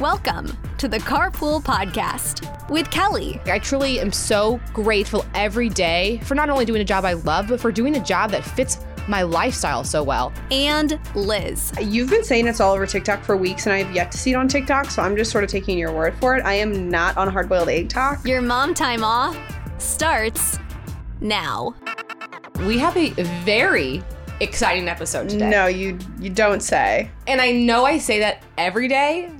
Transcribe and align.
Welcome 0.00 0.56
to 0.78 0.88
the 0.88 0.96
Carpool 0.96 1.62
Podcast 1.62 2.70
with 2.70 2.90
Kelly. 2.90 3.38
I 3.44 3.58
truly 3.58 4.00
am 4.00 4.10
so 4.10 4.58
grateful 4.72 5.26
every 5.34 5.68
day 5.68 6.20
for 6.24 6.34
not 6.34 6.48
only 6.48 6.64
doing 6.64 6.80
a 6.80 6.84
job 6.86 7.04
I 7.04 7.12
love, 7.12 7.48
but 7.48 7.60
for 7.60 7.70
doing 7.70 7.94
a 7.96 8.00
job 8.02 8.30
that 8.30 8.42
fits 8.42 8.78
my 9.08 9.20
lifestyle 9.20 9.84
so 9.84 10.02
well. 10.02 10.32
And 10.50 10.98
Lizz. 11.14 11.74
You've 11.82 12.08
been 12.08 12.24
saying 12.24 12.46
it's 12.46 12.60
all 12.60 12.72
over 12.72 12.86
TikTok 12.86 13.22
for 13.22 13.36
weeks, 13.36 13.66
and 13.66 13.74
I 13.74 13.82
have 13.82 13.94
yet 13.94 14.10
to 14.12 14.16
see 14.16 14.30
it 14.30 14.36
on 14.36 14.48
TikTok, 14.48 14.90
so 14.90 15.02
I'm 15.02 15.18
just 15.18 15.30
sort 15.30 15.44
of 15.44 15.50
taking 15.50 15.76
your 15.76 15.92
word 15.92 16.14
for 16.14 16.34
it. 16.34 16.46
I 16.46 16.54
am 16.54 16.88
not 16.88 17.18
on 17.18 17.28
hard 17.28 17.50
boiled 17.50 17.68
egg 17.68 17.90
talk. 17.90 18.24
Your 18.24 18.40
mom 18.40 18.72
time 18.72 19.04
off 19.04 19.36
starts 19.76 20.58
now. 21.20 21.74
We 22.60 22.78
have 22.78 22.96
a 22.96 23.10
very 23.44 24.02
exciting 24.40 24.88
episode 24.88 25.28
today. 25.28 25.50
No, 25.50 25.66
you 25.66 25.98
you 26.18 26.30
don't 26.30 26.62
say. 26.62 27.10
And 27.26 27.38
I 27.38 27.52
know 27.52 27.84
I 27.84 27.98
say 27.98 28.20
that 28.20 28.42
every 28.56 28.88
day, 28.88 29.30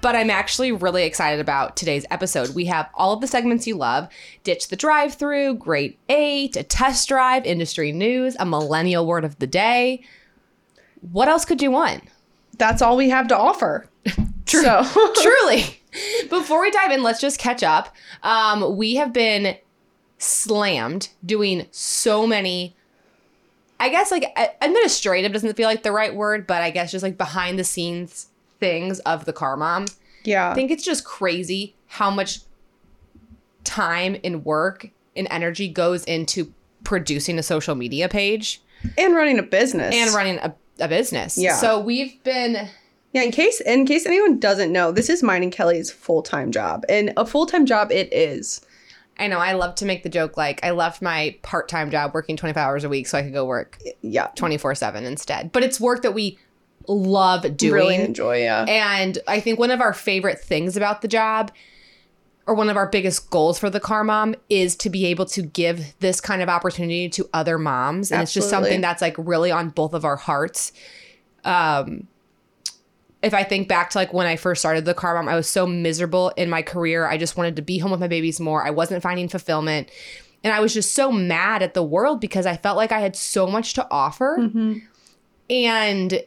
but 0.00 0.16
I'm 0.16 0.30
actually 0.30 0.72
really 0.72 1.04
excited 1.04 1.40
about 1.40 1.76
today's 1.76 2.06
episode. 2.10 2.54
We 2.54 2.66
have 2.66 2.88
all 2.94 3.12
of 3.12 3.20
the 3.20 3.26
segments 3.26 3.66
you 3.66 3.76
love 3.76 4.08
Ditch 4.44 4.68
the 4.68 4.76
Drive 4.76 5.14
Through, 5.14 5.56
Great 5.56 5.98
Eight, 6.08 6.56
a 6.56 6.62
test 6.62 7.08
drive, 7.08 7.44
industry 7.44 7.92
news, 7.92 8.36
a 8.38 8.46
millennial 8.46 9.06
word 9.06 9.24
of 9.24 9.38
the 9.38 9.46
day. 9.46 10.02
What 11.12 11.28
else 11.28 11.44
could 11.44 11.62
you 11.62 11.70
want? 11.70 12.04
That's 12.58 12.82
all 12.82 12.96
we 12.96 13.10
have 13.10 13.28
to 13.28 13.36
offer. 13.36 13.88
True. 14.46 14.62
So 14.62 15.12
Truly. 15.22 15.80
Before 16.30 16.60
we 16.60 16.70
dive 16.70 16.90
in, 16.90 17.02
let's 17.02 17.20
just 17.20 17.38
catch 17.38 17.62
up. 17.62 17.94
Um, 18.22 18.76
we 18.76 18.96
have 18.96 19.12
been 19.12 19.56
slammed 20.18 21.10
doing 21.24 21.66
so 21.70 22.26
many 22.26 22.74
I 23.78 23.90
guess 23.90 24.10
like 24.10 24.34
administrative 24.62 25.32
doesn't 25.32 25.54
feel 25.54 25.68
like 25.68 25.82
the 25.82 25.92
right 25.92 26.14
word, 26.14 26.46
but 26.46 26.62
I 26.62 26.70
guess 26.70 26.90
just 26.90 27.02
like 27.02 27.18
behind 27.18 27.58
the 27.58 27.64
scenes 27.64 28.28
things 28.60 28.98
of 29.00 29.24
the 29.24 29.32
car 29.32 29.56
mom. 29.56 29.86
yeah, 30.24 30.50
I 30.50 30.54
think 30.54 30.70
it's 30.70 30.84
just 30.84 31.04
crazy 31.04 31.74
how 31.86 32.10
much 32.10 32.40
time 33.64 34.16
and 34.24 34.44
work 34.44 34.90
and 35.14 35.26
energy 35.30 35.68
goes 35.68 36.04
into 36.04 36.52
producing 36.84 37.38
a 37.38 37.42
social 37.42 37.74
media 37.74 38.08
page 38.08 38.62
and 38.96 39.14
running 39.14 39.38
a 39.38 39.42
business 39.42 39.94
and 39.94 40.14
running 40.14 40.38
a, 40.38 40.54
a 40.80 40.88
business. 40.88 41.36
Yeah. 41.36 41.56
So 41.56 41.80
we've 41.80 42.22
been 42.22 42.68
Yeah, 43.12 43.22
in 43.22 43.32
case 43.32 43.60
in 43.60 43.86
case 43.86 44.06
anyone 44.06 44.38
doesn't 44.38 44.72
know, 44.72 44.92
this 44.92 45.08
is 45.08 45.22
mine 45.22 45.42
and 45.42 45.50
Kelly's 45.52 45.90
full 45.90 46.22
time 46.22 46.52
job, 46.52 46.84
and 46.88 47.12
a 47.16 47.26
full 47.26 47.46
time 47.46 47.66
job 47.66 47.90
it 47.90 48.12
is. 48.12 48.60
I 49.18 49.28
know 49.28 49.38
I 49.38 49.52
love 49.54 49.74
to 49.76 49.86
make 49.86 50.02
the 50.02 50.10
joke 50.10 50.36
like 50.36 50.62
I 50.62 50.72
left 50.72 51.00
my 51.00 51.34
part-time 51.40 51.90
job 51.90 52.12
working 52.12 52.36
25 52.36 52.58
hours 52.62 52.84
a 52.84 52.88
week 52.90 53.06
so 53.06 53.16
I 53.16 53.22
could 53.22 53.32
go 53.32 53.46
work 53.46 53.78
Yeah, 54.02 54.28
24/7 54.36 55.02
instead. 55.04 55.52
But 55.52 55.62
it's 55.62 55.80
work 55.80 56.02
that 56.02 56.12
we 56.12 56.38
love 56.88 57.56
doing. 57.56 57.72
really 57.72 57.96
enjoy. 57.96 58.42
Yeah, 58.42 58.64
And 58.68 59.18
I 59.26 59.40
think 59.40 59.58
one 59.58 59.70
of 59.70 59.80
our 59.80 59.92
favorite 59.92 60.40
things 60.40 60.76
about 60.76 61.02
the 61.02 61.08
job, 61.08 61.52
or 62.46 62.54
one 62.54 62.68
of 62.70 62.76
our 62.76 62.86
biggest 62.86 63.30
goals 63.30 63.58
for 63.58 63.70
the 63.70 63.80
car 63.80 64.04
mom, 64.04 64.34
is 64.48 64.76
to 64.76 64.90
be 64.90 65.06
able 65.06 65.26
to 65.26 65.42
give 65.42 65.98
this 66.00 66.20
kind 66.20 66.42
of 66.42 66.48
opportunity 66.48 67.08
to 67.10 67.28
other 67.32 67.58
moms. 67.58 68.12
And 68.12 68.22
it's 68.22 68.32
just 68.32 68.48
something 68.50 68.80
that's 68.80 69.02
like 69.02 69.16
really 69.18 69.50
on 69.50 69.70
both 69.70 69.94
of 69.94 70.04
our 70.04 70.16
hearts. 70.16 70.72
Um, 71.44 72.06
if 73.22 73.34
I 73.34 73.42
think 73.42 73.66
back 73.66 73.90
to 73.90 73.98
like 73.98 74.12
when 74.12 74.26
I 74.26 74.36
first 74.36 74.60
started 74.60 74.84
the 74.84 74.94
car 74.94 75.14
mom, 75.14 75.28
I 75.28 75.34
was 75.34 75.48
so 75.48 75.66
miserable 75.66 76.28
in 76.36 76.48
my 76.48 76.62
career. 76.62 77.06
I 77.08 77.16
just 77.16 77.36
wanted 77.36 77.56
to 77.56 77.62
be 77.62 77.78
home 77.78 77.90
with 77.90 77.98
my 77.98 78.08
babies 78.08 78.38
more. 78.38 78.64
I 78.64 78.70
wasn't 78.70 79.02
finding 79.02 79.28
fulfillment. 79.28 79.90
And 80.44 80.52
I 80.52 80.60
was 80.60 80.72
just 80.72 80.94
so 80.94 81.10
mad 81.10 81.62
at 81.62 81.74
the 81.74 81.82
world 81.82 82.20
because 82.20 82.46
I 82.46 82.56
felt 82.56 82.76
like 82.76 82.92
I 82.92 83.00
had 83.00 83.16
so 83.16 83.48
much 83.48 83.74
to 83.74 83.86
offer. 83.90 84.36
And 85.50 86.22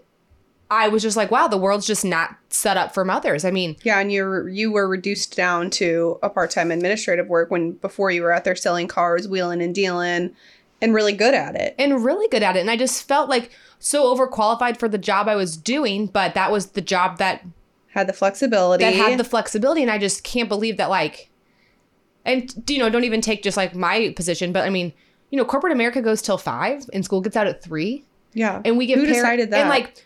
I 0.71 0.87
was 0.87 1.01
just 1.01 1.17
like, 1.17 1.31
wow, 1.31 1.47
the 1.47 1.57
world's 1.57 1.87
just 1.87 2.05
not 2.05 2.35
set 2.49 2.77
up 2.77 2.93
for 2.93 3.03
mothers. 3.03 3.43
I 3.43 3.49
mean, 3.51 3.75
yeah, 3.83 3.99
and 3.99 4.11
you 4.11 4.45
you 4.47 4.71
were 4.71 4.87
reduced 4.87 5.35
down 5.35 5.69
to 5.71 6.19
a 6.21 6.29
part 6.29 6.51
time 6.51 6.69
administrative 6.71 7.27
work 7.27 7.49
when 7.49 7.71
before 7.73 8.11
you 8.11 8.21
were 8.21 8.31
out 8.31 8.43
there 8.43 8.55
selling 8.55 8.87
cars, 8.87 9.27
wheeling 9.27 9.61
and 9.63 9.73
dealing, 9.73 10.35
and 10.81 10.93
really 10.93 11.13
good 11.13 11.33
at 11.33 11.55
it. 11.55 11.73
and 11.79 12.05
really 12.05 12.27
good 12.27 12.43
at 12.43 12.55
it. 12.55 12.59
And 12.59 12.69
I 12.69 12.77
just 12.77 13.07
felt 13.07 13.29
like 13.29 13.51
so 13.79 14.15
overqualified 14.15 14.77
for 14.77 14.87
the 14.87 14.97
job 14.99 15.27
I 15.27 15.35
was 15.35 15.57
doing, 15.57 16.05
but 16.05 16.33
that 16.35 16.51
was 16.51 16.67
the 16.71 16.81
job 16.81 17.17
that 17.17 17.43
Had 17.87 18.07
the 18.07 18.13
flexibility. 18.13 18.83
that 18.83 18.93
had 18.93 19.17
the 19.17 19.23
flexibility. 19.23 19.81
And 19.81 19.89
I 19.89 19.97
just 19.97 20.23
can't 20.23 20.49
believe 20.49 20.77
that, 20.77 20.89
like, 20.89 21.29
and 22.25 22.53
you 22.69 22.77
know, 22.77 22.89
don't 22.89 23.05
even 23.05 23.21
take 23.21 23.41
just 23.41 23.57
like 23.57 23.73
my 23.73 24.13
position, 24.15 24.51
but 24.51 24.65
I 24.65 24.69
mean, 24.69 24.93
you 25.31 25.37
know, 25.37 25.45
corporate 25.45 25.73
America 25.73 26.01
goes 26.01 26.21
till 26.21 26.37
five 26.37 26.83
and 26.93 27.03
school 27.05 27.21
gets 27.21 27.35
out 27.37 27.47
at 27.47 27.63
three. 27.63 28.05
yeah, 28.33 28.61
and 28.65 28.77
we 28.77 28.85
get 28.85 28.97
who 28.99 29.05
par- 29.05 29.13
decided 29.13 29.51
that? 29.51 29.61
and 29.61 29.69
like 29.69 30.05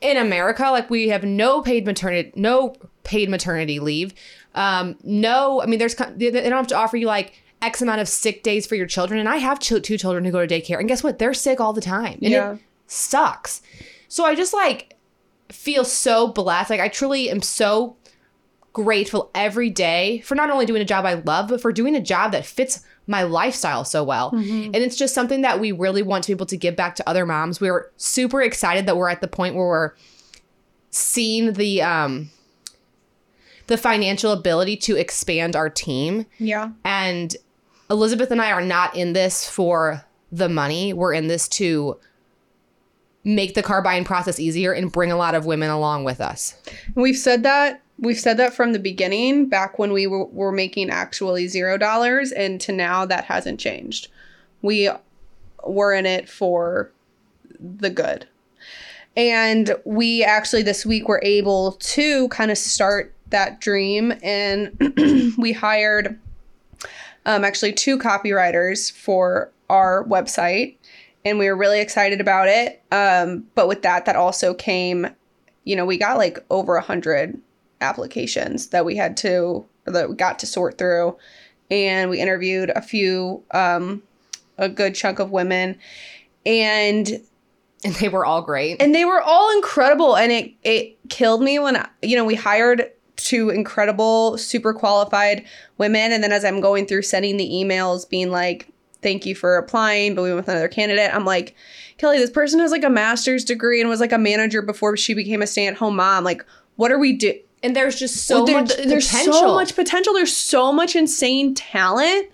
in 0.00 0.16
america 0.16 0.64
like 0.70 0.88
we 0.90 1.08
have 1.08 1.24
no 1.24 1.60
paid 1.62 1.84
maternity 1.84 2.32
no 2.36 2.74
paid 3.04 3.28
maternity 3.30 3.80
leave. 3.80 4.12
Um 4.54 4.96
no 5.02 5.60
i 5.62 5.66
mean 5.66 5.78
there's 5.78 5.94
they 5.94 6.30
don't 6.30 6.52
have 6.52 6.66
to 6.68 6.76
offer 6.76 6.96
you 6.96 7.06
like 7.06 7.42
x 7.62 7.80
amount 7.82 8.00
of 8.00 8.08
sick 8.08 8.42
days 8.42 8.66
for 8.66 8.74
your 8.76 8.86
children. 8.86 9.18
And 9.18 9.28
i 9.28 9.36
have 9.36 9.58
ch- 9.58 9.82
two 9.82 9.96
children 9.98 10.24
who 10.24 10.30
go 10.30 10.46
to 10.46 10.60
daycare. 10.60 10.78
And 10.78 10.88
guess 10.88 11.02
what? 11.02 11.18
They're 11.18 11.34
sick 11.34 11.60
all 11.60 11.72
the 11.72 11.80
time. 11.80 12.18
And 12.22 12.30
Yeah. 12.32 12.52
it 12.54 12.58
sucks. 12.86 13.62
So 14.08 14.24
i 14.24 14.34
just 14.34 14.52
like 14.54 14.94
feel 15.50 15.84
so 15.84 16.28
blessed. 16.28 16.70
Like 16.70 16.80
i 16.80 16.88
truly 16.88 17.30
am 17.30 17.40
so 17.42 17.96
grateful 18.72 19.30
every 19.34 19.70
day 19.70 20.20
for 20.20 20.34
not 20.34 20.50
only 20.50 20.66
doing 20.66 20.82
a 20.82 20.84
job 20.84 21.04
I 21.04 21.14
love, 21.14 21.48
but 21.48 21.60
for 21.60 21.72
doing 21.72 21.96
a 21.96 22.00
job 22.00 22.32
that 22.32 22.46
fits 22.46 22.84
my 23.08 23.22
lifestyle 23.24 23.84
so 23.84 24.04
well. 24.04 24.30
And 24.30 24.76
it's 24.76 24.94
just 24.94 25.14
something 25.14 25.40
that 25.40 25.58
we 25.58 25.72
really 25.72 26.02
want 26.02 26.22
to 26.24 26.28
be 26.28 26.32
able 26.34 26.46
to 26.46 26.56
give 26.56 26.76
back 26.76 26.94
to 26.96 27.08
other 27.08 27.26
moms. 27.26 27.60
We're 27.60 27.90
super 27.96 28.40
excited 28.42 28.86
that 28.86 28.96
we're 28.96 29.08
at 29.08 29.20
the 29.22 29.26
point 29.28 29.56
where 29.56 29.66
we're 29.66 29.92
seeing 30.90 31.54
the 31.54 31.82
um 31.82 32.30
the 33.66 33.76
financial 33.76 34.32
ability 34.32 34.76
to 34.78 34.96
expand 34.96 35.54
our 35.56 35.68
team. 35.68 36.24
yeah, 36.38 36.70
And 36.84 37.34
Elizabeth 37.90 38.30
and 38.30 38.40
I 38.40 38.52
are 38.52 38.62
not 38.64 38.96
in 38.96 39.12
this 39.12 39.48
for 39.48 40.04
the 40.32 40.48
money. 40.48 40.92
We're 40.92 41.12
in 41.12 41.26
this 41.28 41.48
to 41.48 41.98
make 43.24 43.54
the 43.54 43.62
car 43.62 43.82
buying 43.82 44.04
process 44.04 44.40
easier 44.40 44.72
and 44.72 44.90
bring 44.90 45.12
a 45.12 45.16
lot 45.16 45.34
of 45.34 45.44
women 45.44 45.68
along 45.70 46.04
with 46.04 46.20
us. 46.20 46.54
we've 46.94 47.16
said 47.16 47.42
that. 47.42 47.82
We've 48.00 48.18
said 48.18 48.36
that 48.36 48.54
from 48.54 48.72
the 48.72 48.78
beginning, 48.78 49.48
back 49.48 49.78
when 49.78 49.92
we 49.92 50.06
were, 50.06 50.26
were 50.26 50.52
making 50.52 50.90
actually 50.90 51.48
zero 51.48 51.76
dollars, 51.76 52.30
and 52.30 52.60
to 52.60 52.72
now 52.72 53.04
that 53.04 53.24
hasn't 53.24 53.58
changed. 53.58 54.08
We 54.62 54.88
were 55.64 55.92
in 55.92 56.06
it 56.06 56.28
for 56.28 56.92
the 57.58 57.90
good. 57.90 58.26
And 59.16 59.74
we 59.84 60.22
actually 60.22 60.62
this 60.62 60.86
week 60.86 61.08
were 61.08 61.20
able 61.24 61.72
to 61.72 62.28
kind 62.28 62.52
of 62.52 62.58
start 62.58 63.12
that 63.30 63.60
dream, 63.60 64.14
and 64.22 65.34
we 65.38 65.52
hired 65.52 66.18
um, 67.26 67.44
actually 67.44 67.72
two 67.72 67.98
copywriters 67.98 68.92
for 68.92 69.50
our 69.68 70.04
website, 70.04 70.76
and 71.24 71.36
we 71.36 71.48
were 71.48 71.56
really 71.56 71.80
excited 71.80 72.20
about 72.20 72.46
it. 72.48 72.80
Um, 72.92 73.44
but 73.56 73.66
with 73.66 73.82
that, 73.82 74.04
that 74.06 74.14
also 74.14 74.54
came, 74.54 75.08
you 75.64 75.74
know, 75.74 75.84
we 75.84 75.98
got 75.98 76.16
like 76.16 76.38
over 76.48 76.76
a 76.76 76.82
hundred 76.82 77.40
applications 77.80 78.68
that 78.68 78.84
we 78.84 78.96
had 78.96 79.16
to 79.18 79.66
that 79.84 80.08
we 80.10 80.14
got 80.16 80.38
to 80.40 80.46
sort 80.46 80.78
through, 80.78 81.16
and 81.70 82.10
we 82.10 82.20
interviewed 82.20 82.70
a 82.70 82.82
few, 82.82 83.42
um, 83.52 84.02
a 84.58 84.68
good 84.68 84.94
chunk 84.94 85.18
of 85.18 85.30
women, 85.30 85.78
and 86.44 87.08
And 87.84 87.94
they 87.94 88.08
were 88.08 88.26
all 88.26 88.42
great. 88.42 88.82
and 88.82 88.94
they 88.94 89.04
were 89.04 89.22
all 89.22 89.54
incredible. 89.56 90.16
And 90.16 90.32
it 90.32 90.52
it 90.62 90.98
killed 91.08 91.42
me 91.42 91.58
when 91.58 91.82
you 92.02 92.16
know 92.16 92.24
we 92.24 92.34
hired 92.34 92.90
two 93.16 93.50
incredible 93.50 94.38
super 94.38 94.72
qualified 94.72 95.44
women. 95.76 96.12
And 96.12 96.22
then 96.22 96.32
as 96.32 96.44
i'm 96.44 96.60
going 96.60 96.86
through 96.86 97.02
sending 97.02 97.36
the 97.36 97.48
emails 97.48 98.08
being 98.08 98.30
like 98.30 98.68
thank 99.02 99.26
you 99.26 99.34
for 99.34 99.56
applying 99.56 100.14
but 100.14 100.22
we 100.22 100.28
went 100.28 100.38
with 100.38 100.48
another 100.48 100.66
candidate 100.66 101.14
i'm 101.14 101.24
like 101.24 101.54
kelly 101.98 102.18
this 102.18 102.30
person 102.30 102.58
has 102.58 102.72
like 102.72 102.82
a 102.82 102.90
master's 102.90 103.44
degree 103.44 103.80
and 103.80 103.88
was 103.88 104.00
like 104.00 104.10
a 104.10 104.18
manager 104.18 104.60
before 104.60 104.96
she 104.96 105.14
became 105.14 105.40
a 105.40 105.46
stay-at-home 105.46 105.94
mom. 105.94 106.24
Like 106.24 106.44
what 106.76 106.90
are 106.90 106.98
we 106.98 107.12
do 107.12 107.34
and 107.62 107.74
there's 107.74 107.96
just 107.96 108.26
so 108.26 108.36
Well, 108.36 108.46
there- 108.46 108.60
much 108.60 108.76
there's 108.76 109.08
potential. 109.08 109.32
so 109.34 109.54
much 109.54 109.74
potential 109.74 110.14
there's 110.14 110.36
so 110.36 110.72
much 110.72 110.96
insane 110.96 111.54
talent 111.54 112.28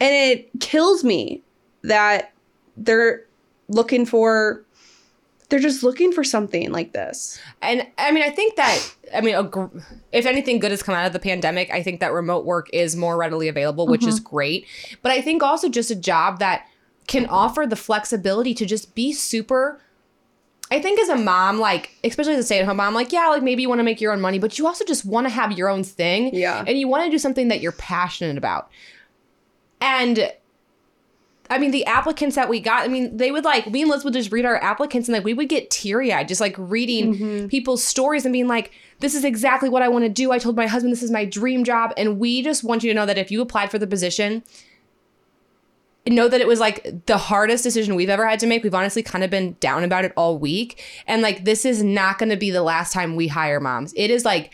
and 0.00 0.14
it 0.14 0.48
kills 0.60 1.04
me 1.04 1.42
that 1.82 2.32
they're 2.76 3.24
looking 3.68 4.04
for 4.06 4.64
they're 5.50 5.60
just 5.60 5.82
looking 5.82 6.10
for 6.10 6.24
something 6.24 6.72
like 6.72 6.92
this 6.92 7.38
And 7.62 7.86
I 7.98 8.10
mean, 8.10 8.24
I 8.24 8.30
think 8.30 8.56
that 8.56 8.94
I 9.14 9.20
mean, 9.20 9.34
a 9.36 9.44
gr- 9.44 9.66
if 10.10 10.26
anything 10.26 10.58
good 10.58 10.72
has 10.72 10.82
come 10.82 10.94
out 10.94 11.06
of 11.06 11.12
the 11.12 11.20
pandemic, 11.20 11.70
I 11.70 11.82
think 11.82 12.00
that 12.00 12.12
remote 12.12 12.44
work 12.44 12.68
is 12.72 12.96
more 12.96 13.16
readily 13.16 13.46
available, 13.46 13.86
which 13.86 14.04
is 14.04 14.18
mm-hmm. 14.18 14.34
great. 14.34 14.66
But 15.02 15.12
I 15.12 15.20
think 15.20 15.42
also 15.42 15.68
just 15.68 15.90
a 15.90 15.94
job 15.94 16.40
that 16.40 16.66
can 17.06 17.26
offer 17.26 17.66
the 17.66 17.76
flexibility 17.76 18.54
to 18.54 18.66
just 18.66 18.94
be 18.94 19.12
super. 19.12 19.80
I 20.70 20.80
think 20.80 20.98
as 20.98 21.08
a 21.08 21.16
mom, 21.16 21.60
like 21.60 21.90
especially 22.02 22.34
as 22.34 22.40
a 22.40 22.42
stay-at-home 22.42 22.78
mom, 22.78 22.94
like 22.94 23.12
yeah, 23.12 23.28
like 23.28 23.42
maybe 23.42 23.62
you 23.62 23.68
want 23.68 23.80
to 23.80 23.84
make 23.84 24.00
your 24.00 24.12
own 24.12 24.20
money, 24.20 24.38
but 24.38 24.58
you 24.58 24.66
also 24.66 24.84
just 24.84 25.04
want 25.04 25.26
to 25.26 25.32
have 25.32 25.52
your 25.52 25.68
own 25.68 25.84
thing, 25.84 26.34
Yeah. 26.34 26.64
and 26.66 26.78
you 26.78 26.88
want 26.88 27.04
to 27.04 27.10
do 27.10 27.18
something 27.18 27.48
that 27.48 27.60
you're 27.60 27.72
passionate 27.72 28.38
about. 28.38 28.70
And 29.80 30.32
I 31.50 31.58
mean, 31.58 31.72
the 31.72 31.84
applicants 31.84 32.36
that 32.36 32.48
we 32.48 32.58
got, 32.58 32.84
I 32.84 32.88
mean, 32.88 33.16
they 33.16 33.30
would 33.30 33.44
like, 33.44 33.70
me 33.70 33.82
and 33.82 33.90
Lizz 33.90 34.02
would 34.04 34.14
just 34.14 34.32
read 34.32 34.46
our 34.46 34.56
applicants 34.56 35.08
and 35.08 35.14
like, 35.14 35.24
we 35.24 35.34
would 35.34 35.50
get 35.50 35.70
teary 35.70 36.12
eyed 36.12 36.26
just 36.26 36.40
like 36.40 36.54
reading 36.56 37.14
mm-hmm. 37.14 37.46
people's 37.48 37.84
stories 37.84 38.24
and 38.24 38.32
being 38.32 38.48
like, 38.48 38.72
this 39.00 39.14
is 39.14 39.24
exactly 39.24 39.68
what 39.68 39.82
I 39.82 39.88
want 39.88 40.06
to 40.06 40.08
do. 40.08 40.32
I 40.32 40.38
told 40.38 40.56
my 40.56 40.66
husband 40.66 40.90
this 40.90 41.02
is 41.02 41.10
my 41.10 41.26
dream 41.26 41.62
job. 41.62 41.92
And 41.98 42.18
we 42.18 42.42
just 42.42 42.64
want 42.64 42.82
you 42.82 42.90
to 42.90 42.94
know 42.94 43.04
that 43.04 43.18
if 43.18 43.30
you 43.30 43.42
applied 43.42 43.70
for 43.70 43.78
the 43.78 43.86
position, 43.86 44.42
know 46.06 46.28
that 46.28 46.40
it 46.40 46.46
was 46.46 46.60
like 46.60 47.06
the 47.06 47.16
hardest 47.16 47.64
decision 47.64 47.94
we've 47.94 48.10
ever 48.10 48.26
had 48.28 48.38
to 48.40 48.46
make. 48.46 48.62
We've 48.62 48.74
honestly 48.74 49.02
kind 49.02 49.24
of 49.24 49.30
been 49.30 49.56
down 49.60 49.84
about 49.84 50.04
it 50.04 50.12
all 50.16 50.38
week. 50.38 50.82
And 51.06 51.22
like, 51.22 51.44
this 51.44 51.64
is 51.64 51.82
not 51.82 52.18
going 52.18 52.28
to 52.28 52.36
be 52.36 52.50
the 52.50 52.62
last 52.62 52.92
time 52.92 53.16
we 53.16 53.28
hire 53.28 53.60
moms. 53.60 53.94
It 53.96 54.10
is 54.10 54.24
like, 54.24 54.52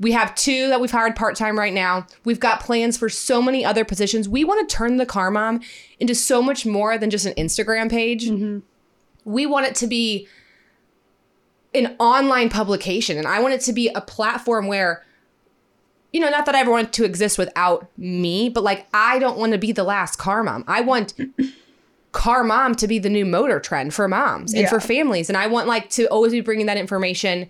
we 0.00 0.12
have 0.12 0.34
two 0.34 0.68
that 0.68 0.80
we've 0.80 0.90
hired 0.90 1.16
part 1.16 1.36
time 1.36 1.58
right 1.58 1.72
now. 1.72 2.06
We've 2.24 2.38
got 2.38 2.60
plans 2.60 2.96
for 2.96 3.08
so 3.08 3.42
many 3.42 3.64
other 3.64 3.84
positions. 3.84 4.28
We 4.28 4.44
want 4.44 4.68
to 4.68 4.76
turn 4.76 4.96
the 4.96 5.06
Car 5.06 5.30
Mom 5.30 5.60
into 5.98 6.14
so 6.14 6.40
much 6.40 6.64
more 6.64 6.98
than 6.98 7.10
just 7.10 7.26
an 7.26 7.34
Instagram 7.34 7.90
page. 7.90 8.28
Mm-hmm. 8.28 8.58
We 9.24 9.46
want 9.46 9.66
it 9.66 9.74
to 9.76 9.86
be 9.86 10.28
an 11.74 11.96
online 11.98 12.48
publication, 12.48 13.18
and 13.18 13.26
I 13.26 13.40
want 13.40 13.54
it 13.54 13.60
to 13.62 13.72
be 13.72 13.88
a 13.94 14.00
platform 14.00 14.68
where, 14.68 15.04
you 16.12 16.20
know, 16.20 16.30
not 16.30 16.46
that 16.46 16.54
I 16.54 16.60
ever 16.60 16.70
want 16.70 16.92
to 16.94 17.04
exist 17.04 17.36
without 17.38 17.86
me, 17.98 18.48
but 18.48 18.64
like 18.64 18.86
I 18.94 19.18
don't 19.18 19.38
want 19.38 19.52
to 19.52 19.58
be 19.58 19.72
the 19.72 19.84
last 19.84 20.16
car 20.16 20.42
mom. 20.42 20.64
I 20.66 20.80
want 20.80 21.14
car 22.12 22.42
mom 22.44 22.74
to 22.76 22.88
be 22.88 22.98
the 22.98 23.10
new 23.10 23.26
motor 23.26 23.60
trend 23.60 23.92
for 23.94 24.08
moms 24.08 24.52
and 24.54 24.62
Yeah. 24.62 24.68
for 24.70 24.80
families, 24.80 25.28
and 25.28 25.36
I 25.36 25.46
want 25.46 25.68
like 25.68 25.90
to 25.90 26.06
always 26.06 26.32
be 26.32 26.40
bringing 26.40 26.66
that 26.66 26.76
information 26.78 27.48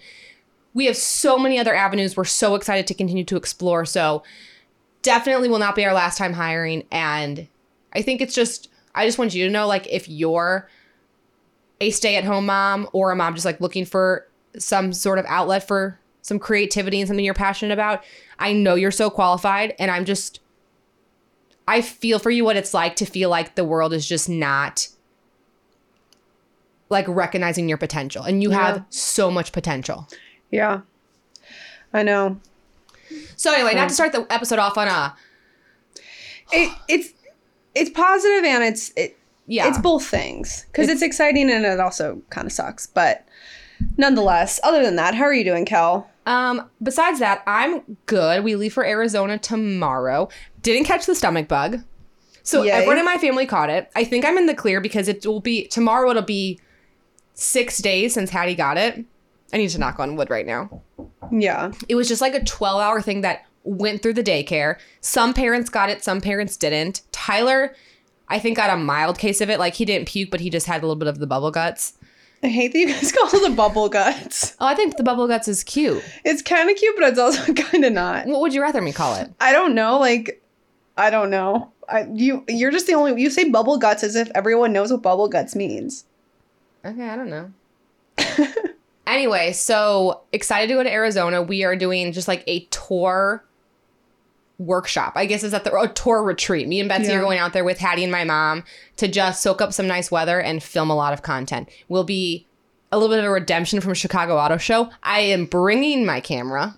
we 0.75 0.84
have 0.87 0.96
so 0.96 1.38
many 1.38 1.58
other 1.58 1.75
avenues 1.75 2.16
we're 2.16 2.25
so 2.25 2.55
excited 2.55 2.87
to 2.87 2.94
continue 2.94 3.25
to 3.25 3.37
explore 3.37 3.84
so 3.87 4.22
definitely 5.02 5.49
will 5.49 5.58
not 5.58 5.75
be 5.75 5.84
our 5.84 5.94
last 5.94 6.19
time 6.19 6.34
hiring 6.34 6.84
and 6.93 7.49
i 7.94 8.02
think 8.02 8.20
it's 8.20 8.34
just 8.34 8.69
i 8.94 9.04
just 9.06 9.19
want 9.19 9.34
you 9.34 9.44
to 9.46 9.50
know 9.50 9.66
like 9.66 9.87
if 9.88 10.08
you're 10.08 10.69
a 11.81 11.90
stay-at-home 11.90 12.46
mom 12.46 12.87
or 12.93 13.11
a 13.11 13.16
mom 13.16 13.34
just 13.34 13.46
like 13.46 13.61
looking 13.62 13.87
for 13.87 14.28
some 14.58 14.93
sort 14.93 15.19
of 15.19 15.25
outlet 15.26 15.66
for 15.66 15.99
some 16.23 16.38
creativity 16.38 17.00
and 17.00 17.09
something 17.09 17.25
you're 17.25 17.35
passionate 17.35 17.73
about 17.73 18.05
i 18.38 18.53
know 18.53 18.75
you're 18.75 18.91
so 18.91 19.09
qualified 19.11 19.75
and 19.79 19.91
i'm 19.91 20.05
just 20.05 20.41
i 21.67 21.81
feel 21.81 22.19
for 22.19 22.31
you 22.31 22.44
what 22.44 22.56
it's 22.56 22.75
like 22.75 22.97
to 22.97 23.05
feel 23.06 23.31
like 23.31 23.55
the 23.55 23.65
world 23.65 23.93
is 23.93 24.06
just 24.06 24.29
not 24.29 24.88
like 26.91 27.06
recognizing 27.09 27.69
your 27.69 27.79
potential 27.79 28.23
and 28.25 28.43
you 28.43 28.50
Yeah. 28.50 28.56
have 28.67 28.85
so 28.91 29.31
much 29.31 29.53
potential 29.53 30.09
Yeah. 30.50 30.81
I 31.93 32.03
know. 32.03 32.38
So 33.37 33.53
anyway, 33.55 33.71
not 33.75 33.85
to 33.85 33.85
um, 33.85 33.91
start 33.91 34.12
the 34.12 34.26
episode 34.31 34.59
off 34.59 34.76
on 34.76 34.88
a 34.88 35.14
It, 36.53 36.71
it's 36.88 37.09
it's 37.75 37.88
positive 37.91 38.44
and 38.44 38.62
it's 38.64 38.93
it, 38.97 39.17
yeah. 39.47 39.69
it's 39.69 39.79
both 39.79 40.05
things 40.06 40.67
because 40.71 40.88
it's, 40.91 41.00
exciting 41.00 41.50
and 41.50 41.64
it 41.64 41.81
also 41.81 42.21
kind 42.29 42.47
of 42.47 42.53
sucks. 42.53 42.87
But 42.87 43.26
nonetheless, 43.96 44.60
other 44.62 44.82
than 44.82 44.96
that, 44.96 45.14
how 45.14 45.25
are 45.25 45.34
you 45.34 45.44
doing, 45.44 45.64
Kel? 45.64 46.08
um 46.26 46.69
besides 46.82 47.19
that, 47.20 47.42
I'm 47.46 47.96
good. 48.06 48.44
We 48.44 48.54
leave 48.54 48.75
for 48.75 48.84
Arizona 48.84 49.38
tomorrow. 49.38 50.28
Didn't 50.62 50.84
catch 50.84 51.06
the 51.06 51.14
stomach 51.14 51.48
bug. 51.48 51.78
So 52.42 52.62
Yay. 52.62 52.70
everyone 52.72 52.98
in 52.98 53.04
my 53.04 53.19
family 53.19 53.46
caught 53.46 53.70
it. 53.70 53.90
I 53.96 54.04
think 54.04 54.25
I'm 54.25 54.36
in 54.38 54.46
the 54.46 54.54
clear 54.54 54.80
because 54.80 55.08
it 55.08 55.25
will 55.26 55.40
be 55.40 55.66
tomorrow 55.66 56.10
it'll 56.10 56.22
be 56.22 56.60
6 57.34 57.78
days 57.78 58.14
since 58.14 58.30
Hattie 58.30 58.54
got 58.54 58.76
it. 58.76 59.04
I 59.52 59.56
need 59.56 59.69
to 59.70 59.78
knock 59.78 59.98
on 59.98 60.16
wood 60.16 60.28
right 60.30 60.46
now. 60.46 60.82
Yeah. 61.30 61.72
It 61.88 61.94
was 61.94 62.08
just 62.08 62.20
like 62.20 62.34
a 62.34 62.44
12 62.44 62.80
hour 62.80 63.00
thing 63.00 63.22
that 63.22 63.46
went 63.64 64.02
through 64.02 64.14
the 64.14 64.22
daycare. 64.22 64.76
Some 65.00 65.34
parents 65.34 65.70
got 65.70 65.90
it, 65.90 66.02
some 66.02 66.20
parents 66.20 66.56
didn't. 66.56 67.02
Tyler, 67.12 67.75
I 68.28 68.38
think, 68.38 68.56
got 68.56 68.70
a 68.70 68.76
mild 68.76 69.19
case 69.19 69.40
of 69.40 69.50
it. 69.50 69.58
Like 69.58 69.75
he 69.75 69.84
didn't 69.84 70.08
puke, 70.08 70.30
but 70.30 70.40
he 70.40 70.50
just 70.50 70.66
had 70.66 70.82
a 70.82 70.86
little 70.86 70.96
bit 70.96 71.08
of 71.08 71.19
the 71.19 71.26
bubble 71.26 71.50
guts. 71.50 71.94
I 72.43 72.49
hate 72.49 72.73
that 72.73 72.79
you 72.79 72.88
guys 72.88 73.12
call 73.17 73.29
it 73.32 73.49
the 73.49 73.55
bubble 73.55 73.88
guts. 73.88 74.56
Oh, 74.61 74.67
I 74.67 74.75
think 74.75 74.96
the 74.96 75.02
bubble 75.02 75.26
guts 75.26 75.49
is 75.49 75.64
cute. 75.64 76.02
It's 76.25 76.43
kind 76.43 76.70
of 76.70 76.76
cute, 76.76 76.94
but 76.96 77.08
it's 77.08 77.19
also 77.19 77.52
kind 77.55 77.85
of 77.85 77.93
not. 77.93 78.26
What 78.26 78.40
would 78.40 78.55
you 78.55 78.62
rather 78.62 78.81
me 78.81 78.93
call 78.93 79.17
it? 79.17 79.31
I 79.40 79.52
don't 79.52 79.75
know. 79.75 79.99
Like, 79.99 80.43
I 80.96 81.11
don't 81.11 81.31
know. 81.31 81.73
I 81.88 82.06
you 82.12 82.44
you're 82.49 82.70
just 82.70 82.87
the 82.87 82.94
only 82.94 83.20
you 83.20 83.31
say 83.31 83.49
bubble 83.49 83.79
guts 83.79 84.02
as 84.02 84.14
if 84.14 84.31
everyone 84.35 84.73
knows 84.73 84.93
what 84.93 85.02
bubble 85.02 85.29
guts 85.29 85.56
means. 85.56 86.05
Okay, 86.85 87.08
I 87.08 87.17
don't 87.17 87.31
know. 87.31 87.52
anyway, 89.06 89.52
so 89.52 90.20
excited 90.32 90.69
to 90.69 90.75
go 90.75 90.82
to 90.82 90.93
Arizona. 90.93 91.43
We 91.43 91.64
are 91.64 91.76
doing 91.76 92.12
just 92.12 92.29
like 92.29 92.44
a 92.46 92.61
tour 92.67 93.44
workshop. 94.58 95.12
I 95.16 95.26
guess 95.26 95.44
is 95.44 95.52
that 95.52 95.64
the 95.64 95.75
a 95.75 95.88
tour 95.88 96.22
retreat. 96.22 96.66
Me 96.69 96.81
and 96.81 96.88
Betsy 96.88 97.08
Yeah. 97.08 97.19
are 97.19 97.20
going 97.20 97.38
out 97.38 97.52
there 97.52 97.64
with 97.64 97.78
Hattie 97.78 98.02
and 98.02 98.12
my 98.12 98.25
mom 98.25 98.64
to 98.96 99.06
just 99.08 99.43
soak 99.43 99.62
up 99.62 99.72
some 99.72 99.87
nice 99.87 100.10
weather 100.10 100.40
and 100.40 100.62
film 100.62 100.90
a 100.90 100.96
lot 100.96 101.12
of 101.12 101.22
content. 101.22 101.69
We'll 101.88 102.05
be 102.05 102.46
a 102.90 102.99
little 102.99 103.14
bit 103.14 103.20
of 103.20 103.25
a 103.26 103.31
redemption 103.31 103.81
from 103.81 103.94
Chicago 103.94 104.37
Auto 104.37 104.56
Show. 104.56 104.90
I 105.02 105.20
am 105.20 105.44
bringing 105.46 106.05
my 106.05 106.20
camera. 106.20 106.75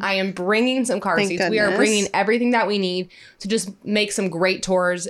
I 0.00 0.14
am 0.14 0.32
bringing 0.32 0.84
some 0.84 1.00
car 1.00 1.16
Thank 1.16 1.28
seats. 1.28 1.48
We 1.50 1.58
are 1.60 1.74
bringing 1.76 2.08
everything 2.14 2.50
that 2.50 2.66
we 2.66 2.78
need 2.78 3.08
to 3.40 3.48
just 3.48 3.70
make 3.84 4.10
some 4.12 4.28
great 4.28 4.62
tours, 4.62 5.06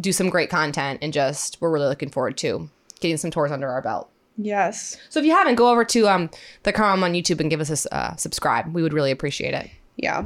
do 0.00 0.12
some 0.12 0.28
great 0.28 0.50
content, 0.50 0.98
and 1.02 1.12
just 1.12 1.56
we're 1.60 1.70
really 1.70 1.86
looking 1.86 2.10
forward 2.10 2.36
to 2.38 2.68
getting 3.00 3.16
some 3.16 3.30
tours 3.30 3.52
under 3.52 3.68
our 3.68 3.80
belt. 3.80 4.10
Yes. 4.36 4.96
So 5.08 5.20
if 5.20 5.26
you 5.26 5.30
haven't, 5.32 5.54
go 5.54 5.70
over 5.70 5.84
to 5.84 6.08
um 6.08 6.30
the 6.64 6.72
Car 6.72 6.88
Mom 6.90 7.04
on 7.04 7.12
YouTube 7.12 7.40
and 7.40 7.48
give 7.48 7.60
us 7.60 7.86
a 7.86 7.94
uh, 7.94 8.16
subscribe. 8.16 8.74
We 8.74 8.82
would 8.82 8.92
really 8.92 9.12
appreciate 9.12 9.54
it. 9.54 9.70
Yeah. 9.96 10.24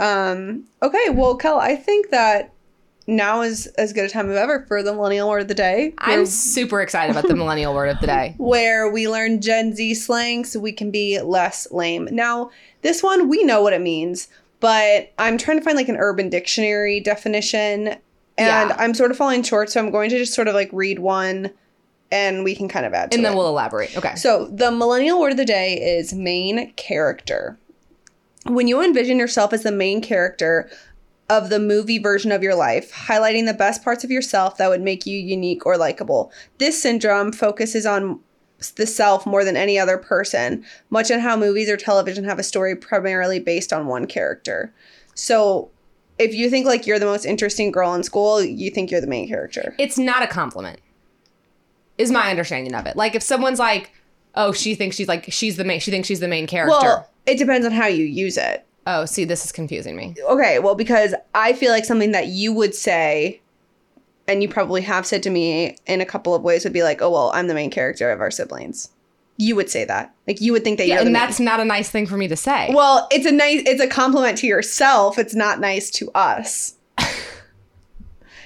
Um. 0.00 0.64
Okay. 0.82 1.10
Well, 1.10 1.36
Kel, 1.36 1.58
I 1.58 1.76
think 1.76 2.10
that 2.10 2.52
now 3.06 3.42
is 3.42 3.66
as 3.78 3.92
good 3.92 4.04
a 4.04 4.08
time 4.08 4.30
as 4.30 4.36
ever 4.36 4.64
for 4.68 4.82
the 4.82 4.92
millennial 4.92 5.28
word 5.28 5.42
of 5.42 5.48
the 5.48 5.54
day. 5.54 5.92
I'm 5.98 6.26
super 6.26 6.80
excited 6.80 7.10
about 7.10 7.28
the 7.28 7.34
millennial 7.34 7.74
word 7.74 7.88
of 7.88 8.00
the 8.00 8.06
day. 8.06 8.34
where 8.38 8.88
we 8.90 9.08
learn 9.08 9.40
Gen 9.40 9.74
Z 9.74 9.94
slang 9.94 10.44
so 10.44 10.60
we 10.60 10.72
can 10.72 10.90
be 10.90 11.20
less 11.20 11.70
lame. 11.72 12.08
Now, 12.12 12.50
this 12.82 13.02
one 13.02 13.28
we 13.28 13.42
know 13.42 13.62
what 13.62 13.72
it 13.72 13.80
means, 13.80 14.28
but 14.60 15.12
I'm 15.18 15.38
trying 15.38 15.58
to 15.58 15.64
find 15.64 15.76
like 15.76 15.88
an 15.88 15.96
urban 15.96 16.28
dictionary 16.30 17.00
definition 17.00 17.88
and 18.38 18.70
Yeah. 18.70 18.76
I'm 18.78 18.94
sort 18.94 19.10
of 19.10 19.16
falling 19.16 19.42
short, 19.42 19.70
so 19.70 19.80
I'm 19.80 19.90
going 19.90 20.10
to 20.10 20.18
just 20.18 20.32
sort 20.34 20.46
of 20.48 20.54
like 20.54 20.70
read 20.72 20.98
one 21.00 21.50
and 22.12 22.42
we 22.44 22.54
can 22.54 22.68
kind 22.68 22.86
of 22.86 22.94
add 22.94 23.10
to 23.10 23.16
And 23.16 23.24
then 23.24 23.32
it. 23.32 23.36
we'll 23.36 23.48
elaborate. 23.48 23.96
Okay. 23.96 24.14
So, 24.16 24.46
the 24.46 24.70
millennial 24.70 25.20
word 25.20 25.32
of 25.32 25.36
the 25.36 25.44
day 25.44 25.74
is 25.74 26.12
main 26.12 26.72
character. 26.74 27.58
When 28.46 28.68
you 28.68 28.82
envision 28.82 29.18
yourself 29.18 29.52
as 29.52 29.62
the 29.62 29.72
main 29.72 30.00
character 30.00 30.70
of 31.30 31.48
the 31.48 31.60
movie 31.60 31.98
version 31.98 32.32
of 32.32 32.42
your 32.42 32.56
life, 32.56 32.92
highlighting 32.92 33.46
the 33.46 33.54
best 33.54 33.84
parts 33.84 34.02
of 34.02 34.10
yourself 34.10 34.56
that 34.56 34.68
would 34.68 34.82
make 34.82 35.06
you 35.06 35.16
unique 35.16 35.64
or 35.64 35.76
likable. 35.76 36.32
This 36.58 36.82
syndrome 36.82 37.32
focuses 37.32 37.86
on 37.86 38.18
the 38.74 38.86
self 38.86 39.24
more 39.26 39.44
than 39.44 39.56
any 39.56 39.78
other 39.78 39.96
person, 39.96 40.64
much 40.90 41.10
in 41.10 41.20
how 41.20 41.36
movies 41.36 41.70
or 41.70 41.76
television 41.76 42.24
have 42.24 42.38
a 42.38 42.42
story 42.42 42.74
primarily 42.74 43.38
based 43.38 43.72
on 43.72 43.86
one 43.86 44.06
character. 44.06 44.72
So, 45.14 45.70
if 46.18 46.34
you 46.34 46.50
think 46.50 46.66
like 46.66 46.86
you're 46.86 46.98
the 46.98 47.06
most 47.06 47.24
interesting 47.24 47.70
girl 47.70 47.94
in 47.94 48.02
school, 48.02 48.42
you 48.42 48.70
think 48.70 48.90
you're 48.90 49.00
the 49.00 49.06
main 49.06 49.28
character. 49.28 49.74
It's 49.78 49.96
not 49.96 50.22
a 50.22 50.26
compliment. 50.26 50.80
Is 51.96 52.10
my 52.10 52.30
understanding 52.30 52.74
of 52.74 52.86
it. 52.86 52.96
Like 52.96 53.14
if 53.14 53.22
someone's 53.22 53.58
like, 53.58 53.92
"Oh, 54.34 54.52
she 54.52 54.74
thinks 54.74 54.96
she's 54.96 55.08
like 55.08 55.30
she's 55.30 55.56
the 55.56 55.64
main 55.64 55.80
she 55.80 55.90
thinks 55.90 56.08
she's 56.08 56.20
the 56.20 56.28
main 56.28 56.46
character." 56.46 56.78
Well, 56.82 57.09
it 57.26 57.38
depends 57.38 57.66
on 57.66 57.72
how 57.72 57.86
you 57.86 58.04
use 58.04 58.36
it. 58.36 58.66
oh, 58.86 59.04
see, 59.04 59.24
this 59.24 59.44
is 59.44 59.52
confusing 59.52 59.96
me. 59.96 60.14
Okay, 60.28 60.58
well, 60.58 60.74
because 60.74 61.14
I 61.34 61.52
feel 61.52 61.70
like 61.70 61.84
something 61.84 62.12
that 62.12 62.26
you 62.28 62.52
would 62.52 62.74
say, 62.74 63.40
and 64.26 64.42
you 64.42 64.48
probably 64.48 64.80
have 64.82 65.06
said 65.06 65.22
to 65.24 65.30
me 65.30 65.76
in 65.86 66.00
a 66.00 66.06
couple 66.06 66.34
of 66.34 66.42
ways, 66.42 66.64
would 66.64 66.72
be 66.72 66.82
like, 66.82 67.02
"Oh, 67.02 67.10
well, 67.10 67.30
I'm 67.34 67.46
the 67.46 67.54
main 67.54 67.70
character 67.70 68.10
of 68.10 68.20
our 68.20 68.30
siblings." 68.30 68.90
You 69.36 69.56
would 69.56 69.70
say 69.70 69.84
that, 69.86 70.14
like 70.26 70.40
you 70.42 70.52
would 70.52 70.64
think 70.64 70.76
that 70.78 70.86
Yeah, 70.86 70.96
you're 70.96 71.04
the 71.04 71.06
and 71.08 71.12
main- 71.14 71.22
that's 71.22 71.40
not 71.40 71.60
a 71.60 71.64
nice 71.64 71.88
thing 71.90 72.06
for 72.06 72.16
me 72.18 72.28
to 72.28 72.36
say. 72.36 72.70
well, 72.74 73.08
it's 73.10 73.24
a 73.26 73.32
nice, 73.32 73.62
it's 73.66 73.80
a 73.80 73.86
compliment 73.86 74.36
to 74.38 74.46
yourself. 74.46 75.18
It's 75.18 75.34
not 75.34 75.60
nice 75.60 75.90
to 75.92 76.10
us. 76.14 76.74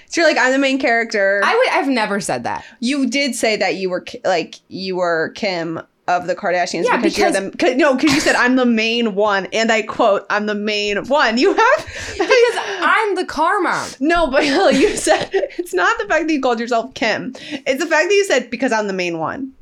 so 0.08 0.20
you're 0.20 0.26
like, 0.28 0.38
I'm 0.38 0.52
the 0.52 0.58
main 0.58 0.78
character. 0.78 1.40
I 1.44 1.54
would 1.56 1.68
I've 1.70 1.88
never 1.88 2.20
said 2.20 2.44
that. 2.44 2.64
you 2.80 3.06
did 3.08 3.34
say 3.34 3.56
that 3.56 3.74
you 3.74 3.90
were 3.90 4.04
like 4.24 4.56
you 4.68 4.96
were 4.96 5.30
Kim 5.34 5.80
of 6.06 6.26
the 6.26 6.36
Kardashians 6.36 6.84
Yeah, 6.84 6.98
because, 6.98 7.18
you're 7.18 7.32
the 7.32 7.56
cause, 7.56 7.76
no 7.76 7.94
because 7.94 8.14
you 8.14 8.20
said 8.20 8.34
I'm 8.36 8.56
the 8.56 8.66
main 8.66 9.14
one 9.14 9.46
and 9.52 9.72
I 9.72 9.82
quote 9.82 10.26
I'm 10.28 10.46
the 10.46 10.54
main 10.54 11.06
one. 11.06 11.38
You 11.38 11.54
have 11.54 11.86
Because 12.12 12.56
I'm 12.80 13.14
the 13.14 13.24
car 13.24 13.60
mom. 13.60 13.88
No, 14.00 14.30
but 14.30 14.44
you 14.74 14.96
said 14.96 15.30
it's 15.32 15.72
not 15.74 15.96
the 15.98 16.06
fact 16.06 16.26
that 16.26 16.32
you 16.32 16.40
called 16.40 16.60
yourself 16.60 16.92
Kim. 16.94 17.34
It's 17.50 17.82
the 17.82 17.88
fact 17.88 18.08
that 18.08 18.14
you 18.14 18.24
said 18.24 18.50
because 18.50 18.72
I'm 18.72 18.86
the 18.86 18.92
main 18.92 19.18
one. 19.18 19.52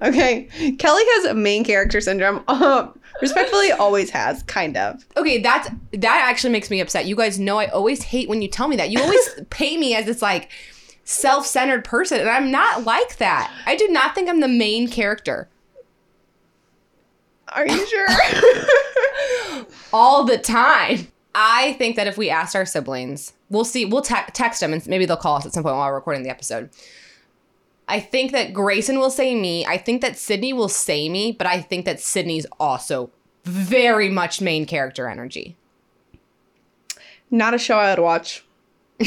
Okay, 0.00 0.44
Kelly 0.78 1.02
has 1.04 1.24
a 1.24 1.34
main 1.34 1.64
character 1.64 2.00
syndrome. 2.00 2.44
Uh, 2.48 2.88
respectfully, 3.22 3.72
always 3.72 4.10
has, 4.10 4.44
kind 4.44 4.76
of. 4.76 5.04
Okay, 5.16 5.38
that's 5.38 5.68
that 5.92 6.26
actually 6.28 6.52
makes 6.52 6.70
me 6.70 6.80
upset. 6.80 7.06
You 7.06 7.16
guys 7.16 7.38
know 7.38 7.58
I 7.58 7.66
always 7.66 8.02
hate 8.02 8.28
when 8.28 8.42
you 8.42 8.48
tell 8.48 8.68
me 8.68 8.76
that. 8.76 8.90
You 8.90 9.00
always 9.00 9.40
paint 9.50 9.80
me 9.80 9.94
as 9.96 10.06
this 10.06 10.22
like 10.22 10.50
self-centered 11.04 11.84
person, 11.84 12.20
and 12.20 12.28
I'm 12.28 12.52
not 12.52 12.84
like 12.84 13.16
that. 13.16 13.52
I 13.66 13.74
do 13.74 13.88
not 13.88 14.14
think 14.14 14.28
I'm 14.28 14.40
the 14.40 14.46
main 14.48 14.86
character 14.88 15.48
Are 17.52 17.66
you 17.66 17.86
sure? 17.86 18.06
all 19.92 20.24
the 20.24 20.38
time. 20.38 21.08
I 21.34 21.74
think 21.74 21.96
that 21.96 22.06
if 22.06 22.18
we 22.18 22.30
asked 22.30 22.56
our 22.56 22.66
siblings, 22.66 23.32
we'll 23.48 23.64
see, 23.64 23.84
we'll 23.84 24.02
te- 24.02 24.16
text 24.32 24.60
them 24.60 24.72
and 24.72 24.86
maybe 24.86 25.06
they'll 25.06 25.16
call 25.16 25.36
us 25.36 25.46
at 25.46 25.52
some 25.52 25.62
point 25.62 25.76
while 25.76 25.88
we're 25.88 25.94
recording 25.94 26.22
the 26.22 26.30
episode. 26.30 26.70
I 27.86 28.00
think 28.00 28.32
that 28.32 28.52
Grayson 28.52 28.98
will 28.98 29.10
say 29.10 29.34
me. 29.34 29.64
I 29.64 29.78
think 29.78 30.02
that 30.02 30.18
Sydney 30.18 30.52
will 30.52 30.68
say 30.68 31.08
me, 31.08 31.32
but 31.32 31.46
I 31.46 31.60
think 31.62 31.86
that 31.86 32.00
Sydney's 32.00 32.46
also 32.60 33.10
very 33.44 34.10
much 34.10 34.40
main 34.40 34.66
character 34.66 35.08
energy. 35.08 35.56
Not 37.30 37.54
a 37.54 37.58
show 37.58 37.78
I 37.78 37.90
would 37.90 38.02
watch. 38.02 38.44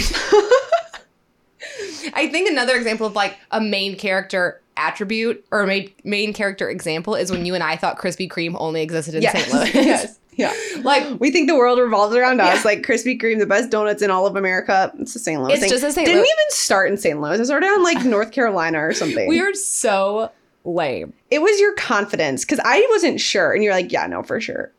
I 2.13 2.27
think 2.31 2.49
another 2.49 2.75
example 2.75 3.05
of 3.05 3.13
like 3.15 3.37
a 3.51 3.61
main 3.61 3.97
character 3.97 4.61
attribute 4.81 5.45
or 5.51 5.65
main 5.65 5.91
main 6.03 6.33
character 6.33 6.69
example 6.69 7.15
is 7.15 7.31
when 7.31 7.45
you 7.45 7.53
and 7.55 7.63
I 7.63 7.75
thought 7.75 7.97
Krispy 7.99 8.29
Kreme 8.29 8.55
only 8.59 8.81
existed 8.81 9.15
in 9.15 9.23
St. 9.23 9.53
Louis. 9.53 9.73
yes. 9.73 10.17
Yeah. 10.37 10.53
Like 10.83 11.19
We 11.19 11.29
think 11.29 11.49
the 11.49 11.57
world 11.57 11.77
revolves 11.77 12.15
around 12.15 12.39
us. 12.39 12.63
Like 12.63 12.83
Krispy 12.83 13.21
Kreme, 13.21 13.37
the 13.37 13.45
best 13.45 13.69
donuts 13.69 14.01
in 14.01 14.09
all 14.09 14.25
of 14.25 14.37
America. 14.37 14.91
It's 14.97 15.13
a 15.15 15.19
St. 15.19 15.39
Louis 15.41 15.51
It's 15.53 15.61
thing. 15.61 15.69
just 15.69 15.83
a 15.83 15.91
St. 15.91 15.97
Louis. 15.97 16.05
Didn't 16.05 16.19
Louis- 16.21 16.29
even 16.39 16.51
start 16.51 16.89
in 16.89 16.97
St. 16.97 17.19
Louis. 17.21 17.37
It 17.39 17.45
started 17.45 17.67
in 17.67 17.83
like 17.83 18.03
North 18.05 18.31
Carolina 18.31 18.79
or 18.79 18.93
something. 18.93 19.27
we 19.27 19.41
are 19.41 19.53
so 19.53 20.31
lame. 20.63 21.11
it 21.29 21.41
was 21.41 21.59
your 21.59 21.73
confidence 21.75 22.45
because 22.45 22.61
I 22.63 22.87
wasn't 22.91 23.19
sure, 23.19 23.51
and 23.51 23.61
you're 23.61 23.73
like, 23.73 23.91
yeah, 23.91 24.07
no, 24.07 24.23
for 24.23 24.39
sure. 24.39 24.71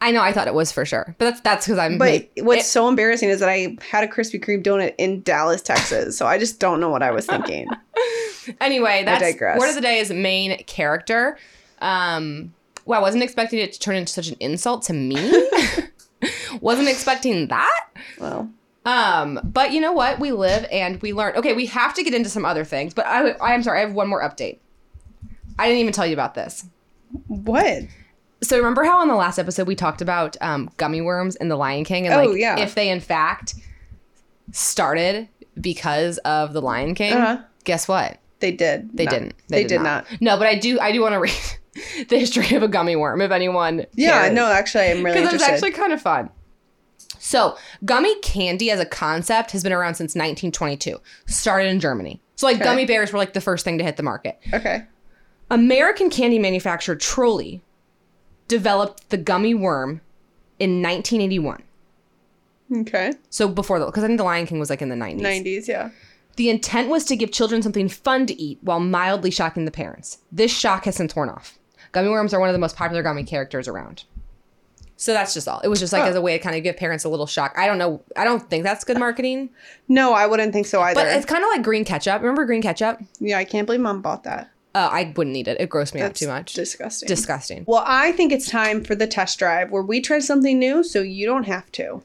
I 0.00 0.12
know 0.12 0.22
I 0.22 0.32
thought 0.32 0.46
it 0.46 0.54
was 0.54 0.72
for 0.72 0.84
sure, 0.86 1.14
but 1.18 1.24
that's 1.26 1.40
that's 1.42 1.66
because 1.66 1.78
I'm. 1.78 1.98
But 1.98 2.28
what's 2.38 2.62
it- 2.64 2.66
so 2.66 2.88
embarrassing 2.88 3.28
is 3.28 3.40
that 3.40 3.48
I 3.50 3.76
had 3.90 4.02
a 4.02 4.08
Krispy 4.08 4.42
Kreme 4.42 4.62
donut 4.62 4.94
in 4.98 5.20
Dallas, 5.22 5.60
Texas. 5.62 6.16
So 6.16 6.26
I 6.26 6.38
just 6.38 6.58
don't 6.58 6.80
know 6.80 6.88
what 6.90 7.02
I 7.02 7.10
was 7.10 7.26
thinking. 7.26 7.68
anyway, 8.60 9.02
that's 9.04 9.40
word 9.40 9.68
of 9.68 9.74
the 9.74 9.80
day 9.80 9.98
is 9.98 10.10
main 10.10 10.56
character. 10.64 11.38
Um, 11.80 12.54
well, 12.84 12.98
I 13.00 13.02
wasn't 13.02 13.22
expecting 13.24 13.58
it 13.58 13.72
to 13.72 13.78
turn 13.80 13.96
into 13.96 14.12
such 14.12 14.28
an 14.28 14.36
insult 14.40 14.82
to 14.84 14.92
me. 14.92 15.48
wasn't 16.60 16.88
expecting 16.88 17.48
that. 17.48 17.86
well, 18.18 18.48
Um, 18.84 19.40
but 19.44 19.72
you 19.72 19.80
know 19.80 19.92
what? 19.92 20.20
We 20.20 20.32
live 20.32 20.66
and 20.70 21.00
we 21.02 21.12
learn. 21.12 21.34
Okay, 21.36 21.52
we 21.52 21.66
have 21.66 21.94
to 21.94 22.02
get 22.04 22.14
into 22.14 22.28
some 22.30 22.44
other 22.44 22.64
things, 22.64 22.94
but 22.94 23.06
I, 23.06 23.30
I 23.32 23.54
am 23.54 23.62
sorry. 23.62 23.78
I 23.78 23.82
have 23.82 23.92
one 23.92 24.08
more 24.08 24.22
update. 24.22 24.58
I 25.58 25.66
didn't 25.66 25.80
even 25.80 25.92
tell 25.92 26.06
you 26.06 26.12
about 26.14 26.34
this. 26.34 26.64
what? 27.26 27.82
So 28.42 28.56
remember 28.58 28.84
how 28.84 28.98
on 29.00 29.08
the 29.08 29.14
last 29.14 29.38
episode 29.38 29.66
we 29.66 29.74
talked 29.74 30.02
about 30.02 30.36
um, 30.40 30.70
gummy 30.76 31.00
worms 31.00 31.36
in 31.36 31.48
The 31.48 31.56
Lion 31.56 31.84
King 31.84 32.06
and 32.06 32.14
Oh, 32.14 32.26
like 32.30 32.38
yeah. 32.38 32.58
if 32.58 32.74
they 32.74 32.90
in 32.90 33.00
fact 33.00 33.54
started 34.52 35.28
because 35.60 36.18
of 36.18 36.52
The 36.52 36.60
Lion 36.60 36.94
King? 36.94 37.14
Uh-huh. 37.14 37.42
Guess 37.64 37.88
what? 37.88 38.18
They 38.40 38.52
did. 38.52 38.90
They 38.96 39.04
not. 39.04 39.10
didn't. 39.14 39.34
They, 39.48 39.64
did 39.64 39.80
not. 39.80 40.06
No, 40.20 40.36
but 40.36 40.46
I 40.46 40.56
do. 40.58 40.78
I 40.78 40.92
do 40.92 41.00
want 41.00 41.14
to 41.14 41.20
read 41.20 42.06
the 42.08 42.18
history 42.18 42.54
of 42.56 42.62
a 42.62 42.68
gummy 42.68 42.96
worm. 42.96 43.20
If 43.22 43.30
anyone, 43.30 43.86
Yeah, 43.94 44.22
cares. 44.22 44.34
no, 44.34 44.46
actually, 44.46 44.90
I'm 44.90 45.04
really 45.04 45.20
because 45.20 45.34
it's 45.34 45.42
actually 45.42 45.72
kind 45.72 45.92
of 45.92 46.02
fun. 46.02 46.30
So, 47.18 47.56
gummy 47.84 48.18
candy 48.20 48.70
as 48.70 48.78
a 48.78 48.86
concept 48.86 49.50
has 49.52 49.62
been 49.62 49.72
around 49.72 49.94
since 49.94 50.10
1922. 50.14 51.00
Started 51.26 51.68
in 51.68 51.80
Germany. 51.80 52.20
So, 52.36 52.46
like, 52.46 52.56
Okay. 52.56 52.64
gummy 52.64 52.84
bears 52.84 53.12
were 53.12 53.18
like 53.18 53.32
the 53.32 53.40
first 53.40 53.64
thing 53.64 53.78
to 53.78 53.84
hit 53.84 53.96
the 53.96 54.02
market. 54.02 54.38
okay. 54.52 54.84
American 55.50 56.10
candy 56.10 56.38
manufacturer 56.38 56.94
Trolli 56.96 57.60
developed 58.48 59.10
the 59.10 59.16
gummy 59.16 59.54
worm 59.54 60.00
in 60.58 60.82
1981. 60.82 61.62
Okay. 62.80 63.12
So 63.30 63.48
before 63.48 63.78
the, 63.78 63.86
because 63.86 64.02
I 64.02 64.08
think 64.08 64.18
the 64.18 64.24
Lion 64.24 64.46
King 64.46 64.58
was 64.58 64.70
like 64.70 64.82
in 64.82 64.88
the 64.88 64.96
90s. 64.96 65.20
90s, 65.20 65.68
yeah. 65.68 65.90
The 66.36 66.50
intent 66.50 66.88
was 66.88 67.04
to 67.06 67.16
give 67.16 67.32
children 67.32 67.62
something 67.62 67.88
fun 67.88 68.26
to 68.26 68.40
eat 68.40 68.58
while 68.60 68.80
mildly 68.80 69.30
shocking 69.30 69.64
the 69.64 69.70
parents. 69.70 70.18
This 70.30 70.52
shock 70.52 70.84
has 70.84 70.96
since 70.96 71.16
worn 71.16 71.30
off. 71.30 71.58
Gummy 71.92 72.08
worms 72.10 72.34
are 72.34 72.40
one 72.40 72.48
of 72.48 72.52
the 72.52 72.58
most 72.58 72.76
popular 72.76 73.02
gummy 73.02 73.24
characters 73.24 73.68
around. 73.68 74.04
So 74.98 75.12
that's 75.12 75.34
just 75.34 75.46
all. 75.48 75.60
It 75.60 75.68
was 75.68 75.80
just 75.80 75.92
like 75.92 76.02
Huh. 76.02 76.08
as 76.08 76.14
a 76.16 76.20
way 76.20 76.36
to 76.36 76.42
kind 76.42 76.56
of 76.56 76.62
give 76.62 76.76
parents 76.76 77.04
a 77.04 77.08
little 77.08 77.26
shock. 77.26 77.54
I 77.56 77.66
don't 77.66 77.78
know. 77.78 78.02
I 78.16 78.24
don't 78.24 78.48
think 78.50 78.64
that's 78.64 78.84
good 78.84 78.98
marketing, 78.98 79.50
No, 79.88 80.12
I 80.12 80.26
wouldn't 80.26 80.52
think 80.52 80.66
so 80.66 80.80
either. 80.82 80.94
but 81.00 81.06
it's 81.08 81.24
kind 81.26 81.42
of 81.42 81.48
like 81.48 81.62
green 81.62 81.84
ketchup. 81.84 82.20
Remember 82.20 82.44
green 82.44 82.62
ketchup? 82.62 83.00
yeah, 83.18 83.38
I 83.38 83.44
can't 83.44 83.66
believe 83.66 83.80
mom 83.80 84.02
bought 84.02 84.24
that. 84.24 84.50
Uh, 84.74 84.90
I 84.92 85.12
wouldn't 85.16 85.34
eat 85.36 85.48
it. 85.48 85.58
It 85.58 85.70
grossed 85.70 85.94
me 85.94 86.02
out 86.02 86.14
too 86.14 86.28
much. 86.28 86.52
Disgusting. 86.52 87.06
Disgusting. 87.06 87.64
well, 87.66 87.82
I 87.86 88.12
think 88.12 88.30
it's 88.30 88.46
time 88.50 88.84
for 88.84 88.94
the 88.94 89.06
test 89.06 89.38
drive 89.38 89.70
where 89.70 89.82
we 89.82 90.02
try 90.02 90.18
something 90.18 90.58
new 90.58 90.84
so 90.84 91.00
you 91.00 91.24
don't 91.24 91.44
have 91.44 91.72
to. 91.72 92.02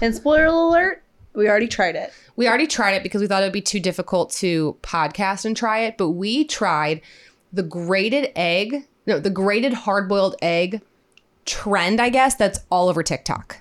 And 0.00 0.16
spoiler 0.16 0.46
alert, 0.46 1.03
we 1.34 1.48
already 1.48 1.68
tried 1.68 1.96
it. 1.96 2.12
We 2.36 2.48
already 2.48 2.66
tried 2.66 2.92
it 2.92 3.02
because 3.02 3.20
we 3.20 3.26
thought 3.26 3.42
it 3.42 3.46
would 3.46 3.52
be 3.52 3.60
too 3.60 3.80
difficult 3.80 4.30
to 4.32 4.76
podcast 4.82 5.44
and 5.44 5.56
try 5.56 5.80
it, 5.80 5.96
but 5.96 6.10
we 6.10 6.44
tried 6.44 7.00
the 7.52 7.62
grated 7.62 8.32
egg, 8.34 8.86
no, 9.06 9.20
the 9.20 9.30
grated 9.30 9.72
hard 9.72 10.08
boiled 10.08 10.36
egg 10.42 10.82
trend, 11.44 12.00
I 12.00 12.08
guess, 12.08 12.34
that's 12.34 12.60
all 12.70 12.88
over 12.88 13.02
TikTok. 13.02 13.60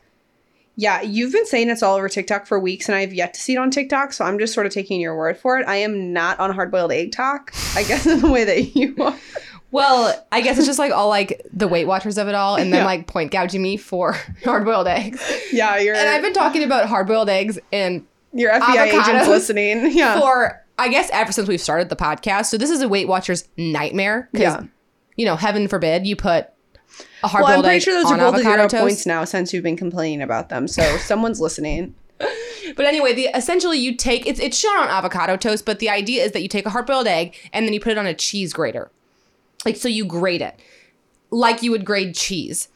Yeah, 0.75 1.01
you've 1.01 1.32
been 1.32 1.46
saying 1.46 1.70
it's 1.70 1.84
all 1.84 1.98
over 1.98 2.10
TikTok 2.10 2.48
for 2.48 2.60
weeks, 2.60 2.89
and 2.89 2.96
I've 2.96 3.13
yet 3.13 3.36
to 3.36 3.39
see 3.39 3.53
it 3.53 3.58
on 3.58 3.70
TikTok, 3.70 4.12
so 4.12 4.25
I'm 4.25 4.39
just 4.39 4.56
sort 4.56 4.65
of 4.65 4.74
taking 4.74 5.00
your 5.00 5.15
word 5.15 5.38
for 5.38 5.60
it. 5.60 5.68
I 5.68 5.75
am 5.77 6.13
not 6.13 6.39
on 6.39 6.51
hard 6.51 6.72
boiled 6.72 6.92
egg 6.92 7.12
talk, 7.12 7.53
I 7.75 7.84
guess, 7.84 8.08
in 8.08 8.20
the 8.22 8.32
way 8.32 8.44
that 8.44 8.75
you 8.75 8.96
are. 9.00 9.15
Well, 9.74 10.25
I 10.32 10.42
guess 10.42 10.58
it's 10.60 10.68
just 10.68 10.77
like 10.80 10.92
all 10.94 11.10
like 11.10 11.46
the 11.51 11.68
Weight 11.68 11.86
Watchers 11.88 12.18
of 12.20 12.27
it 12.27 12.36
all, 12.36 12.56
and 12.56 12.72
then 12.72 12.82
Yeah. 12.82 12.86
like 12.86 13.08
point 13.08 13.32
gouging 13.32 13.62
me 13.62 13.75
for 13.75 14.13
hard 14.46 14.65
boiled 14.65 14.88
eggs. 14.88 15.20
Yeah, 15.51 15.77
you're. 15.80 15.96
And 15.96 16.08
I've 16.08 16.22
been 16.22 16.32
talking 16.34 16.63
about 16.63 16.86
hard 16.88 17.08
boiled 17.08 17.27
eggs 17.27 17.58
and 17.72 18.06
your 18.34 18.51
FBI 18.53 18.86
agents 18.88 19.27
listening. 19.27 19.92
Yeah. 19.98 20.20
for 20.20 20.62
I 20.77 20.88
guess 20.89 21.10
ever 21.12 21.32
since 21.32 21.48
we've 21.48 21.60
started 21.62 21.89
the 21.89 21.96
podcast. 21.96 22.46
So 22.46 22.58
this 22.58 22.70
is 22.70 22.82
a 22.82 22.88
Weight 22.88 23.08
Watchers 23.08 23.48
nightmare. 23.58 24.30
Yeah. 24.32 24.63
You 25.18 25.25
know, 25.25 25.36
heaven 25.36 25.68
forbid 25.68 26.06
you 26.08 26.15
put 26.15 26.50
a 27.24 27.27
hard 27.27 27.44
well, 27.44 27.58
I'm 27.58 27.63
pretty 27.63 27.80
sure 27.80 27.94
those 27.94 28.12
are 28.12 28.18
both 28.18 28.42
zero 28.42 28.68
toast. 28.68 28.75
points 28.82 29.06
now 29.08 29.24
since 29.25 29.53
you've 29.53 29.63
been 29.63 29.77
complaining 29.77 30.22
about 30.22 30.50
them. 30.50 30.68
So 30.68 30.98
someone's 30.98 31.42
listening. 31.42 31.96
But 32.77 32.86
anyway, 32.86 33.13
the 33.13 33.25
essentially 33.36 33.77
you 33.77 33.94
take 33.96 34.25
it's 34.25 34.39
it's 34.39 34.58
shown 34.58 34.77
on 34.77 34.88
avocado 34.88 35.36
toast, 35.36 35.65
but 35.65 35.80
the 35.80 35.89
idea 35.89 36.24
is 36.24 36.32
that 36.32 36.42
you 36.42 36.48
take 36.48 36.65
a 36.65 36.70
hard 36.70 36.86
boiled 36.86 37.08
egg 37.08 37.36
and 37.51 37.65
then 37.68 37.74
you 37.74 37.80
put 37.82 37.92
it 37.92 37.98
on 37.98 38.06
a 38.08 38.13
cheese 38.13 38.53
grater. 38.53 38.89
Like 39.65 39.75
so 39.77 39.88
you 39.88 40.05
grate 40.05 40.41
it 40.41 40.60
like 41.34 41.63
you 41.63 41.72
would 41.72 41.84
grate 41.84 42.15
cheese. 42.15 42.70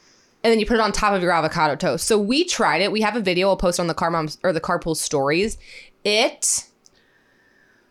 And 0.44 0.52
then 0.52 0.60
you 0.60 0.66
put 0.66 0.76
it 0.76 0.82
on 0.82 0.92
top 0.92 1.14
of 1.14 1.22
your 1.22 1.32
avocado 1.32 1.76
toast. 1.76 2.08
So 2.08 2.18
we 2.18 2.44
tried 2.44 2.82
it. 2.82 2.92
We 2.92 3.02
have 3.02 3.16
a 3.16 3.22
video 3.22 3.48
we'll 3.48 3.58
post 3.58 3.80
on 3.80 3.88
the 3.88 3.94
car 3.94 4.10
moms 4.10 4.38
or 4.44 4.54
the 4.54 4.62
carpool 4.62 4.96
stories. 4.96 5.58
It 6.04 6.68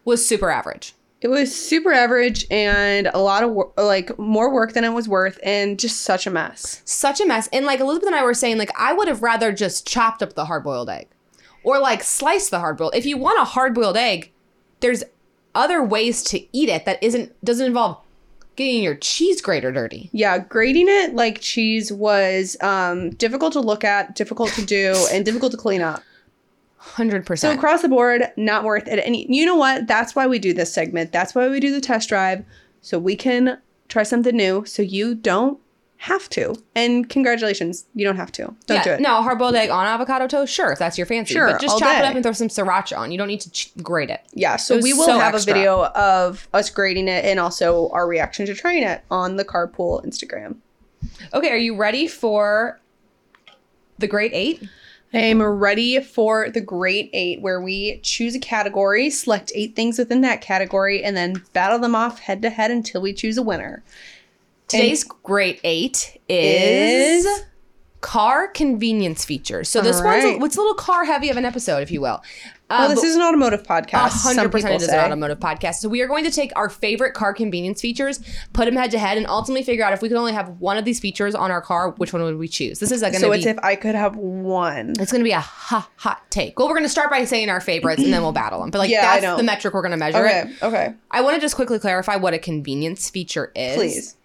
was 0.04 0.26
super 0.26 0.50
average. 0.50 0.94
It 1.20 1.28
was 1.28 1.54
super 1.54 1.92
average 1.92 2.46
and 2.50 3.08
a 3.12 3.18
lot 3.18 3.42
of 3.42 3.50
wor- 3.50 3.72
like 3.76 4.16
more 4.18 4.52
work 4.52 4.72
than 4.72 4.84
it 4.84 4.92
was 4.92 5.08
worth, 5.08 5.40
and 5.42 5.78
just 5.78 6.02
such 6.02 6.26
a 6.26 6.30
mess. 6.30 6.82
Such 6.84 7.20
a 7.20 7.26
mess. 7.26 7.48
And 7.52 7.66
like 7.66 7.80
Elizabeth 7.80 8.06
and 8.06 8.14
I 8.14 8.22
were 8.22 8.34
saying, 8.34 8.58
like 8.58 8.70
I 8.78 8.92
would 8.92 9.08
have 9.08 9.22
rather 9.22 9.52
just 9.52 9.86
chopped 9.86 10.22
up 10.22 10.34
the 10.34 10.44
hard 10.44 10.62
boiled 10.62 10.90
egg. 10.90 11.08
Or 11.64 11.78
like 11.80 12.02
sliced 12.02 12.50
the 12.50 12.60
hard 12.60 12.76
boiled. 12.76 12.94
If 12.94 13.06
you 13.06 13.16
want 13.16 13.40
a 13.40 13.44
hard 13.44 13.74
boiled 13.74 13.96
egg, 13.96 14.32
there's 14.80 15.02
other 15.54 15.82
ways 15.82 16.22
to 16.24 16.46
eat 16.56 16.68
it 16.68 16.84
that 16.84 17.02
isn't 17.02 17.32
doesn't 17.44 17.66
involve 17.66 17.98
getting 18.56 18.82
your 18.82 18.96
cheese 18.96 19.40
grater 19.40 19.70
dirty. 19.70 20.10
Yeah, 20.12 20.38
grating 20.38 20.86
it 20.88 21.14
like 21.14 21.40
cheese 21.40 21.92
was 21.92 22.56
um, 22.60 23.10
difficult 23.10 23.52
to 23.52 23.60
look 23.60 23.84
at, 23.84 24.16
difficult 24.16 24.50
to 24.52 24.64
do, 24.64 24.94
and 25.12 25.24
difficult 25.24 25.52
to 25.52 25.58
clean 25.58 25.82
up. 25.82 26.02
100%. 26.80 27.38
So 27.38 27.52
across 27.52 27.82
the 27.82 27.88
board, 27.88 28.22
not 28.36 28.64
worth 28.64 28.86
it. 28.86 28.98
And 29.00 29.16
you 29.16 29.44
know 29.44 29.56
what? 29.56 29.86
That's 29.86 30.14
why 30.14 30.26
we 30.26 30.38
do 30.38 30.52
this 30.52 30.72
segment. 30.72 31.12
That's 31.12 31.34
why 31.34 31.48
we 31.48 31.60
do 31.60 31.72
the 31.72 31.80
test 31.80 32.08
drive, 32.08 32.44
so 32.80 32.98
we 32.98 33.16
can 33.16 33.58
try 33.88 34.02
something 34.02 34.36
new. 34.36 34.64
So 34.64 34.82
you 34.82 35.14
don't 35.14 35.60
have 35.98 36.28
to. 36.30 36.54
And 36.74 37.08
congratulations, 37.08 37.86
you 37.94 38.04
don't 38.04 38.16
have 38.16 38.30
to. 38.32 38.42
Don't 38.66 38.76
yeah, 38.78 38.84
do 38.84 38.90
it. 38.90 39.00
No, 39.00 39.22
hard 39.22 39.38
boiled 39.38 39.54
egg 39.54 39.70
on 39.70 39.86
avocado 39.86 40.26
toast, 40.26 40.52
sure, 40.52 40.72
if 40.72 40.78
that's 40.78 40.98
your 40.98 41.06
fancy. 41.06 41.34
Sure, 41.34 41.50
but 41.50 41.60
just 41.60 41.78
chop 41.78 41.98
it 41.98 42.04
up 42.04 42.14
and 42.14 42.22
throw 42.22 42.32
some 42.32 42.48
sriracha 42.48 42.96
on. 42.96 43.10
You 43.10 43.18
don't 43.18 43.28
need 43.28 43.40
to 43.40 43.50
ch- 43.50 43.72
grate 43.82 44.10
it. 44.10 44.20
Yeah, 44.32 44.56
so 44.56 44.76
It 44.76 44.82
we 44.82 44.92
will 44.92 45.06
so 45.06 45.18
have 45.18 45.34
extra. 45.34 45.52
a 45.52 45.54
video 45.54 45.84
of 45.86 46.48
us 46.52 46.70
grading 46.70 47.08
it 47.08 47.24
and 47.24 47.40
also 47.40 47.88
our 47.90 48.06
reaction 48.06 48.46
to 48.46 48.54
trying 48.54 48.82
it 48.82 49.02
on 49.10 49.36
the 49.36 49.44
carpool 49.44 50.04
Instagram. 50.06 50.56
Okay, 51.32 51.50
are 51.50 51.56
you 51.56 51.76
ready 51.76 52.06
for 52.06 52.80
the 53.98 54.06
great 54.06 54.32
eight? 54.34 54.62
I 55.14 55.18
am 55.20 55.40
ready 55.40 56.00
for 56.00 56.50
the 56.50 56.60
Great 56.60 57.08
Eight, 57.14 57.40
where 57.40 57.60
we 57.60 58.00
choose 58.02 58.34
a 58.34 58.38
category, 58.40 59.08
select 59.08 59.52
eight 59.54 59.74
things 59.74 59.98
within 59.98 60.20
that 60.22 60.42
category, 60.42 61.02
and 61.02 61.16
then 61.16 61.42
battle 61.52 61.78
them 61.78 61.94
off 61.94 62.18
head 62.18 62.42
to 62.42 62.50
head 62.50 62.70
until 62.70 63.00
we 63.00 63.14
choose 63.14 63.38
a 63.38 63.42
winner. 63.42 63.82
Today's 64.68 65.04
great 65.04 65.60
eight 65.64 66.20
is, 66.28 67.24
Is 67.24 67.42
car 68.00 68.48
convenience 68.48 69.24
features. 69.24 69.68
So 69.68 69.80
this 69.80 69.98
All 69.98 70.04
one's 70.04 70.24
a, 70.24 70.44
it's 70.44 70.56
a 70.56 70.60
little 70.60 70.74
car 70.74 71.04
heavy 71.04 71.28
of 71.30 71.36
an 71.36 71.44
episode, 71.44 71.78
if 71.82 71.90
you 71.90 72.00
will. 72.00 72.20
well, 72.70 72.82
Uh, 72.82 72.88
this 72.88 73.02
is 73.04 73.14
an 73.16 73.22
automotive 73.22 73.62
podcast. 73.64 73.94
A 74.06 74.08
hundred 74.08 74.50
percent 74.52 74.72
people 74.72 74.76
it 74.76 74.82
is 74.82 74.88
say. 74.88 74.98
an 74.98 75.04
automotive 75.04 75.38
podcast. 75.40 75.76
So 75.76 75.88
we 75.88 76.02
are 76.02 76.08
going 76.08 76.24
to 76.24 76.30
take 76.32 76.52
our 76.56 76.68
favorite 76.68 77.14
car 77.14 77.32
convenience 77.32 77.80
features, 77.80 78.20
put 78.52 78.64
them 78.66 78.74
head 78.76 78.90
to 78.92 78.98
head, 78.98 79.16
and 79.18 79.26
ultimately 79.28 79.62
figure 79.64 79.84
out 79.84 79.92
if 79.92 80.02
we 80.02 80.08
could 80.08 80.18
only 80.18 80.32
have 80.32 80.48
one 80.60 80.76
of 80.76 80.84
these 80.84 80.98
features 81.00 81.34
on 81.36 81.50
our 81.52 81.60
car, 81.62 81.90
which 81.92 82.12
one 82.12 82.22
would 82.22 82.36
we 82.38 82.48
choose? 82.48 82.78
This 82.80 82.90
is 82.90 83.00
going 83.02 83.12
to 83.14 83.18
So 83.20 83.30
be 83.30 83.38
it's 83.38 83.46
if 83.46 83.58
I 83.62 83.76
could 83.76 83.94
have 83.94 84.16
one. 84.16 84.90
it's 84.98 85.10
going 85.12 85.20
to 85.20 85.24
be 85.28 85.30
a 85.32 85.40
hot 85.40 85.88
hot 85.96 86.28
take. 86.30 86.58
Well, 86.58 86.66
we're 86.68 86.74
going 86.74 86.84
to 86.86 86.88
start 86.90 87.08
by 87.10 87.24
saying 87.24 87.50
our 87.50 87.60
favorites, 87.60 88.02
and 88.02 88.12
then 88.12 88.20
we'll 88.22 88.32
battle 88.32 88.60
them. 88.60 88.70
But 88.70 88.78
like 88.78 88.90
Yeah, 88.90 89.02
I 89.02 89.14
that's 89.14 89.22
know. 89.22 89.36
the 89.36 89.42
metric 89.44 89.74
we're 89.74 89.82
going 89.82 89.92
to 89.92 89.96
measure 89.96 90.18
Okay, 90.26 90.40
it. 90.50 90.62
okay, 90.62 90.94
I 91.12 91.20
want 91.22 91.36
to 91.36 91.40
just 91.40 91.54
quickly 91.56 91.78
clarify 91.78 92.16
what 92.16 92.34
a 92.34 92.38
convenience 92.38 93.08
feature 93.10 93.52
is. 93.56 93.76
please. 93.76 94.16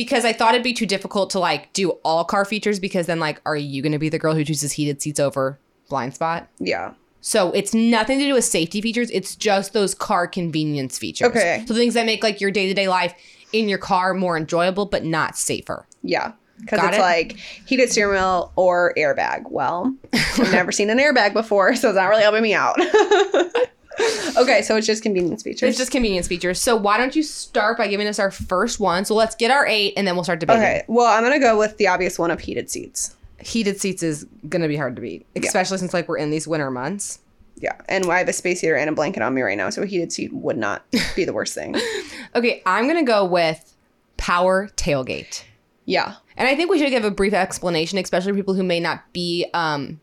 Because 0.00 0.24
I 0.24 0.32
thought 0.32 0.54
it'd 0.54 0.64
be 0.64 0.72
too 0.72 0.86
difficult 0.86 1.28
to 1.28 1.38
like 1.38 1.70
do 1.74 1.90
all 2.06 2.24
car 2.24 2.46
features 2.46 2.80
because 2.80 3.04
then 3.04 3.20
like 3.20 3.38
are 3.44 3.54
you 3.54 3.82
going 3.82 3.92
to 3.92 3.98
be 3.98 4.08
the 4.08 4.18
girl 4.18 4.34
who 4.34 4.42
chooses 4.42 4.72
heated 4.72 5.02
seats 5.02 5.20
over 5.20 5.58
blind 5.90 6.14
spot? 6.14 6.48
Yeah. 6.58 6.94
So 7.20 7.52
it's 7.52 7.74
nothing 7.74 8.18
to 8.18 8.24
do 8.24 8.32
with 8.32 8.46
safety 8.46 8.80
features. 8.80 9.10
It's 9.10 9.36
just 9.36 9.74
those 9.74 9.94
car 9.94 10.26
convenience 10.26 10.96
features. 10.96 11.28
Okay. 11.28 11.64
So 11.66 11.74
things 11.74 11.92
that 11.92 12.06
make 12.06 12.22
like 12.22 12.40
your 12.40 12.50
day 12.50 12.66
to 12.66 12.72
day 12.72 12.88
life 12.88 13.12
in 13.52 13.68
your 13.68 13.76
car 13.76 14.14
more 14.14 14.38
enjoyable, 14.38 14.86
but 14.86 15.04
not 15.04 15.36
safer. 15.36 15.86
Yeah. 16.02 16.32
Because 16.62 16.82
it's 16.82 16.96
it. 16.96 17.00
like 17.00 17.36
heated 17.66 17.90
steering 17.90 18.12
wheel 18.12 18.52
or 18.56 18.94
airbag. 18.96 19.50
Well, 19.50 19.94
I've 20.14 20.50
never 20.50 20.72
seen 20.72 20.88
an 20.88 20.96
airbag 20.96 21.34
before, 21.34 21.76
so 21.76 21.90
it's 21.90 21.96
not 21.96 22.06
really 22.06 22.22
helping 22.22 22.42
me 22.42 22.54
out. 22.54 22.80
okay, 24.36 24.62
so 24.62 24.76
it's 24.76 24.86
just 24.86 25.02
convenience 25.02 25.42
features. 25.42 25.68
It's 25.68 25.78
just 25.78 25.90
convenience 25.90 26.28
features. 26.28 26.60
So 26.60 26.76
why 26.76 26.96
don't 26.96 27.14
you 27.14 27.22
start 27.22 27.76
by 27.76 27.88
giving 27.88 28.06
us 28.06 28.18
our 28.18 28.30
first 28.30 28.80
one? 28.80 29.04
So 29.04 29.14
let's 29.14 29.34
get 29.34 29.50
our 29.50 29.66
eight, 29.66 29.94
and 29.96 30.06
then 30.06 30.14
we'll 30.14 30.24
start 30.24 30.40
debating. 30.40 30.62
okay. 30.62 30.84
Well, 30.86 31.06
I'm 31.06 31.22
gonna 31.22 31.40
go 31.40 31.58
with 31.58 31.76
the 31.76 31.88
obvious 31.88 32.18
one 32.18 32.30
of 32.30 32.40
heated 32.40 32.70
seats. 32.70 33.16
Heated 33.38 33.80
seats 33.80 34.02
is 34.02 34.26
gonna 34.48 34.68
be 34.68 34.76
hard 34.76 34.96
to 34.96 35.02
beat, 35.02 35.26
especially 35.36 35.78
since 35.78 35.94
like 35.94 36.08
we're 36.08 36.18
in 36.18 36.30
these 36.30 36.46
winter 36.46 36.70
months. 36.70 37.18
Yeah, 37.56 37.76
and 37.88 38.06
I 38.10 38.18
have 38.18 38.28
a 38.28 38.32
space 38.32 38.60
heater 38.60 38.76
and 38.76 38.88
a 38.88 38.92
blanket 38.92 39.22
on 39.22 39.34
me 39.34 39.42
right 39.42 39.56
now, 39.56 39.68
so 39.70 39.82
a 39.82 39.86
heated 39.86 40.12
seat 40.12 40.32
would 40.32 40.56
not 40.56 40.84
be 41.16 41.24
the 41.24 41.32
worst 41.32 41.54
thing. 41.54 41.76
Okay, 42.34 42.62
I'm 42.64 42.86
gonna 42.86 43.04
go 43.04 43.24
with 43.24 43.74
power 44.16 44.68
tailgate. 44.76 45.42
Yeah. 45.84 46.14
And 46.36 46.48
I 46.48 46.54
think 46.54 46.70
we 46.70 46.78
should 46.78 46.90
give 46.90 47.04
a 47.04 47.10
brief 47.10 47.32
explanation, 47.34 47.98
especially 47.98 48.32
for 48.32 48.36
people 48.36 48.54
who 48.54 48.62
may 48.62 48.80
not 48.80 49.12
be 49.12 49.46
um, 49.52 50.00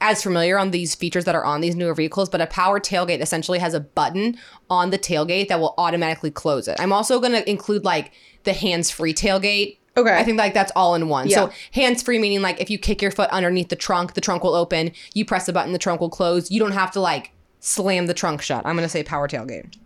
as 0.00 0.22
familiar 0.22 0.58
on 0.58 0.70
these 0.70 0.94
features 0.94 1.24
that 1.24 1.34
are 1.34 1.44
on 1.44 1.60
these 1.60 1.76
newer 1.76 1.94
vehicles. 1.94 2.28
But 2.28 2.40
a 2.40 2.46
power 2.46 2.80
tailgate 2.80 3.20
essentially 3.20 3.58
has 3.58 3.74
a 3.74 3.80
button 3.80 4.38
on 4.68 4.90
the 4.90 4.98
tailgate 4.98 5.48
that 5.48 5.60
will 5.60 5.74
automatically 5.78 6.30
close 6.30 6.68
it. 6.68 6.80
I'm 6.80 6.92
also 6.92 7.20
going 7.20 7.32
to 7.32 7.48
include 7.48 7.84
like 7.84 8.12
the 8.44 8.52
hands-free 8.52 9.14
tailgate. 9.14 9.78
Okay. 9.96 10.16
I 10.16 10.24
think 10.24 10.38
like 10.38 10.54
that's 10.54 10.72
all 10.76 10.94
in 10.94 11.08
one. 11.08 11.28
Yeah. 11.28 11.36
So 11.36 11.52
hands-free 11.72 12.18
meaning 12.18 12.42
like 12.42 12.60
if 12.60 12.70
you 12.70 12.78
kick 12.78 13.02
your 13.02 13.10
foot 13.10 13.28
underneath 13.30 13.68
the 13.68 13.76
trunk, 13.76 14.14
the 14.14 14.20
trunk 14.20 14.44
will 14.44 14.54
open. 14.54 14.92
You 15.14 15.24
press 15.24 15.48
a 15.48 15.52
button, 15.52 15.72
the 15.72 15.78
trunk 15.78 16.00
will 16.00 16.08
close. 16.08 16.50
You 16.50 16.60
don't 16.60 16.72
have 16.72 16.90
to 16.92 17.00
like 17.00 17.32
slam 17.58 18.06
the 18.06 18.14
trunk 18.14 18.40
shut. 18.40 18.64
I'm 18.64 18.76
going 18.76 18.86
to 18.86 18.88
say 18.88 19.02
power 19.02 19.28
tailgate. 19.28 19.76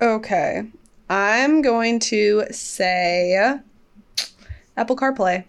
Okay. 0.00 0.64
I'm 1.08 1.60
going 1.60 2.00
to 2.00 2.44
say 2.50 3.58
Apple 4.76 4.96
CarPlay. 4.96 5.44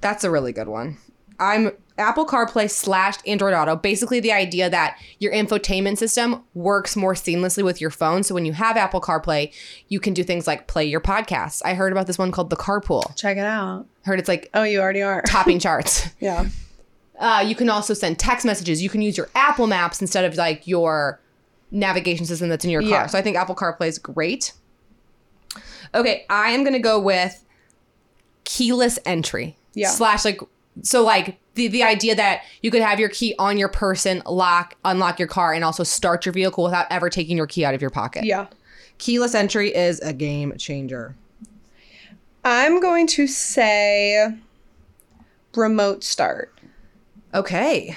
That's 0.00 0.24
a 0.24 0.30
really 0.30 0.52
good 0.52 0.68
one. 0.68 0.98
I'm 1.38 1.70
Apple 1.98 2.26
CarPlay 2.26 2.70
slash 2.70 3.14
Android 3.26 3.54
Auto. 3.54 3.76
Basically, 3.76 4.20
the 4.20 4.32
idea 4.32 4.68
that 4.68 4.98
your 5.18 5.32
infotainment 5.32 5.98
system 5.98 6.42
works 6.54 6.94
more 6.96 7.14
seamlessly 7.14 7.64
with 7.64 7.80
your 7.80 7.90
phone. 7.90 8.22
So 8.22 8.34
when 8.34 8.44
you 8.44 8.52
have 8.52 8.76
Apple 8.76 9.00
CarPlay, 9.00 9.52
you 9.88 9.98
can 10.00 10.12
do 10.12 10.22
things 10.22 10.46
like 10.46 10.66
play 10.66 10.84
your 10.84 11.00
podcasts. 11.00 11.62
I 11.64 11.74
heard 11.74 11.92
about 11.92 12.06
this 12.06 12.18
one 12.18 12.32
called 12.32 12.50
the 12.50 12.56
Carpool. 12.56 13.16
Check 13.16 13.36
it 13.38 13.44
out. 13.46 13.86
Heard 14.04 14.18
it's 14.18 14.28
like 14.28 14.50
Oh, 14.54 14.62
you 14.62 14.80
already 14.80 15.02
are. 15.02 15.22
topping 15.26 15.58
charts. 15.58 16.08
Yeah. 16.20 16.48
Uh, 17.18 17.42
you 17.46 17.54
can 17.54 17.70
also 17.70 17.94
send 17.94 18.18
text 18.18 18.44
messages. 18.44 18.82
You 18.82 18.90
can 18.90 19.00
use 19.00 19.16
your 19.16 19.30
Apple 19.34 19.66
Maps 19.66 20.00
instead 20.02 20.24
of 20.26 20.36
like 20.36 20.66
your 20.66 21.18
navigation 21.70 22.26
system 22.26 22.48
that's 22.50 22.64
in 22.64 22.70
your 22.70 22.82
car. 22.82 22.90
Yeah. 22.90 23.06
So 23.06 23.18
I 23.18 23.22
think 23.22 23.36
Apple 23.36 23.54
CarPlay 23.54 23.86
is 23.88 23.98
great. 23.98 24.52
Okay, 25.94 26.26
I 26.28 26.50
am 26.50 26.62
gonna 26.62 26.78
go 26.78 27.00
with 27.00 27.42
keyless 28.44 28.98
entry. 29.06 29.56
Yeah. 29.74 29.88
Slash 29.88 30.24
like 30.24 30.40
so 30.82 31.02
like 31.02 31.38
the 31.54 31.68
the 31.68 31.82
idea 31.82 32.14
that 32.14 32.42
you 32.62 32.70
could 32.70 32.82
have 32.82 33.00
your 33.00 33.08
key 33.08 33.34
on 33.38 33.58
your 33.58 33.68
person, 33.68 34.22
lock, 34.26 34.76
unlock 34.84 35.18
your 35.18 35.28
car, 35.28 35.52
and 35.52 35.64
also 35.64 35.82
start 35.82 36.26
your 36.26 36.32
vehicle 36.32 36.64
without 36.64 36.86
ever 36.90 37.10
taking 37.10 37.36
your 37.36 37.46
key 37.46 37.64
out 37.64 37.74
of 37.74 37.80
your 37.80 37.90
pocket. 37.90 38.24
Yeah. 38.24 38.46
Keyless 38.98 39.34
entry 39.34 39.74
is 39.74 40.00
a 40.00 40.12
game 40.12 40.54
changer. 40.58 41.14
I'm 42.44 42.80
going 42.80 43.06
to 43.08 43.26
say 43.26 44.28
remote 45.54 46.04
start. 46.04 46.52
Okay. 47.34 47.96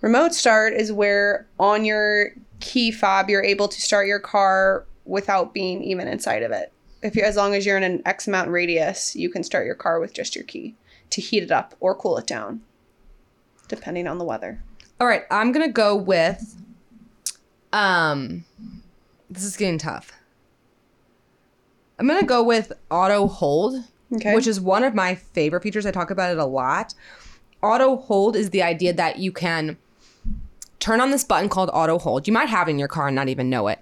Remote 0.00 0.32
start 0.32 0.72
is 0.72 0.90
where 0.90 1.46
on 1.58 1.84
your 1.84 2.32
key 2.60 2.90
fob 2.90 3.28
you're 3.28 3.44
able 3.44 3.68
to 3.68 3.80
start 3.80 4.06
your 4.06 4.18
car 4.18 4.86
without 5.04 5.52
being 5.52 5.82
even 5.82 6.08
inside 6.08 6.42
of 6.42 6.52
it. 6.52 6.72
If 7.02 7.16
you 7.16 7.22
as 7.22 7.36
long 7.36 7.54
as 7.54 7.66
you're 7.66 7.76
in 7.76 7.82
an 7.82 8.02
X 8.06 8.28
amount 8.28 8.50
radius, 8.50 9.14
you 9.16 9.30
can 9.30 9.42
start 9.42 9.66
your 9.66 9.74
car 9.74 10.00
with 10.00 10.12
just 10.12 10.34
your 10.34 10.44
key 10.44 10.74
to 11.10 11.20
heat 11.20 11.42
it 11.42 11.50
up 11.50 11.74
or 11.80 11.94
cool 11.94 12.16
it 12.18 12.26
down, 12.26 12.60
depending 13.68 14.06
on 14.06 14.18
the 14.18 14.24
weather. 14.24 14.62
All 15.00 15.06
right, 15.06 15.24
I'm 15.30 15.52
gonna 15.52 15.68
go 15.68 15.96
with. 15.96 16.56
Um, 17.72 18.44
this 19.28 19.44
is 19.44 19.56
getting 19.56 19.78
tough. 19.78 20.12
I'm 21.98 22.06
gonna 22.06 22.24
go 22.26 22.42
with 22.42 22.72
auto 22.90 23.26
hold, 23.28 23.84
Okay. 24.14 24.34
which 24.34 24.46
is 24.46 24.60
one 24.60 24.82
of 24.84 24.94
my 24.94 25.14
favorite 25.14 25.62
features. 25.62 25.86
I 25.86 25.90
talk 25.90 26.10
about 26.10 26.32
it 26.32 26.38
a 26.38 26.44
lot. 26.46 26.94
Auto 27.62 27.96
hold 27.96 28.36
is 28.36 28.50
the 28.50 28.62
idea 28.62 28.92
that 28.92 29.18
you 29.18 29.30
can 29.32 29.76
turn 30.78 31.00
on 31.00 31.10
this 31.10 31.24
button 31.24 31.48
called 31.48 31.70
auto 31.74 31.98
hold. 31.98 32.26
You 32.26 32.32
might 32.32 32.48
have 32.48 32.66
it 32.68 32.72
in 32.72 32.78
your 32.78 32.88
car 32.88 33.08
and 33.08 33.14
not 33.14 33.28
even 33.28 33.50
know 33.50 33.68
it. 33.68 33.80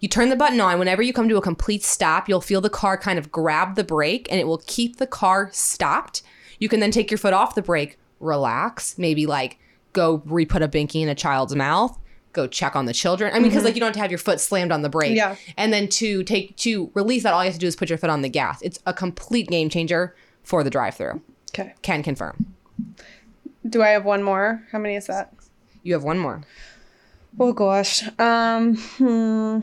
You 0.00 0.08
turn 0.08 0.28
the 0.28 0.36
button 0.36 0.60
on. 0.60 0.78
Whenever 0.80 1.00
you 1.00 1.12
come 1.12 1.28
to 1.28 1.36
a 1.36 1.40
complete 1.40 1.82
stop, 1.84 2.28
you'll 2.28 2.40
feel 2.40 2.60
the 2.60 2.68
car 2.68 2.98
kind 2.98 3.18
of 3.18 3.30
grab 3.32 3.76
the 3.76 3.84
brake 3.84 4.26
and 4.30 4.38
it 4.40 4.46
will 4.46 4.62
keep 4.66 4.96
the 4.96 5.06
car 5.06 5.48
stopped. 5.52 6.22
You 6.64 6.68
can 6.70 6.80
then 6.80 6.90
take 6.90 7.10
your 7.10 7.18
foot 7.18 7.34
off 7.34 7.54
the 7.54 7.60
brake, 7.60 7.98
relax, 8.20 8.96
maybe 8.96 9.26
like 9.26 9.58
go 9.92 10.22
re 10.24 10.46
put 10.46 10.62
a 10.62 10.66
binky 10.66 11.02
in 11.02 11.10
a 11.10 11.14
child's 11.14 11.54
mouth, 11.54 11.98
go 12.32 12.46
check 12.46 12.74
on 12.74 12.86
the 12.86 12.94
children. 12.94 13.34
I 13.34 13.38
mean, 13.38 13.50
because 13.50 13.64
like 13.64 13.74
you 13.74 13.80
don't 13.80 13.88
have 13.88 13.96
to 13.96 14.00
have 14.00 14.10
your 14.10 14.16
foot 14.16 14.40
slammed 14.40 14.72
on 14.72 14.80
the 14.80 14.88
brake. 14.88 15.14
Yeah. 15.14 15.36
And 15.58 15.74
then 15.74 15.88
to 15.88 16.22
take 16.22 16.56
to 16.56 16.90
release 16.94 17.22
that, 17.24 17.34
all 17.34 17.44
you 17.44 17.48
have 17.48 17.52
to 17.52 17.60
do 17.60 17.66
is 17.66 17.76
put 17.76 17.90
your 17.90 17.98
foot 17.98 18.08
on 18.08 18.22
the 18.22 18.30
gas. 18.30 18.62
It's 18.62 18.78
a 18.86 18.94
complete 18.94 19.48
game 19.48 19.68
changer 19.68 20.16
for 20.42 20.64
the 20.64 20.70
drive 20.70 20.94
through. 20.94 21.20
okay. 21.50 21.74
Can 21.82 22.02
confirm. 22.02 22.54
Do 23.68 23.82
I 23.82 23.88
have 23.88 24.06
one 24.06 24.22
more? 24.22 24.66
How 24.72 24.78
many 24.78 24.96
is 24.96 25.06
that? 25.08 25.34
You 25.82 25.92
have 25.92 26.02
one 26.02 26.18
more. 26.18 26.44
Oh 27.38 27.52
gosh. 27.52 28.02
Um 28.18 28.76
hmm. 28.76 29.58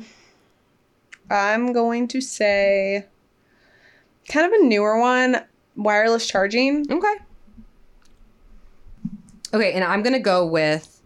I'm 1.32 1.74
going 1.74 2.08
to 2.10 2.22
say 2.22 3.08
kind 4.30 4.46
of 4.46 4.62
a 4.62 4.64
newer 4.66 5.00
one, 5.00 5.42
wireless 5.76 6.28
charging. 6.28 6.86
Okay. 6.92 7.16
Okay, 9.54 9.74
and 9.74 9.84
I'm 9.84 10.02
gonna 10.04 10.20
go 10.20 10.46
with 10.46 11.02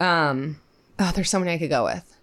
um 0.00 0.60
oh, 0.98 1.12
there's 1.14 1.30
so 1.30 1.38
many 1.38 1.52
I 1.52 1.58
could 1.58 1.70
go 1.70 1.84
with. 1.84 2.16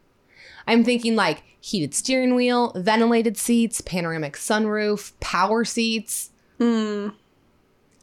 I'm 0.67 0.83
thinking 0.83 1.15
like 1.15 1.43
heated 1.59 1.93
steering 1.93 2.35
wheel, 2.35 2.73
ventilated 2.75 3.37
seats, 3.37 3.81
panoramic 3.81 4.35
sunroof, 4.35 5.13
power 5.19 5.65
seats. 5.65 6.31
Hmm. 6.59 7.09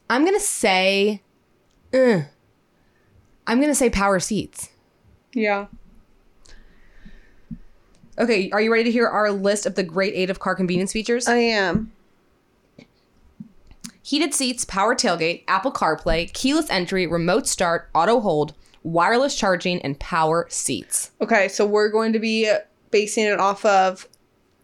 I'm 0.08 0.24
gonna 0.24 0.40
say 0.40 1.22
uh, 1.94 2.22
I'm 3.46 3.60
gonna 3.60 3.74
say 3.74 3.90
power 3.90 4.20
seats. 4.20 4.70
Yeah. 5.32 5.66
Okay, 8.18 8.50
are 8.50 8.60
you 8.60 8.70
ready 8.70 8.84
to 8.84 8.90
hear 8.90 9.08
our 9.08 9.30
list 9.30 9.64
of 9.64 9.76
the 9.76 9.82
great 9.82 10.12
eight 10.14 10.28
of 10.28 10.40
car 10.40 10.54
convenience 10.54 10.92
features? 10.92 11.26
I 11.26 11.36
am. 11.36 11.92
Heated 14.10 14.34
seats, 14.34 14.64
power 14.64 14.92
tailgate, 14.96 15.44
Apple 15.46 15.70
CarPlay, 15.70 16.32
keyless 16.32 16.68
entry, 16.68 17.06
remote 17.06 17.46
start, 17.46 17.88
auto 17.94 18.18
hold, 18.18 18.54
wireless 18.82 19.36
charging, 19.36 19.80
and 19.82 20.00
power 20.00 20.46
seats. 20.48 21.12
Okay, 21.20 21.46
so 21.46 21.64
we're 21.64 21.90
going 21.90 22.12
to 22.12 22.18
be 22.18 22.52
basing 22.90 23.26
it 23.26 23.38
off 23.38 23.64
of 23.64 24.08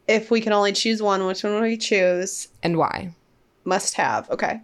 if 0.09 0.33
we 0.33 0.41
can 0.41 0.53
only 0.53 0.73
choose 0.73 1.01
one, 1.01 1.25
which 1.25 1.45
one 1.45 1.55
would 1.55 1.63
we 1.63 1.77
choose? 1.77 2.49
And 2.65 2.77
why? 2.77 3.15
Must 3.65 3.95
have. 3.95 4.29
Okay. 4.31 4.61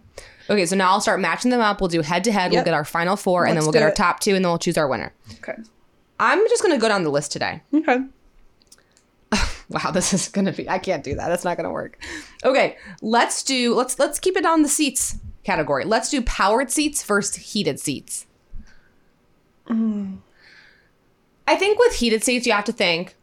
Okay, 0.49 0.65
so 0.65 0.75
now 0.75 0.91
I'll 0.91 0.99
start 0.99 1.21
matching 1.21 1.49
them 1.49 1.61
up. 1.61 1.79
We'll 1.79 1.87
do 1.87 2.01
head 2.01 2.25
to 2.25 2.33
head. 2.33 2.51
We'll 2.51 2.65
get 2.65 2.73
our 2.73 2.83
final 2.83 3.15
four, 3.15 3.45
and 3.45 3.55
then 3.55 3.63
we'll 3.63 3.71
get 3.71 3.83
our 3.83 3.89
it. 3.89 3.95
top 3.95 4.19
two, 4.19 4.35
and 4.35 4.43
then 4.43 4.51
we'll 4.51 4.59
choose 4.59 4.77
our 4.77 4.89
winner. 4.89 5.13
Okay. 5.35 5.55
I'm 6.19 6.45
just 6.49 6.61
gonna 6.61 6.77
go 6.77 6.89
down 6.89 7.03
the 7.03 7.09
list 7.09 7.31
today. 7.31 7.61
Okay. 7.73 7.99
Wow, 9.69 9.91
this 9.91 10.13
is 10.13 10.27
gonna 10.27 10.51
be. 10.51 10.69
I 10.69 10.77
can't 10.77 11.03
do 11.03 11.15
that. 11.15 11.29
That's 11.29 11.43
not 11.43 11.57
gonna 11.57 11.71
work. 11.71 11.97
Okay, 12.43 12.77
let's 13.01 13.41
do. 13.41 13.73
Let's 13.73 13.97
let's 13.97 14.19
keep 14.19 14.37
it 14.37 14.45
on 14.45 14.61
the 14.61 14.69
seats 14.69 15.17
category. 15.43 15.83
Let's 15.83 16.09
do 16.09 16.21
powered 16.21 16.69
seats 16.69 17.03
versus 17.03 17.35
heated 17.35 17.79
seats. 17.79 18.27
Mm. 19.67 20.19
I 21.47 21.55
think 21.55 21.79
with 21.79 21.95
heated 21.95 22.23
seats, 22.23 22.45
you 22.45 22.53
have 22.53 22.65
to 22.65 22.71
think. 22.71 23.15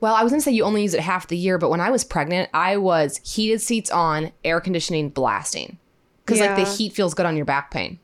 Well, 0.00 0.14
I 0.14 0.22
was 0.22 0.32
gonna 0.32 0.40
say 0.40 0.52
you 0.52 0.64
only 0.64 0.82
use 0.82 0.94
it 0.94 1.00
half 1.00 1.28
the 1.28 1.36
year, 1.36 1.58
but 1.58 1.70
when 1.70 1.80
I 1.80 1.90
was 1.90 2.04
pregnant, 2.04 2.50
I 2.52 2.76
was 2.78 3.18
heated 3.18 3.60
seats 3.60 3.90
on, 3.90 4.32
air 4.44 4.60
conditioning 4.60 5.10
blasting, 5.10 5.78
because 6.24 6.40
like 6.40 6.56
the 6.56 6.64
heat 6.64 6.94
feels 6.94 7.14
good 7.14 7.26
on 7.26 7.36
your 7.36 7.46
back 7.46 7.70
pain. 7.70 8.00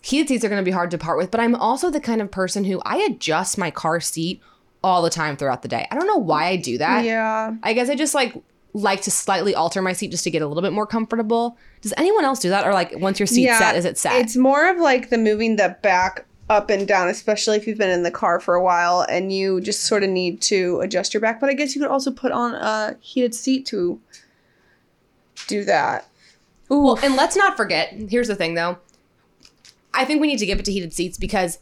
Heated 0.00 0.28
seats 0.28 0.44
are 0.44 0.48
going 0.48 0.60
to 0.60 0.64
be 0.64 0.70
hard 0.70 0.90
to 0.92 0.98
part 0.98 1.18
with, 1.18 1.30
but 1.30 1.40
I'm 1.40 1.54
also 1.54 1.90
the 1.90 2.00
kind 2.00 2.22
of 2.22 2.30
person 2.30 2.64
who 2.64 2.80
I 2.84 2.98
adjust 2.98 3.58
my 3.58 3.70
car 3.70 4.00
seat 4.00 4.40
all 4.82 5.02
the 5.02 5.10
time 5.10 5.36
throughout 5.36 5.62
the 5.62 5.68
day. 5.68 5.86
I 5.90 5.96
don't 5.96 6.06
know 6.06 6.18
why 6.18 6.46
I 6.46 6.56
do 6.56 6.78
that. 6.78 7.04
Yeah. 7.04 7.54
I 7.62 7.72
guess 7.72 7.90
I 7.90 7.94
just 7.94 8.14
like 8.14 8.34
like 8.74 9.00
to 9.02 9.10
slightly 9.10 9.54
alter 9.54 9.82
my 9.82 9.92
seat 9.92 10.10
just 10.10 10.24
to 10.24 10.30
get 10.30 10.42
a 10.42 10.46
little 10.46 10.62
bit 10.62 10.72
more 10.72 10.86
comfortable. 10.86 11.56
Does 11.80 11.94
anyone 11.96 12.24
else 12.24 12.38
do 12.38 12.50
that 12.50 12.66
or 12.66 12.72
like 12.72 12.92
once 12.96 13.18
your 13.18 13.26
seat's 13.26 13.58
set 13.58 13.76
is 13.76 13.84
it 13.84 13.98
set? 13.98 14.20
It's 14.20 14.36
more 14.36 14.70
of 14.70 14.78
like 14.78 15.10
the 15.10 15.18
moving 15.18 15.56
the 15.56 15.76
back 15.82 16.26
up 16.48 16.70
and 16.70 16.86
down, 16.86 17.08
especially 17.08 17.56
if 17.56 17.66
you've 17.66 17.78
been 17.78 17.90
in 17.90 18.02
the 18.02 18.10
car 18.10 18.40
for 18.40 18.54
a 18.54 18.62
while 18.62 19.04
and 19.08 19.32
you 19.32 19.60
just 19.60 19.84
sort 19.84 20.02
of 20.02 20.10
need 20.10 20.40
to 20.42 20.80
adjust 20.80 21.12
your 21.12 21.20
back. 21.20 21.40
But 21.40 21.50
I 21.50 21.54
guess 21.54 21.74
you 21.74 21.80
could 21.80 21.90
also 21.90 22.10
put 22.10 22.32
on 22.32 22.54
a 22.54 22.96
heated 23.00 23.34
seat 23.34 23.66
to 23.66 24.00
do 25.46 25.64
that. 25.64 26.08
Ooh. 26.70 26.80
Well, 26.80 26.98
and 27.02 27.16
let's 27.16 27.36
not 27.36 27.56
forget. 27.56 27.92
Here's 27.92 28.28
the 28.28 28.36
thing, 28.36 28.54
though. 28.54 28.78
I 29.98 30.04
think 30.04 30.20
we 30.20 30.26
need 30.26 30.38
to 30.38 30.46
give 30.46 30.58
it 30.58 30.64
to 30.66 30.72
heated 30.72 30.92
seats 30.92 31.18
because 31.18 31.58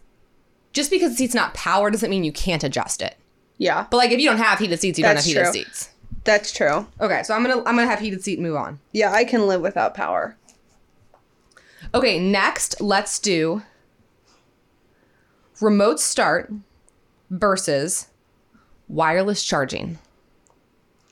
just 0.73 0.91
because 0.91 1.13
the 1.13 1.17
seat's 1.17 1.35
not 1.35 1.55
power 1.55 1.91
doesn't 1.91 2.11
mean 2.11 2.23
you 2.25 2.33
can't 2.33 2.63
adjust 2.63 3.01
it. 3.03 3.17
Yeah, 3.59 3.87
But 3.91 3.97
like, 3.97 4.11
if 4.11 4.21
you 4.21 4.29
don't 4.29 4.37
have 4.39 4.59
heated 4.59 4.79
seats, 4.81 4.99
you 4.99 5.03
That's 5.05 5.25
don't 5.25 5.35
have 5.37 5.51
heated 5.53 5.65
true. 5.65 5.73
seats. 5.73 5.91
that's 6.25 6.53
true. 6.53 6.87
Okay, 7.01 7.23
so 7.23 7.33
I'm 7.35 7.43
gonna 7.43 7.59
I'm 7.61 7.77
gonna 7.77 7.87
have 7.87 8.01
heated 8.01 8.23
seat 8.23 8.39
move 8.39 8.57
on. 8.57 8.79
Yeah, 8.93 9.13
I 9.13 9.25
can 9.25 9.47
live 9.47 9.63
without 9.63 9.95
power. 9.95 10.37
Okay, 11.95 12.19
next 12.19 12.81
let's 12.81 13.19
do 13.19 13.63
remote 15.61 15.99
start 16.01 16.53
versus 17.31 18.09
wireless 18.89 19.43
charging. 19.43 19.99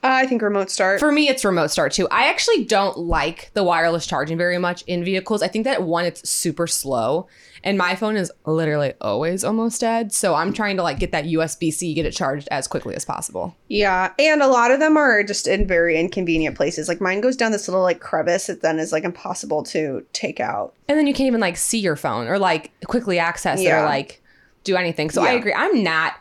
Uh, 0.05 0.09
I 0.13 0.27
think 0.27 0.43
remote 0.43 0.71
start. 0.71 1.01
For 1.01 1.11
me, 1.11 1.29
it's 1.31 1.47
remote 1.47 1.71
start 1.71 1.93
too. 1.93 2.07
I 2.11 2.29
actually 2.29 2.67
don't 2.67 2.99
like 2.99 3.51
the 3.55 3.65
wireless 3.65 4.07
charging 4.07 4.37
very 4.37 4.59
much 4.59 4.83
in 4.83 5.03
vehicles. 5.03 5.43
I 5.43 5.49
think 5.49 5.65
that 5.65 5.83
one, 5.83 6.05
it's 6.05 6.29
super 6.29 6.67
slow, 6.67 7.27
and 7.63 7.79
my 7.79 7.95
phone 7.95 8.19
is 8.19 8.31
literally 8.45 8.93
always 9.01 9.45
almost 9.45 9.81
dead. 9.81 10.13
So 10.13 10.35
I'm 10.35 10.53
trying 10.53 10.77
to 10.77 10.83
like 10.83 10.99
get 10.99 11.13
that 11.13 11.25
USB 11.25 11.73
C, 11.73 11.95
get 11.95 12.05
it 12.05 12.11
charged 12.11 12.49
as 12.51 12.69
quickly 12.69 12.95
as 12.95 13.07
possible. 13.07 13.57
yeah, 13.69 14.13
and 14.19 14.43
a 14.43 14.47
lot 14.47 14.71
of 14.71 14.79
them 14.79 14.99
are 14.99 15.25
just 15.25 15.49
in 15.49 15.67
very 15.67 15.99
inconvenient 15.99 16.55
places. 16.55 16.87
Like 16.87 17.01
mine 17.01 17.23
goes 17.23 17.35
down 17.35 17.53
this 17.53 17.67
little 17.67 17.83
like 17.83 18.01
crevice 18.01 18.49
that 18.49 18.61
then 18.61 18.79
is 18.79 18.93
like 18.93 19.05
impossible 19.05 19.63
to 19.65 20.05
take 20.13 20.39
out. 20.39 20.75
And 20.87 20.99
then 20.99 21.07
you 21.07 21.15
can't 21.15 21.29
even 21.29 21.41
like 21.41 21.57
see 21.57 21.79
your 21.79 21.97
phone 21.97 22.29
or 22.29 22.39
like 22.39 22.73
quickly 22.87 23.19
access 23.19 23.59
it 23.59 23.73
or 23.73 23.85
like 23.85 24.23
do 24.65 24.77
anything. 24.77 25.09
So 25.09 25.23
I 25.23 25.33
agree. 25.33 25.55
I'm 25.55 25.83
not. 25.83 26.15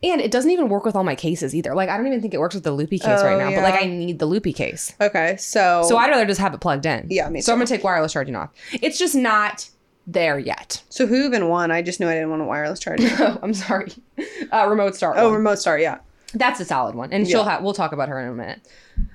And 0.00 0.20
it 0.20 0.30
doesn't 0.30 0.50
even 0.52 0.68
work 0.68 0.84
with 0.84 0.94
all 0.94 1.02
my 1.02 1.16
cases 1.16 1.54
either. 1.56 1.74
Like 1.74 1.88
I 1.88 1.96
don't 1.96 2.06
even 2.06 2.20
think 2.20 2.32
it 2.32 2.38
works 2.38 2.54
with 2.54 2.62
the 2.64 2.70
loopy 2.72 2.98
case 3.00 3.20
right 3.22 3.34
Oh, 3.34 3.38
now. 3.38 3.50
But 3.50 3.62
like. 3.64 3.82
I 3.82 3.86
need 3.86 4.18
the 4.20 4.26
loopy 4.26 4.52
case. 4.52 4.94
Okay, 5.00 5.36
so 5.38 5.82
So 5.88 5.96
I'd 5.96 6.08
rather 6.10 6.24
just 6.26 6.40
have 6.40 6.54
it 6.54 6.60
plugged 6.60 6.86
in. 6.86 7.06
Yeah, 7.10 7.28
me 7.28 7.40
So 7.40 7.52
I'm 7.52 7.58
gonna 7.58 7.66
take 7.66 7.82
wireless 7.82 8.12
charging 8.12 8.36
off. 8.36 8.50
It's 8.72 8.96
just 8.98 9.14
not 9.16 9.68
there 10.06 10.38
yet. 10.38 10.82
so 10.88 11.06
who 11.06 11.26
even 11.26 11.48
won? 11.48 11.70
I 11.70 11.82
just 11.82 11.98
knew 12.00 12.08
I 12.08 12.14
didn't 12.14 12.30
want 12.30 12.42
a 12.42 12.44
wireless 12.46 12.78
charger. 12.78 13.08
Oh, 13.18 13.38
I'm 13.42 13.52
sorry. 13.54 13.92
Uh, 14.52 14.66
remote 14.68 14.94
start. 14.96 15.16
oh, 15.18 15.26
one. 15.28 15.34
remote 15.38 15.58
start. 15.58 15.80
Yeah. 15.80 15.98
That's 16.32 16.58
a 16.60 16.64
solid 16.64 16.94
one, 16.94 17.12
and 17.12 17.26
she'll 17.26 17.44
have. 17.44 17.62
We'll 17.62 17.74
talk 17.74 17.92
about 17.92 18.08
her 18.08 18.20
in 18.20 18.28
a 18.28 18.34
minute. 18.34 18.60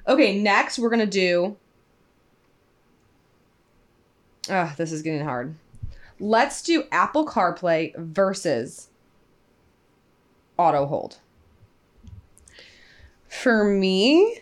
Okay, 0.07 0.39
next 0.39 0.77
we're 0.79 0.89
gonna 0.89 1.05
do. 1.05 1.55
Ugh, 4.49 4.75
this 4.77 4.91
is 4.91 5.01
getting 5.01 5.23
hard. 5.23 5.55
Let's 6.19 6.61
do 6.61 6.83
Apple 6.91 7.25
CarPlay 7.25 7.95
versus 7.97 8.89
Auto 10.63 10.85
Hold. 10.85 11.19
For 13.27 13.63
me, 13.63 14.39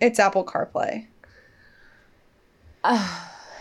it's 0.00 0.18
Apple 0.18 0.44
CarPlay. 0.44 1.06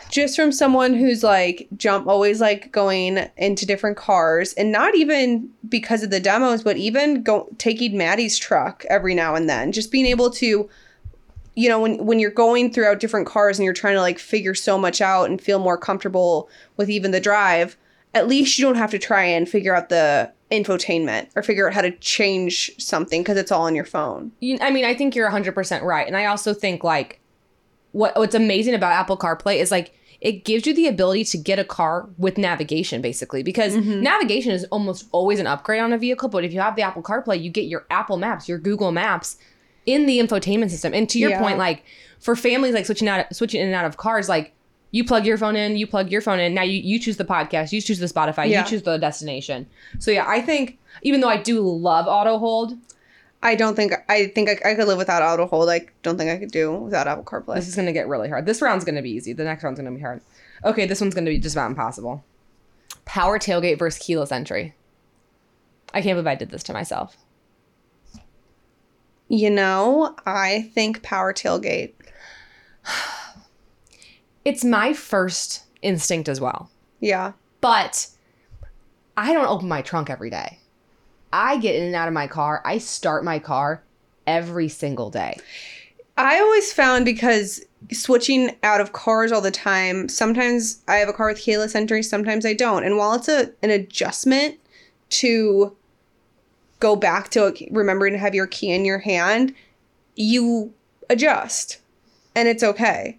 Just 0.09 0.35
from 0.35 0.51
someone 0.51 0.93
who's 0.93 1.23
like 1.23 1.67
jump 1.75 2.05
always 2.07 2.39
like 2.39 2.71
going 2.71 3.29
into 3.37 3.65
different 3.65 3.97
cars 3.97 4.53
and 4.53 4.71
not 4.71 4.95
even 4.95 5.49
because 5.67 6.03
of 6.03 6.11
the 6.11 6.19
demos, 6.19 6.61
but 6.61 6.77
even 6.77 7.23
go 7.23 7.47
taking 7.57 7.97
Maddie's 7.97 8.37
truck 8.37 8.85
every 8.89 9.15
now 9.15 9.33
and 9.33 9.49
then. 9.49 9.71
Just 9.71 9.91
being 9.91 10.05
able 10.05 10.29
to 10.31 10.69
you 11.55 11.69
know, 11.69 11.79
when 11.79 12.05
when 12.05 12.19
you're 12.19 12.31
going 12.31 12.71
throughout 12.71 12.99
different 12.99 13.27
cars 13.27 13.57
and 13.57 13.63
you're 13.63 13.73
trying 13.73 13.95
to 13.95 14.01
like 14.01 14.19
figure 14.19 14.55
so 14.55 14.77
much 14.77 15.01
out 15.01 15.29
and 15.29 15.41
feel 15.41 15.59
more 15.59 15.77
comfortable 15.77 16.49
with 16.77 16.89
even 16.89 17.11
the 17.11 17.19
drive, 17.19 17.77
at 18.13 18.27
least 18.27 18.57
you 18.57 18.65
don't 18.65 18.75
have 18.75 18.91
to 18.91 18.99
try 18.99 19.23
and 19.23 19.47
figure 19.47 19.75
out 19.75 19.89
the 19.89 20.31
infotainment 20.53 21.27
or 21.35 21.41
figure 21.41 21.67
out 21.67 21.73
how 21.73 21.81
to 21.81 21.91
change 21.97 22.71
something 22.77 23.21
because 23.21 23.37
it's 23.37 23.51
all 23.51 23.63
on 23.63 23.75
your 23.75 23.85
phone. 23.85 24.31
You, 24.39 24.57
I 24.61 24.71
mean, 24.71 24.85
I 24.85 24.93
think 24.93 25.15
you're 25.15 25.29
100% 25.29 25.81
right. 25.81 26.07
And 26.07 26.15
I 26.15 26.25
also 26.25 26.53
think, 26.53 26.83
like, 26.83 27.19
what 27.91 28.15
what's 28.15 28.35
amazing 28.35 28.73
about 28.73 28.93
Apple 28.93 29.17
CarPlay 29.17 29.57
is, 29.57 29.71
like, 29.71 29.93
it 30.21 30.45
gives 30.45 30.65
you 30.65 30.73
the 30.73 30.87
ability 30.87 31.25
to 31.25 31.37
get 31.37 31.59
a 31.59 31.63
car 31.65 32.07
with 32.17 32.37
navigation, 32.37 33.01
basically, 33.01 33.43
because 33.43 33.73
mm-hmm. 33.73 34.01
navigation 34.01 34.51
is 34.51 34.63
almost 34.65 35.07
always 35.11 35.39
an 35.39 35.47
upgrade 35.47 35.81
on 35.81 35.91
a 35.91 35.97
vehicle. 35.97 36.29
But 36.29 36.45
if 36.45 36.53
you 36.53 36.61
have 36.61 36.75
the 36.75 36.81
Apple 36.81 37.03
CarPlay, 37.03 37.41
you 37.41 37.49
get 37.49 37.65
your 37.65 37.85
Apple 37.89 38.17
Maps, 38.17 38.47
your 38.47 38.57
Google 38.57 38.91
Maps 38.91 39.37
in 39.85 40.05
the 40.05 40.19
infotainment 40.19 40.69
system. 40.69 40.93
And 40.93 41.09
to 41.09 41.19
your 41.19 41.31
Yeah. 41.31 41.39
point, 41.41 41.57
like, 41.57 41.83
for 42.19 42.35
families, 42.35 42.73
like, 42.73 42.85
switching 42.85 43.09
out, 43.09 43.35
switching 43.35 43.59
in 43.59 43.67
and 43.67 43.75
out 43.75 43.85
of 43.85 43.97
cars, 43.97 44.29
like, 44.29 44.53
you 44.93 45.03
plug 45.03 45.25
your 45.25 45.39
phone 45.39 45.55
in, 45.55 45.75
you 45.75 45.87
plug 45.87 46.11
your 46.11 46.21
phone 46.21 46.39
in. 46.39 46.53
Now 46.53 46.61
you, 46.61 46.79
you 46.79 46.99
choose 46.99 47.17
the 47.17 47.25
podcast, 47.25 47.71
you 47.71 47.81
choose 47.81 47.97
the 47.97 48.05
Spotify, 48.05 48.47
Yeah. 48.47 48.61
you 48.63 48.69
choose 48.69 48.83
the 48.83 48.97
destination. 48.97 49.65
So 49.97 50.11
yeah, 50.11 50.23
I 50.27 50.39
think 50.39 50.77
even 51.01 51.19
though 51.19 51.29
I 51.29 51.37
do 51.37 51.61
love 51.61 52.05
auto 52.07 52.37
hold, 52.37 52.77
I 53.41 53.55
don't 53.55 53.75
think 53.75 53.93
I 54.07 54.27
think 54.27 54.49
I, 54.49 54.71
I 54.71 54.75
could 54.75 54.87
live 54.87 54.99
without 54.99 55.23
auto 55.23 55.47
hold. 55.47 55.67
I 55.67 55.87
don't 56.03 56.15
think 56.17 56.29
I 56.29 56.37
could 56.37 56.51
do 56.51 56.71
without 56.73 57.07
Apple 57.07 57.23
CarPlay. 57.23 57.55
This 57.55 57.67
is 57.67 57.75
gonna 57.75 57.91
get 57.91 58.07
really 58.07 58.29
hard. 58.29 58.45
This 58.45 58.61
round's 58.61 58.85
gonna 58.85 59.01
be 59.01 59.09
easy. 59.09 59.33
The 59.33 59.43
next 59.43 59.63
round's 59.63 59.79
gonna 59.79 59.91
be 59.91 59.99
hard. 59.99 60.21
Okay, 60.63 60.85
this 60.85 61.01
one's 61.01 61.15
gonna 61.15 61.31
be 61.31 61.39
just 61.39 61.55
about 61.55 61.71
impossible. 61.71 62.23
Power 63.05 63.39
tailgate 63.39 63.79
versus 63.79 64.01
keyless 64.01 64.31
entry. 64.31 64.75
I 65.91 66.03
can't 66.03 66.15
believe 66.15 66.27
I 66.27 66.35
did 66.35 66.51
this 66.51 66.63
to 66.63 66.73
myself. 66.73 67.17
You 69.27 69.49
know, 69.49 70.15
I 70.23 70.69
think 70.75 71.01
power 71.01 71.33
tailgate. 71.33 71.93
It's 74.45 74.63
my 74.63 74.93
first 74.93 75.63
instinct 75.81 76.29
as 76.29 76.41
well. 76.41 76.69
Yeah. 76.99 77.33
But 77.61 78.07
I 79.15 79.33
don't 79.33 79.47
open 79.47 79.67
my 79.67 79.81
trunk 79.81 80.09
every 80.09 80.29
day. 80.29 80.59
I 81.31 81.57
get 81.57 81.75
in 81.75 81.83
and 81.83 81.95
out 81.95 82.07
of 82.07 82.13
my 82.13 82.27
car. 82.27 82.61
I 82.65 82.77
start 82.77 83.23
my 83.23 83.39
car 83.39 83.83
every 84.27 84.69
single 84.69 85.09
day. 85.09 85.37
I 86.17 86.39
always 86.39 86.71
found 86.71 87.05
because 87.05 87.63
switching 87.91 88.55
out 88.61 88.81
of 88.81 88.93
cars 88.93 89.31
all 89.31 89.41
the 89.41 89.51
time, 89.51 90.07
sometimes 90.07 90.81
I 90.87 90.97
have 90.97 91.09
a 91.09 91.13
car 91.13 91.27
with 91.27 91.39
keyless 91.39 91.75
entry, 91.75 92.03
sometimes 92.03 92.45
I 92.45 92.53
don't. 92.53 92.83
And 92.83 92.97
while 92.97 93.13
it's 93.13 93.27
a 93.27 93.51
an 93.63 93.71
adjustment 93.71 94.59
to 95.09 95.75
go 96.79 96.95
back 96.95 97.29
to 97.29 97.55
remembering 97.71 98.13
to 98.13 98.19
have 98.19 98.35
your 98.35 98.47
key 98.47 98.71
in 98.71 98.85
your 98.85 98.99
hand, 98.99 99.55
you 100.15 100.73
adjust 101.09 101.79
and 102.35 102.47
it's 102.47 102.63
okay. 102.63 103.17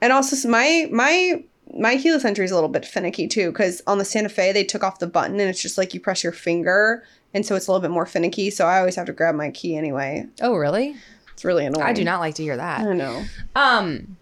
And 0.00 0.12
also 0.12 0.48
my 0.48 0.88
my 0.90 1.44
my 1.76 1.96
keyless 1.96 2.24
entry 2.24 2.44
is 2.44 2.50
a 2.50 2.54
little 2.54 2.68
bit 2.68 2.84
finicky 2.84 3.26
too 3.26 3.50
because 3.50 3.82
on 3.86 3.98
the 3.98 4.04
Santa 4.04 4.28
Fe 4.28 4.52
they 4.52 4.64
took 4.64 4.84
off 4.84 4.98
the 4.98 5.06
button 5.06 5.40
and 5.40 5.48
it's 5.48 5.62
just 5.62 5.78
like 5.78 5.94
you 5.94 6.00
press 6.00 6.22
your 6.22 6.32
finger 6.32 7.04
and 7.32 7.44
so 7.44 7.56
it's 7.56 7.66
a 7.66 7.72
little 7.72 7.82
bit 7.82 7.90
more 7.90 8.06
finicky. 8.06 8.50
So 8.50 8.66
I 8.66 8.78
always 8.78 8.96
have 8.96 9.06
to 9.06 9.12
grab 9.12 9.34
my 9.34 9.50
key 9.50 9.76
anyway. 9.76 10.26
Oh, 10.40 10.54
really? 10.54 10.94
It's 11.32 11.44
really 11.44 11.66
annoying. 11.66 11.84
I 11.84 11.92
do 11.92 12.04
not 12.04 12.20
like 12.20 12.36
to 12.36 12.42
hear 12.42 12.56
that. 12.56 12.84
don't 12.84 12.98
know. 12.98 13.24
Um, 13.56 14.16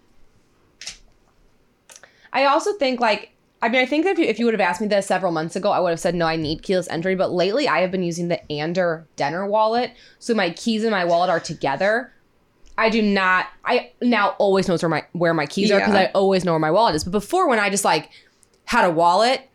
I 2.33 2.45
also 2.45 2.73
think 2.73 2.99
like 2.99 3.31
I 3.61 3.69
mean 3.69 3.81
I 3.81 3.85
think 3.85 4.05
that 4.05 4.13
if 4.13 4.19
you, 4.19 4.25
if 4.25 4.39
you 4.39 4.45
would 4.45 4.53
have 4.55 4.61
asked 4.61 4.81
me 4.81 4.87
this 4.87 5.05
several 5.05 5.31
months 5.31 5.55
ago, 5.55 5.71
I 5.71 5.79
would 5.79 5.91
have 5.91 5.99
said 5.99 6.15
no, 6.15 6.25
I 6.25 6.35
need 6.35 6.63
keyless 6.63 6.87
entry. 6.89 7.15
But 7.15 7.31
lately, 7.31 7.67
I 7.67 7.81
have 7.81 7.91
been 7.91 8.03
using 8.03 8.29
the 8.29 8.51
Ander 8.51 9.05
Denner 9.15 9.45
wallet, 9.45 9.91
so 10.19 10.33
my 10.33 10.49
keys 10.49 10.83
and 10.83 10.91
my 10.91 11.05
wallet 11.05 11.29
are 11.29 11.39
together. 11.39 12.12
I 12.77 12.89
do 12.89 13.01
not. 13.01 13.47
I 13.65 13.91
now 14.01 14.29
always 14.39 14.67
knows 14.67 14.81
where 14.81 14.89
my 14.89 15.05
where 15.13 15.33
my 15.33 15.45
keys 15.45 15.71
are 15.71 15.79
because 15.79 15.93
I 15.95 16.05
always 16.15 16.43
know 16.43 16.53
where 16.53 16.59
my 16.59 16.71
wallet 16.71 16.95
is. 16.95 17.03
But 17.03 17.11
before, 17.11 17.47
when 17.47 17.59
I 17.59 17.69
just 17.69 17.85
like 17.85 18.09
had 18.65 18.83
a 18.85 18.89
wallet 18.91 19.49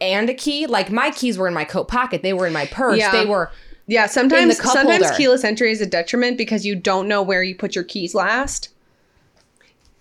and 0.00 0.30
a 0.30 0.34
key, 0.34 0.66
like 0.66 0.90
my 0.90 1.10
keys 1.10 1.36
were 1.36 1.48
in 1.48 1.54
my 1.54 1.64
coat 1.64 1.88
pocket, 1.88 2.22
they 2.22 2.32
were 2.32 2.46
in 2.46 2.52
my 2.52 2.66
purse, 2.66 2.98
Yeah. 2.98 3.12
they 3.12 3.26
were. 3.26 3.50
Yeah, 3.86 4.06
sometimes 4.06 4.56
sometimes 4.58 5.04
holder. 5.04 5.16
keyless 5.16 5.42
entry 5.42 5.72
is 5.72 5.80
a 5.80 5.86
detriment 5.86 6.38
because 6.38 6.64
you 6.64 6.76
don't 6.76 7.08
know 7.08 7.22
where 7.22 7.42
you 7.42 7.56
put 7.56 7.74
your 7.74 7.82
keys 7.82 8.14
last. 8.14 8.68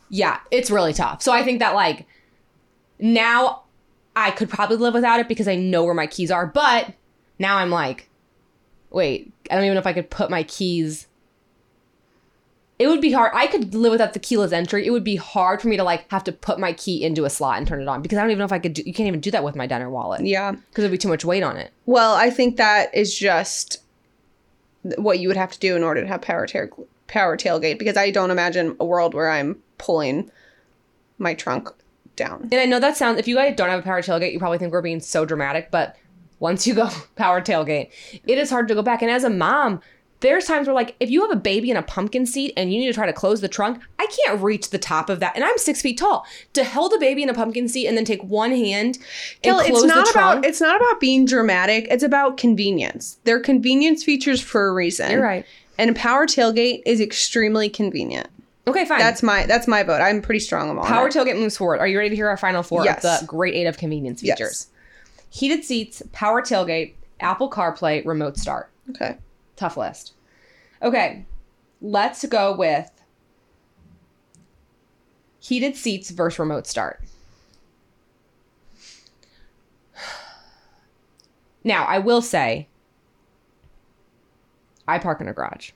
yeah, 0.09 0.39
it's 0.51 0.69
really 0.69 0.93
tough. 0.93 1.21
So 1.23 1.31
I 1.31 1.43
think 1.43 1.59
that 1.59 1.73
like 1.73 2.05
now 2.99 3.63
I 4.15 4.29
could 4.31 4.49
probably 4.49 4.77
live 4.77 4.93
without 4.93 5.19
it 5.19 5.27
because 5.27 5.47
I 5.47 5.55
know 5.55 5.83
where 5.85 5.93
my 5.95 6.05
keys 6.07 6.29
are. 6.29 6.45
But 6.45 6.93
now 7.39 7.57
I'm 7.57 7.69
like, 7.71 8.09
wait, 8.91 9.31
I 9.49 9.55
don't 9.55 9.63
even 9.63 9.73
know 9.75 9.79
if 9.79 9.87
I 9.87 9.93
could 9.93 10.09
put 10.11 10.29
my 10.29 10.43
keys. 10.43 11.07
It 12.79 12.87
would 12.87 13.01
be 13.01 13.11
hard. 13.11 13.31
I 13.35 13.47
could 13.47 13.75
live 13.75 13.91
without 13.91 14.13
the 14.13 14.19
keyless 14.19 14.53
entry. 14.53 14.87
It 14.87 14.91
would 14.91 15.03
be 15.03 15.17
hard 15.17 15.61
for 15.61 15.67
me 15.67 15.75
to 15.77 15.83
like 15.83 16.09
have 16.11 16.23
to 16.23 16.31
put 16.31 16.59
my 16.59 16.71
key 16.73 17.03
into 17.03 17.25
a 17.25 17.29
slot 17.29 17.57
and 17.57 17.67
turn 17.67 17.81
it 17.81 17.87
on 17.89 18.01
because 18.01 18.17
I 18.17 18.21
don't 18.21 18.29
even 18.31 18.39
know 18.39 18.45
if 18.45 18.53
I 18.53 18.59
could 18.59 18.73
do. 18.73 18.83
You 18.85 18.93
can't 18.93 19.07
even 19.07 19.19
do 19.19 19.31
that 19.31 19.43
with 19.43 19.55
my 19.55 19.67
Denner 19.67 19.89
wallet 19.89 20.25
Yeah. 20.25 20.51
because 20.51 20.81
there'd 20.83 20.91
be 20.91 20.97
too 20.97 21.09
much 21.09 21.25
weight 21.25 21.43
on 21.43 21.57
it. 21.57 21.71
Well, 21.85 22.15
I 22.15 22.29
think 22.29 22.55
that 22.55 22.93
is 22.95 23.13
just 23.17 23.83
what 24.97 25.19
you 25.19 25.27
would 25.27 25.35
have 25.37 25.51
to 25.51 25.59
do 25.59 25.75
in 25.75 25.83
order 25.83 26.01
to 26.01 26.07
have 26.07 26.21
power 26.21 26.47
tail 26.47 26.67
power 27.07 27.35
tailgate 27.35 27.79
because 27.79 27.97
I 27.97 28.11
don't 28.11 28.31
imagine 28.31 28.77
a 28.79 28.85
world 28.85 29.13
where 29.13 29.29
I'm 29.29 29.61
pulling 29.77 30.31
my 31.17 31.33
trunk 31.33 31.69
down. 32.15 32.43
And 32.51 32.61
I 32.61 32.65
know 32.65 32.79
that 32.79 32.95
sounds, 32.95 33.19
if 33.19 33.27
you 33.27 33.35
guys 33.35 33.55
don't 33.57 33.69
have 33.69 33.79
a 33.79 33.83
power 33.83 34.01
tailgate, 34.01 34.31
you 34.31 34.39
probably 34.39 34.57
think 34.57 34.71
we're 34.71 34.81
being 34.81 34.99
so 35.01 35.25
dramatic, 35.25 35.69
but 35.71 35.97
once 36.39 36.65
you 36.65 36.73
go 36.75 36.87
power 37.17 37.41
tailgate, 37.41 37.89
it 38.25 38.37
is 38.37 38.49
hard 38.49 38.67
to 38.69 38.75
go 38.75 38.81
back. 38.81 39.01
And 39.01 39.11
as 39.11 39.23
a 39.25 39.29
mom, 39.29 39.81
there's 40.21 40.45
times 40.45 40.67
where 40.67 40.73
like 40.75 40.95
if 40.99 41.09
you 41.09 41.21
have 41.21 41.31
a 41.31 41.35
baby 41.39 41.71
in 41.71 41.77
a 41.77 41.81
pumpkin 41.81 42.25
seat 42.25 42.53
and 42.57 42.73
you 42.73 42.79
need 42.79 42.87
to 42.87 42.93
try 42.93 43.05
to 43.05 43.13
close 43.13 43.41
the 43.41 43.47
trunk, 43.47 43.81
I 43.99 44.07
can't 44.25 44.41
reach 44.41 44.69
the 44.69 44.77
top 44.77 45.09
of 45.09 45.19
that, 45.21 45.33
and 45.35 45.43
I'm 45.43 45.57
six 45.57 45.81
feet 45.81 45.97
tall. 45.97 46.25
To 46.53 46.63
hold 46.63 46.93
a 46.93 46.97
baby 46.99 47.23
in 47.23 47.29
a 47.29 47.33
pumpkin 47.33 47.67
seat 47.69 47.87
and 47.87 47.95
then 47.97 48.05
take 48.05 48.21
one 48.23 48.51
hand 48.51 48.97
and 48.97 49.43
Kill, 49.43 49.59
close 49.59 49.69
it's 49.69 49.83
not 49.85 50.05
the 50.05 50.11
about 50.11 50.31
trunk. 50.33 50.45
it's 50.45 50.61
not 50.61 50.75
about 50.75 50.99
being 50.99 51.25
dramatic. 51.25 51.87
It's 51.89 52.03
about 52.03 52.37
convenience. 52.37 53.17
They're 53.23 53.39
convenience 53.39 54.03
features 54.03 54.41
for 54.41 54.67
a 54.67 54.73
reason. 54.73 55.11
You're 55.11 55.23
right. 55.23 55.45
And 55.77 55.89
a 55.89 55.93
power 55.93 56.25
tailgate 56.27 56.81
is 56.85 56.99
extremely 56.99 57.69
convenient. 57.69 58.27
Okay, 58.67 58.83
fine. 58.85 58.99
That's 58.99 59.23
my 59.23 59.45
that's 59.45 59.67
my 59.67 59.81
vote. 59.83 60.01
I'm 60.01 60.21
pretty 60.21 60.41
strong 60.41 60.69
on 60.69 60.85
Power 60.85 61.07
it. 61.07 61.13
tailgate 61.13 61.39
moves 61.39 61.55
forward. 61.57 61.79
Are 61.79 61.87
you 61.87 61.97
ready 61.97 62.09
to 62.09 62.15
hear 62.15 62.27
our 62.27 62.35
final 62.37 62.61
four 62.61 62.83
Yes. 62.83 63.03
of 63.05 63.21
the 63.21 63.25
great 63.25 63.55
eight 63.55 63.65
of 63.65 63.77
convenience 63.77 64.21
Yes. 64.21 64.37
features? 64.37 64.67
Heated 65.29 65.63
seats, 65.63 66.03
power 66.11 66.41
tailgate, 66.41 66.93
Apple 67.21 67.49
CarPlay, 67.49 68.05
remote 68.05 68.37
start. 68.37 68.69
Okay. 68.89 69.15
Tough 69.59 69.75
list. 69.75 70.13
Okay, 70.81 71.25
let's 71.81 72.25
go 72.25 72.55
with 72.55 72.89
heated 75.41 75.75
seats 75.75 76.11
versus 76.11 76.39
remote 76.39 76.65
start. 76.65 77.03
Now, 81.65 81.83
I 81.83 81.99
will 81.99 82.21
say, 82.21 82.69
I 84.87 84.97
park 84.97 85.19
in 85.19 85.27
a 85.27 85.33
garage. 85.33 85.71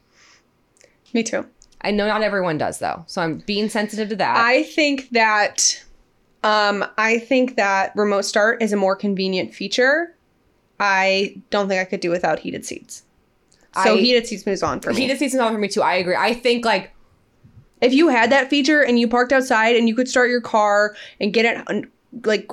Me 1.13 1.21
too. 1.21 1.45
I 1.81 1.91
know 1.91 2.07
not 2.07 2.21
everyone 2.21 2.57
does 2.57 2.79
though, 2.79 3.03
so 3.05 3.21
I'm 3.21 3.39
being 3.39 3.67
sensitive 3.67 4.07
to 4.07 4.15
that. 4.15 4.37
I 4.37 4.63
think 4.63 5.09
that 5.09 5.83
um 6.45 6.85
I 6.97 7.19
think 7.19 7.57
that 7.57 7.93
remote 7.97 8.23
start 8.23 8.63
is 8.63 8.71
a 8.71 8.77
more 8.77 8.95
convenient 8.95 9.53
feature. 9.53 10.15
I 10.79 11.35
don't 11.49 11.67
think 11.67 11.81
I 11.81 11.85
could 11.85 11.99
do 11.99 12.11
without 12.11 12.39
heated 12.39 12.65
seats. 12.65 13.02
So 13.75 13.95
I- 13.95 13.99
heated 13.99 14.27
seats 14.27 14.45
moves 14.45 14.61
on 14.63 14.79
for 14.79 14.91
me. 14.91 15.01
heated 15.01 15.17
seats 15.19 15.33
is 15.33 15.39
on 15.39 15.51
for 15.53 15.59
me 15.59 15.67
too. 15.67 15.81
I 15.81 15.95
agree. 15.95 16.15
I 16.15 16.33
think 16.33 16.65
like 16.65 16.91
if 17.81 17.93
you 17.93 18.07
had 18.09 18.31
that 18.31 18.49
feature 18.49 18.81
and 18.81 18.99
you 18.99 19.07
parked 19.07 19.33
outside 19.33 19.75
and 19.75 19.87
you 19.89 19.95
could 19.95 20.07
start 20.07 20.29
your 20.29 20.41
car 20.41 20.95
and 21.19 21.33
get 21.33 21.45
it 21.67 21.85
like 22.23 22.49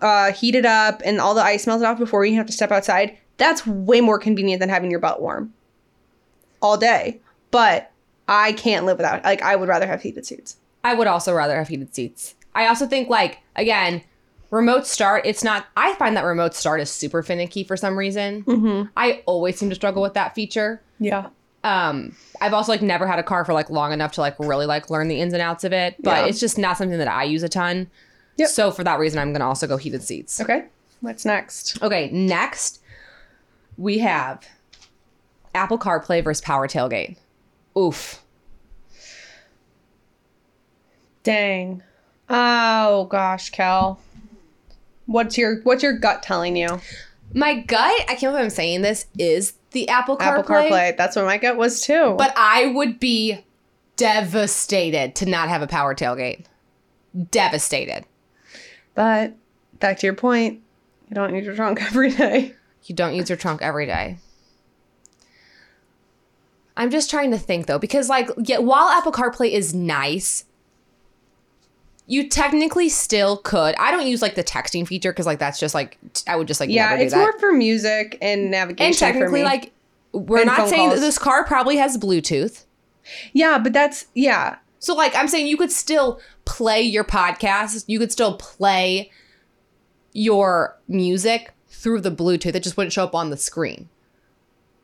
uh, 0.00 0.32
heated 0.32 0.64
up 0.66 1.02
and 1.04 1.20
all 1.20 1.34
the 1.34 1.42
ice 1.42 1.66
melted 1.66 1.86
off 1.86 1.98
before 1.98 2.24
you 2.24 2.36
have 2.36 2.46
to 2.46 2.52
step 2.52 2.70
outside, 2.70 3.16
that's 3.38 3.66
way 3.66 4.00
more 4.00 4.18
convenient 4.18 4.60
than 4.60 4.68
having 4.68 4.90
your 4.90 5.00
butt 5.00 5.20
warm 5.20 5.52
all 6.60 6.76
day. 6.76 7.20
But 7.50 7.90
I 8.28 8.52
can't 8.52 8.86
live 8.86 8.98
without. 8.98 9.24
Like 9.24 9.42
I 9.42 9.56
would 9.56 9.68
rather 9.68 9.86
have 9.86 10.02
heated 10.02 10.24
seats. 10.26 10.56
I 10.84 10.94
would 10.94 11.06
also 11.06 11.34
rather 11.34 11.56
have 11.56 11.68
heated 11.68 11.94
seats. 11.94 12.34
I 12.54 12.66
also 12.66 12.86
think 12.86 13.08
like 13.08 13.38
again, 13.56 14.02
remote 14.52 14.86
start. 14.86 15.26
It's 15.26 15.42
not. 15.42 15.66
I 15.76 15.94
find 15.94 16.16
that 16.16 16.22
remote 16.24 16.54
start 16.54 16.80
is 16.80 16.90
super 16.90 17.24
finicky 17.24 17.64
for 17.64 17.76
some 17.76 17.98
reason. 17.98 18.44
Mm-hmm. 18.44 18.90
I 18.96 19.24
always 19.26 19.58
seem 19.58 19.68
to 19.70 19.74
struggle 19.74 20.00
with 20.02 20.14
that 20.14 20.36
feature. 20.36 20.80
Yeah. 21.00 21.30
Um, 21.64 22.14
I've 22.40 22.52
also 22.52 22.70
like 22.70 22.82
never 22.82 23.06
had 23.06 23.18
a 23.18 23.22
car 23.22 23.44
for 23.44 23.52
like 23.52 23.70
long 23.70 23.92
enough 23.92 24.12
to 24.12 24.20
like 24.20 24.38
really 24.38 24.66
like 24.66 24.90
learn 24.90 25.08
the 25.08 25.20
ins 25.20 25.32
and 25.32 25.42
outs 25.42 25.64
of 25.64 25.72
it, 25.72 25.96
but 26.00 26.10
Yeah. 26.22 26.26
it's 26.26 26.38
just 26.40 26.58
not 26.58 26.76
something 26.78 26.98
that 26.98 27.08
I 27.08 27.24
use 27.24 27.42
a 27.42 27.48
ton. 27.48 27.88
Yep. 28.36 28.48
So 28.50 28.70
for 28.70 28.84
that 28.84 28.98
reason, 28.98 29.18
I'm 29.18 29.32
gonna 29.32 29.46
also 29.48 29.66
go 29.66 29.76
heated 29.76 30.02
seats. 30.02 30.40
Okay. 30.40 30.64
What's 31.00 31.24
next? 31.24 31.82
Okay, 31.82 32.10
next 32.12 32.80
we 33.78 33.98
have 33.98 34.46
Apple 35.54 35.78
CarPlay 35.78 36.22
versus 36.22 36.40
Power 36.40 36.68
Tailgate. 36.68 37.16
Oof. 37.78 38.22
Dang. 41.22 41.82
Oh 42.28 43.04
gosh, 43.04 43.50
Kel. 43.50 44.00
What's 45.06 45.36
your 45.36 45.60
What's 45.62 45.82
your 45.82 45.98
gut 45.98 46.22
telling 46.22 46.56
you? 46.56 46.80
My 47.34 47.60
gut, 47.60 48.00
I 48.02 48.14
can't 48.14 48.32
believe 48.32 48.44
I'm 48.44 48.50
saying 48.50 48.82
this, 48.82 49.06
is 49.18 49.54
the 49.70 49.88
Apple 49.88 50.18
CarPlay. 50.18 50.38
Apple 50.38 50.42
CarPlay. 50.44 50.96
That's 50.96 51.16
what 51.16 51.24
my 51.24 51.38
gut 51.38 51.56
was 51.56 51.80
too. 51.80 52.14
But 52.18 52.34
I 52.36 52.66
would 52.66 53.00
be 53.00 53.44
devastated 53.96 55.14
to 55.16 55.26
not 55.26 55.48
have 55.48 55.62
a 55.62 55.66
power 55.66 55.94
tailgate. 55.94 56.44
Devastated. 57.30 58.04
but 58.94 59.34
back 59.80 59.98
to 59.98 60.06
your 60.06 60.14
point, 60.14 60.60
you 61.08 61.14
don't 61.14 61.34
use 61.34 61.44
your 61.44 61.54
trunk 61.54 61.82
every 61.86 62.10
day. 62.10 62.54
You 62.84 62.94
don't 62.94 63.14
use 63.14 63.28
your 63.28 63.38
trunk 63.38 63.62
every 63.62 63.86
day. 63.86 64.18
I'm 66.76 66.90
just 66.90 67.10
trying 67.10 67.30
to 67.32 67.38
think 67.38 67.66
though, 67.66 67.78
because 67.78 68.08
like, 68.08 68.30
yeah, 68.38 68.58
while 68.58 68.88
Apple 68.88 69.12
CarPlay 69.12 69.50
is 69.52 69.74
nice, 69.74 70.44
you 72.12 72.28
technically 72.28 72.90
still 72.90 73.38
could. 73.38 73.74
I 73.78 73.90
don't 73.90 74.06
use 74.06 74.20
like 74.20 74.34
the 74.34 74.44
texting 74.44 74.86
feature 74.86 75.10
because 75.12 75.24
like 75.24 75.38
that's 75.38 75.58
just 75.58 75.74
like 75.74 75.96
t- 76.12 76.24
I 76.26 76.36
would 76.36 76.46
just 76.46 76.60
like 76.60 76.68
Yeah, 76.68 76.86
never 76.90 76.96
do 76.98 77.02
it's 77.04 77.14
that. 77.14 77.18
more 77.20 77.38
for 77.38 77.52
music 77.52 78.18
and 78.20 78.50
navigation. 78.50 78.86
and 78.88 78.96
technically, 78.98 79.42
like 79.42 79.72
we're 80.12 80.38
And 80.40 80.46
not 80.46 80.68
saying 80.68 80.90
that 80.90 81.00
this 81.00 81.16
car 81.18 81.44
probably 81.44 81.76
has 81.78 81.96
Bluetooth. 81.96 82.64
yeah, 83.32 83.58
but 83.58 83.72
that's 83.72 84.06
yeah, 84.14 84.56
So 84.78 84.94
like 84.94 85.16
I'm 85.16 85.26
saying 85.28 85.46
you 85.46 85.56
could 85.56 85.72
still 85.72 86.20
play 86.44 86.82
your 86.82 87.04
podcast, 87.04 87.84
you 87.86 87.98
could 87.98 88.12
still 88.12 88.34
play 88.36 89.10
your 90.12 90.78
music 90.88 91.52
through 91.68 92.00
the 92.02 92.10
Bluetooth. 92.10 92.54
It 92.54 92.62
just 92.62 92.76
wouldn't 92.76 92.92
show 92.92 93.04
up 93.04 93.14
on 93.14 93.30
the 93.30 93.36
screen. 93.36 93.88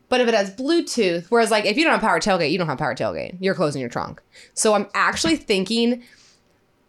But 0.08 0.22
if 0.22 0.28
it 0.28 0.32
has 0.34 0.50
Bluetooth, 0.54 1.26
whereas 1.28 1.50
like 1.50 1.66
if 1.66 1.76
you 1.76 1.84
don't 1.84 1.92
have 1.92 2.00
power 2.00 2.18
tailgate, 2.20 2.50
you 2.50 2.56
don't 2.56 2.66
have 2.68 2.78
power 2.78 2.94
tailgate. 2.94 3.36
You're 3.40 3.54
closing 3.54 3.80
your 3.80 3.90
trunk. 3.90 4.22
So 4.54 4.72
I'm 4.72 4.86
actually 4.94 5.36
thinking 5.36 6.02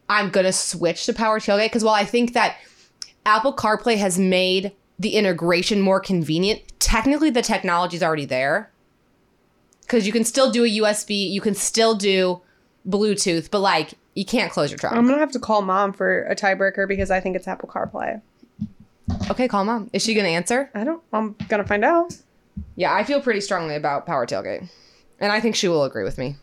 I'm 0.09 0.31
gonna 0.31 0.51
switch 0.51 1.05
to 1.05 1.13
power 1.13 1.39
tailgate 1.39 1.67
because 1.67 1.83
while 1.83 1.93
I 1.93 2.03
think 2.03 2.33
that 2.33 2.57
Apple 3.25 3.53
CarPlay 3.53 3.97
has 3.97 4.17
made 4.17 4.73
the 4.97 5.15
integration 5.15 5.81
more 5.81 5.99
convenient, 5.99 6.61
technically 6.79 7.29
the 7.29 7.43
technology 7.43 7.95
is 7.95 8.03
already 8.03 8.25
there. 8.25 8.71
Cause 9.87 10.05
you 10.05 10.11
can 10.11 10.23
still 10.23 10.51
do 10.51 10.63
a 10.63 10.67
USB, 10.67 11.29
you 11.29 11.41
can 11.41 11.55
still 11.55 11.95
do 11.95 12.41
Bluetooth, 12.87 13.49
but 13.51 13.59
like 13.59 13.93
you 14.15 14.25
can't 14.25 14.51
close 14.51 14.71
your 14.71 14.77
trunk. 14.77 14.95
I'm 14.95 15.05
gonna 15.05 15.19
have 15.19 15.31
to 15.31 15.39
call 15.39 15.61
mom 15.61 15.93
for 15.93 16.23
a 16.23 16.35
tiebreaker 16.35 16.87
because 16.87 17.11
I 17.11 17.19
think 17.19 17.35
it's 17.35 17.47
Apple 17.47 17.69
CarPlay. 17.69 18.21
okay, 19.29 19.47
call 19.47 19.63
mom. 19.63 19.89
Is 19.93 20.01
she 20.01 20.13
gonna 20.13 20.29
answer? 20.29 20.69
I 20.73 20.83
don't. 20.83 21.01
I'm 21.13 21.35
gonna 21.47 21.65
find 21.65 21.85
out. 21.85 22.17
Yeah, 22.75 22.93
I 22.93 23.03
feel 23.03 23.21
pretty 23.21 23.41
strongly 23.41 23.75
about 23.75 24.05
power 24.05 24.25
tailgate. 24.25 24.67
And 25.19 25.31
I 25.31 25.39
think 25.39 25.55
she 25.55 25.67
will 25.67 25.83
agree 25.83 26.03
with 26.03 26.17
me. 26.17 26.35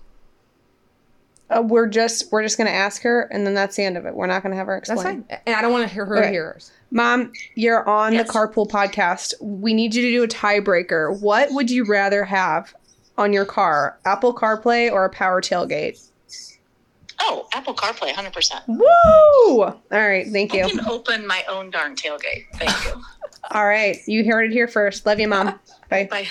Uh, 1.48 1.62
we're 1.62 1.86
just 1.86 2.32
we're 2.32 2.42
just 2.42 2.58
gonna 2.58 2.70
ask 2.70 3.02
her, 3.02 3.22
and 3.32 3.46
then 3.46 3.54
that's 3.54 3.76
the 3.76 3.84
end 3.84 3.96
of 3.96 4.04
it. 4.04 4.14
We're 4.14 4.26
not 4.26 4.42
gonna 4.42 4.56
have 4.56 4.66
her 4.66 4.76
That's 4.80 4.90
explain. 4.90 5.22
fine. 5.24 5.38
And 5.46 5.54
I 5.56 5.62
don't 5.62 5.70
want 5.72 5.86
to 5.88 5.94
hear 5.94 6.04
her 6.04 6.18
Okay. 6.18 6.30
hear 6.32 6.52
hers. 6.54 6.72
Mom, 6.90 7.32
you're 7.54 7.88
on 7.88 8.12
Yes. 8.14 8.26
the 8.26 8.32
Carpool 8.32 8.68
podcast. 8.68 9.34
We 9.40 9.72
need 9.74 9.94
you 9.94 10.02
to 10.02 10.10
do 10.10 10.22
a 10.24 10.28
tiebreaker. 10.28 11.18
What 11.20 11.52
would 11.52 11.70
you 11.70 11.84
rather 11.84 12.24
have 12.24 12.74
on 13.16 13.32
your 13.32 13.44
car, 13.44 13.96
Apple 14.04 14.34
CarPlay 14.34 14.90
or 14.90 15.04
a 15.04 15.10
power 15.10 15.40
tailgate? 15.40 16.00
Oh, 17.20 17.46
Apple 17.54 17.74
CarPlay, 17.74 18.12
100%. 18.12 18.60
Woo! 18.68 19.62
All 19.62 19.78
right, 19.90 20.26
thank 20.30 20.52
you. 20.52 20.62
I 20.64 20.66
you. 20.66 20.78
can 20.78 20.86
open 20.88 21.26
my 21.26 21.42
own 21.48 21.70
darn 21.70 21.96
tailgate. 21.96 22.44
Thank 22.56 22.84
you. 22.84 23.02
All 23.52 23.66
right, 23.66 23.96
you 24.06 24.24
heard 24.24 24.50
it 24.50 24.52
here 24.52 24.68
first. 24.68 25.06
Love 25.06 25.18
you, 25.20 25.28
mom. 25.28 25.58
Bye. 25.90 26.08
Bye. 26.10 26.28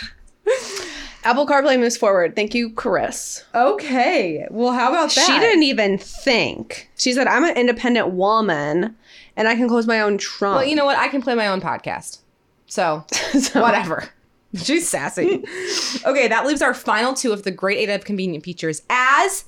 Apple 1.26 1.46
CarPlay 1.48 1.80
moves 1.80 1.98
forward. 1.98 2.36
Thank 2.36 2.54
you, 2.54 2.70
Chris. 2.70 3.44
Okay. 3.54 4.48
Well, 4.52 4.72
how 4.72 4.90
about 4.90 5.10
that? 5.16 5.26
She 5.26 5.40
didn't 5.40 5.64
even 5.64 5.98
think. 5.98 6.90
She 6.98 7.12
said, 7.14 7.28
"I'm 7.28 7.44
an 7.44 7.58
independent 7.58 8.12
woman, 8.12 8.96
and 9.36 9.48
I 9.48 9.56
can 9.56 9.68
close 9.68 9.88
my 9.88 10.00
own 10.00 10.18
trunk." 10.20 10.58
Well, 10.60 10.66
you 10.66 10.76
know 10.76 10.86
what? 10.86 10.98
I 10.98 11.08
can 11.08 11.22
play 11.22 11.34
my 11.36 11.48
own 11.48 11.62
podcast. 11.62 12.20
So, 12.68 13.06
So- 13.12 13.62
whatever. 13.62 14.08
She's 14.56 14.88
sassy. 14.88 15.44
okay, 16.06 16.28
that 16.30 16.46
leaves 16.46 16.62
our 16.62 16.74
final 16.74 17.14
two 17.14 17.34
of 17.34 17.44
the 17.44 17.52
great 17.52 17.78
eight 17.78 17.90
of 17.90 18.06
convenient 18.06 18.44
features 18.46 18.84
as 18.90 19.44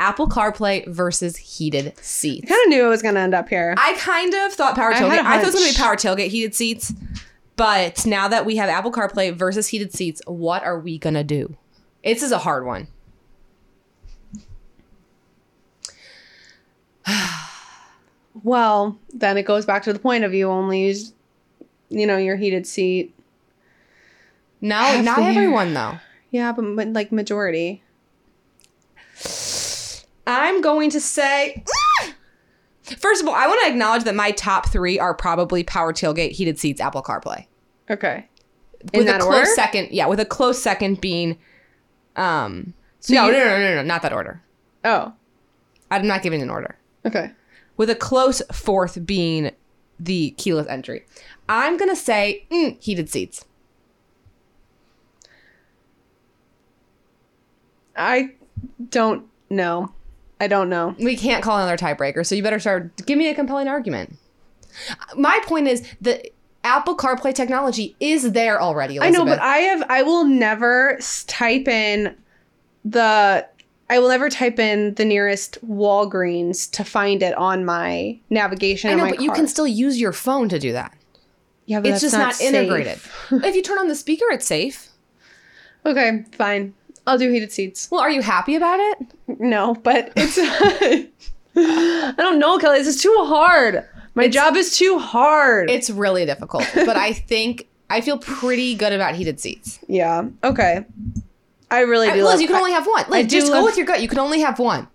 Apple 0.00 0.28
CarPlay 0.28 0.88
versus 0.88 1.36
heated 1.36 1.96
seats. 1.98 2.46
I 2.50 2.54
kind 2.54 2.60
of 2.64 2.68
knew 2.70 2.84
it 2.84 2.88
was 2.88 3.02
gonna 3.02 3.20
end 3.20 3.34
up 3.34 3.48
here. 3.48 3.74
I 3.78 3.94
kind 3.98 4.34
of 4.34 4.52
thought 4.52 4.74
power 4.74 4.90
I 4.92 4.94
tailgate. 5.00 5.18
a 5.18 5.20
I, 5.20 5.34
thought 5.36 5.42
it 5.42 5.46
was 5.46 5.54
gonna 5.54 5.70
be 5.70 5.76
power 5.76 5.94
tailgate 5.94 6.28
heated 6.30 6.54
seats, 6.56 6.92
but 7.60 8.06
now 8.06 8.26
that 8.26 8.46
we 8.46 8.56
have 8.56 8.70
Apple 8.70 8.90
CarPlay 8.90 9.34
versus 9.34 9.68
heated 9.68 9.92
seats, 9.92 10.22
what 10.26 10.62
are 10.62 10.80
we 10.80 10.96
gonna 10.96 11.22
do? 11.22 11.58
This 12.02 12.22
is 12.22 12.32
a 12.32 12.38
hard 12.38 12.64
one. 12.64 12.88
well, 18.42 18.98
then 19.12 19.36
it 19.36 19.42
goes 19.42 19.66
back 19.66 19.82
to 19.82 19.92
the 19.92 19.98
point 19.98 20.24
of 20.24 20.32
you 20.32 20.48
only 20.48 20.86
use, 20.86 21.12
you 21.90 22.06
know, 22.06 22.16
your 22.16 22.36
heated 22.36 22.66
seat. 22.66 23.14
No, 24.62 25.02
not 25.02 25.18
everyone 25.18 25.74
though. 25.74 25.98
Yeah, 26.30 26.52
but, 26.52 26.62
but 26.76 26.88
like 26.88 27.12
majority. 27.12 27.82
I'm 30.26 30.62
going 30.62 30.88
to 30.88 31.00
say. 31.00 31.62
First 32.98 33.22
of 33.22 33.28
all, 33.28 33.34
I 33.34 33.46
want 33.46 33.60
to 33.64 33.68
acknowledge 33.70 34.04
that 34.04 34.14
my 34.14 34.30
top 34.32 34.68
three 34.70 34.98
are 34.98 35.14
probably 35.14 35.62
power 35.64 35.92
tailgate, 35.92 36.32
heated 36.32 36.58
seats, 36.58 36.80
Apple 36.80 37.02
CarPlay. 37.02 37.46
Okay. 37.90 38.26
In 38.92 38.98
with 39.00 39.06
that 39.06 39.20
a 39.20 39.24
close 39.24 39.36
order? 39.36 39.50
second, 39.54 39.88
yeah, 39.90 40.06
with 40.06 40.20
a 40.20 40.24
close 40.24 40.60
second 40.62 41.00
being, 41.00 41.38
um, 42.16 42.74
So 43.00 43.14
no, 43.14 43.26
you- 43.26 43.32
no, 43.32 43.38
no, 43.38 43.58
no, 43.58 43.74
no, 43.76 43.82
not 43.82 44.02
that 44.02 44.12
order. 44.12 44.42
Oh. 44.84 45.12
I'm 45.90 46.06
not 46.06 46.22
giving 46.22 46.40
an 46.42 46.50
order. 46.50 46.76
Okay. 47.06 47.30
With 47.76 47.90
a 47.90 47.94
close 47.94 48.42
fourth 48.52 49.04
being 49.06 49.50
the 49.98 50.30
keyless 50.38 50.66
entry. 50.68 51.04
I'm 51.48 51.76
gonna 51.76 51.96
say 51.96 52.46
mm, 52.50 52.80
heated 52.82 53.08
seats. 53.10 53.44
I 57.96 58.34
don't 58.90 59.26
know. 59.50 59.92
I 60.40 60.46
don't 60.46 60.70
know. 60.70 60.96
We 60.98 61.16
can't 61.16 61.44
call 61.44 61.58
another 61.58 61.76
tiebreaker, 61.76 62.26
so 62.26 62.34
you 62.34 62.42
better 62.42 62.58
start. 62.58 63.04
Give 63.06 63.18
me 63.18 63.28
a 63.28 63.34
compelling 63.34 63.68
argument. 63.68 64.16
My 65.14 65.40
point 65.44 65.68
is 65.68 65.86
the 66.00 66.30
Apple 66.64 66.96
CarPlay 66.96 67.34
technology 67.34 67.94
is 68.00 68.32
there 68.32 68.60
already. 68.60 68.98
I 68.98 69.10
know, 69.10 69.24
but 69.24 69.38
I 69.38 69.58
have 69.58 69.82
I 69.88 70.02
will 70.02 70.24
never 70.24 70.98
type 71.26 71.68
in 71.68 72.16
the 72.84 73.46
I 73.90 73.98
will 73.98 74.08
never 74.08 74.30
type 74.30 74.58
in 74.58 74.94
the 74.94 75.04
nearest 75.04 75.58
Walgreens 75.66 76.70
to 76.72 76.84
find 76.84 77.22
it 77.22 77.34
on 77.34 77.64
my 77.64 78.18
navigation. 78.30 78.90
I 78.90 78.94
know, 78.94 79.10
but 79.10 79.20
you 79.20 79.32
can 79.32 79.46
still 79.48 79.66
use 79.66 80.00
your 80.00 80.12
phone 80.12 80.48
to 80.48 80.58
do 80.58 80.72
that. 80.72 80.96
Yeah, 81.66 81.80
but 81.80 81.90
It's 81.90 82.00
just 82.00 82.16
not, 82.16 82.34
safe. 82.34 82.54
integrated. 82.54 82.98
if 83.30 83.54
you 83.54 83.62
turn 83.62 83.78
on 83.78 83.88
the 83.88 83.94
speaker, 83.94 84.24
it's 84.30 84.46
safe. 84.46 84.88
Okay, 85.86 86.26
fine. 86.32 86.74
I'll 87.10 87.18
do 87.18 87.30
heated 87.30 87.52
seats. 87.52 87.88
Well, 87.90 88.00
are 88.00 88.10
you 88.10 88.22
happy 88.22 88.54
about 88.54 88.78
it? 88.80 89.06
No, 89.40 89.74
but 89.74 90.12
it's. 90.16 90.38
I 91.56 92.14
don't 92.16 92.38
know, 92.38 92.58
Kelly. 92.58 92.78
This 92.78 92.96
is 92.96 93.02
too 93.02 93.14
hard. 93.20 93.84
My 94.14 94.28
job 94.28 94.56
is 94.56 94.76
too 94.76 94.98
hard. 94.98 95.70
It's 95.70 95.90
really 95.90 96.24
difficult, 96.24 96.64
but 96.74 96.96
I 96.96 97.12
think 97.12 97.68
I 97.88 98.00
feel 98.00 98.18
pretty 98.18 98.74
good 98.74 98.92
about 98.92 99.14
heated 99.14 99.40
seats. 99.40 99.78
yeah. 99.88 100.28
Okay. 100.44 100.84
I 101.72 101.80
really 101.82 102.08
I, 102.08 102.14
do. 102.14 102.22
Lizz, 102.24 102.32
love- 102.34 102.40
you 102.40 102.46
can 102.48 102.56
only 102.56 102.72
have 102.72 102.86
one. 102.86 103.04
Lizz, 103.08 103.26
do 103.28 103.36
just 103.40 103.48
go 103.52 103.58
love- 103.58 103.64
with 103.64 103.76
your 103.76 103.86
gut. 103.86 104.00
You 104.02 104.08
can 104.08 104.18
only 104.18 104.40
have 104.40 104.58
one. 104.58 104.88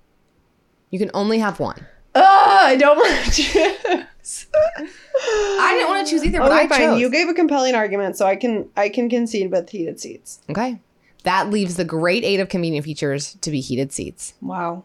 You 0.91 0.99
can 0.99 1.11
only 1.13 1.39
have 1.39 1.59
one. 1.59 1.85
Ugh, 2.15 2.23
I 2.23 2.75
don't 2.77 2.97
want 2.97 3.25
to 3.25 3.31
choose. 3.31 4.47
I 4.53 5.73
didn't 5.73 5.89
want 5.89 6.05
to 6.07 6.11
choose 6.11 6.23
either, 6.25 6.39
but 6.39 6.51
Okay, 6.51 6.61
I 6.63 6.67
fine. 6.67 6.79
chose. 6.79 6.99
You 7.01 7.09
gave 7.09 7.27
a 7.29 7.33
compelling 7.33 7.75
argument, 7.75 8.17
so 8.17 8.25
I 8.25 8.35
can 8.37 8.69
I 8.77 8.89
can 8.89 9.09
concede 9.09 9.51
with 9.51 9.69
heated 9.69 9.99
seats. 9.99 10.39
okay. 10.49 10.79
That 11.25 11.49
leaves 11.49 11.75
the 11.75 11.85
great 11.85 12.23
eight 12.23 12.39
of 12.39 12.49
convenient 12.49 12.85
features 12.85 13.35
to 13.41 13.51
be 13.51 13.59
heated 13.59 13.91
seats. 13.91 14.33
Wow. 14.41 14.83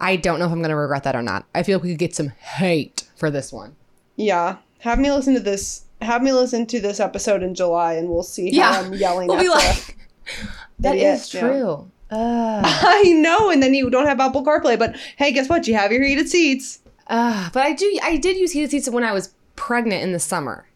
I 0.00 0.14
don't 0.16 0.38
know 0.38 0.44
if 0.46 0.52
I'm 0.52 0.58
going 0.60 0.70
to 0.70 0.76
regret 0.76 1.02
that 1.04 1.16
or 1.16 1.22
not. 1.22 1.46
I 1.54 1.62
feel 1.64 1.78
like 1.78 1.82
we 1.84 1.90
could 1.90 1.98
get 1.98 2.14
some 2.14 2.28
hate 2.28 3.04
for 3.16 3.30
this 3.30 3.52
one. 3.52 3.74
Yeah. 4.16 4.58
Have 4.80 4.98
me 5.00 5.10
listen 5.10 5.34
to 5.34 5.40
this. 5.40 5.84
Have 6.02 6.22
me 6.22 6.32
listen 6.32 6.66
to 6.66 6.80
this 6.80 7.00
episode 7.00 7.42
in 7.42 7.54
July, 7.56 7.94
and 7.94 8.08
we'll 8.08 8.22
see 8.22 8.56
how 8.56 8.70
Yeah. 8.72 8.80
I'm 8.80 8.94
yelling. 8.94 9.28
We'll 9.28 9.38
at 9.38 9.42
be 9.42 9.48
like, 9.48 9.96
that 10.80 10.96
is 10.96 11.32
yeah. 11.34 11.40
true. 11.40 11.90
Uh, 12.10 12.62
I 12.64 13.02
know, 13.12 13.50
and 13.50 13.62
then 13.62 13.74
you 13.74 13.90
don't 13.90 14.06
have 14.06 14.18
Apple 14.18 14.42
CarPlay. 14.42 14.78
But 14.78 14.96
hey, 15.16 15.30
guess 15.30 15.46
what? 15.46 15.68
You 15.68 15.74
have 15.74 15.92
your 15.92 16.02
heated 16.02 16.26
seats. 16.26 16.78
uh, 17.08 17.50
but 17.52 17.62
I 17.62 17.74
do. 17.74 17.98
I 18.02 18.16
did 18.16 18.38
use 18.38 18.52
heated 18.52 18.70
seats 18.70 18.88
when 18.88 19.04
I 19.04 19.12
was 19.12 19.34
pregnant 19.56 20.02
in 20.02 20.12
the 20.12 20.18
summer. 20.18 20.66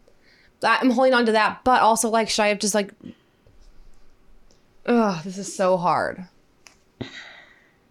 I'm 0.61 0.91
holding 0.91 1.15
on 1.15 1.25
to 1.25 1.31
that, 1.31 1.61
but 1.63 1.81
also 1.81 2.07
like, 2.09 2.29
should 2.29 2.43
I 2.43 2.49
have 2.49 2.59
just 2.59 2.75
like, 2.75 2.93
ugh, 4.85 5.23
this 5.23 5.37
is 5.37 5.53
so 5.55 5.77
hard. 5.77 6.25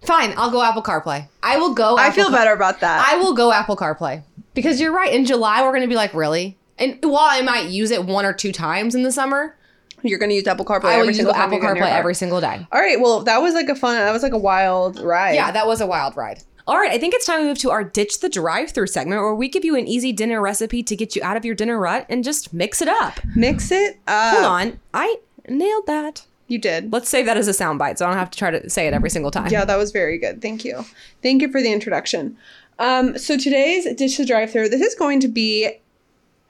Fine, 0.03 0.35
I'll 0.37 0.51
go 0.51 0.61
Apple 0.63 0.83
CarPlay. 0.83 1.29
I 1.43 1.59
will 1.59 1.75
go. 1.75 1.97
I 1.97 2.07
Apple 2.07 2.15
feel 2.15 2.25
Car- 2.31 2.39
better 2.39 2.53
about 2.53 2.81
that. 2.81 3.07
I 3.09 3.19
will 3.19 3.35
go 3.35 3.53
Apple 3.53 3.77
CarPlay 3.77 4.23
because 4.53 4.81
you're 4.81 4.93
right. 4.93 5.13
In 5.15 5.25
July, 5.25 5.63
we're 5.63 5.71
going 5.71 5.83
to 5.83 5.89
be 5.89 5.95
like, 5.95 6.13
really? 6.13 6.59
And 6.79 6.99
while 7.03 7.29
I 7.31 7.41
might 7.43 7.69
use 7.69 7.93
it 7.93 8.05
one 8.05 8.25
or 8.25 8.33
two 8.33 8.51
times 8.51 8.95
in 8.97 9.05
the 9.05 9.13
summer, 9.13 9.57
You're 10.03 10.19
gonna 10.19 10.33
use 10.35 10.49
Apple 10.49 10.65
CarPlay. 10.65 10.87
I 10.87 10.95
will 10.97 11.03
every 11.03 11.07
use 11.09 11.17
single 11.19 11.35
time 11.35 11.43
Apple 11.45 11.55
you 11.57 11.61
get 11.61 11.71
in 11.71 11.77
your 11.77 11.85
CarPlay 11.85 11.89
car. 11.91 11.99
every 11.99 12.15
single 12.17 12.41
day. 12.41 12.67
All 12.73 12.81
right. 12.81 13.01
Well, 13.01 13.21
that 13.23 13.39
was 13.41 13.55
like 13.55 13.69
a 13.69 13.77
fun. 13.77 13.95
That 13.95 14.11
was 14.13 14.25
like 14.25 14.33
a 14.33 14.39
wild 14.39 14.99
ride. 14.99 15.35
Yeah, 15.35 15.53
that 15.53 15.67
was 15.69 15.81
a 15.81 15.87
wild 15.87 16.17
ride. 16.17 16.43
All 16.67 16.77
right, 16.77 16.91
I 16.93 16.99
think 16.99 17.13
it's 17.15 17.27
time 17.27 17.41
to 17.41 17.45
move 17.47 17.59
to 17.59 17.71
our 17.71 17.85
Ditch 17.85 18.21
the 18.21 18.29
Drive 18.29 18.71
Through 18.71 18.87
segment 18.89 19.21
where 19.21 19.35
we 19.35 19.49
give 19.49 19.65
you 19.65 19.77
an 19.77 19.87
easy 19.87 20.13
dinner 20.13 20.41
recipe 20.41 20.83
to 20.85 20.97
get 20.97 21.15
you 21.15 21.23
out 21.23 21.37
of 21.37 21.45
your 21.45 21.55
dinner 21.55 21.79
rut 21.79 22.07
and 22.09 22.25
just 22.25 22.53
mix 22.55 22.81
it 22.83 22.89
up. 22.89 23.21
Mix 23.37 23.71
it 23.71 23.99
up. 24.09 24.35
Hold 24.35 24.45
on, 24.47 24.81
I 24.95 25.17
nailed 25.49 25.87
that. 25.87 26.25
You 26.53 26.59
did. 26.59 26.93
Let's 26.93 27.09
save 27.09 27.25
that 27.25 27.39
as 27.39 27.49
a 27.49 27.53
soundbite 27.53 27.97
so 27.97 28.05
I 28.05 28.11
don't 28.11 28.19
have 28.19 28.31
to 28.31 28.39
try 28.39 28.51
to 28.51 28.69
say 28.69 28.87
it 28.87 28.93
every 28.93 29.09
single 29.09 29.31
time. 29.31 29.51
Yeah, 29.51 29.65
that 29.65 29.79
was 29.79 29.91
very 29.91 30.19
good. 30.19 30.43
Thank 30.43 30.67
you. 30.67 30.85
Thank 31.23 31.41
you 31.41 31.51
for 31.51 31.63
the 31.63 31.73
introduction. 31.73 32.37
Um, 32.79 33.17
so 33.17 33.39
today's 33.39 33.87
ditch 33.95 34.19
the 34.19 34.27
drive 34.27 34.53
through. 34.53 34.69
This 34.69 34.83
is 34.83 34.95
going 34.95 35.21
to 35.21 35.29
be 35.29 35.71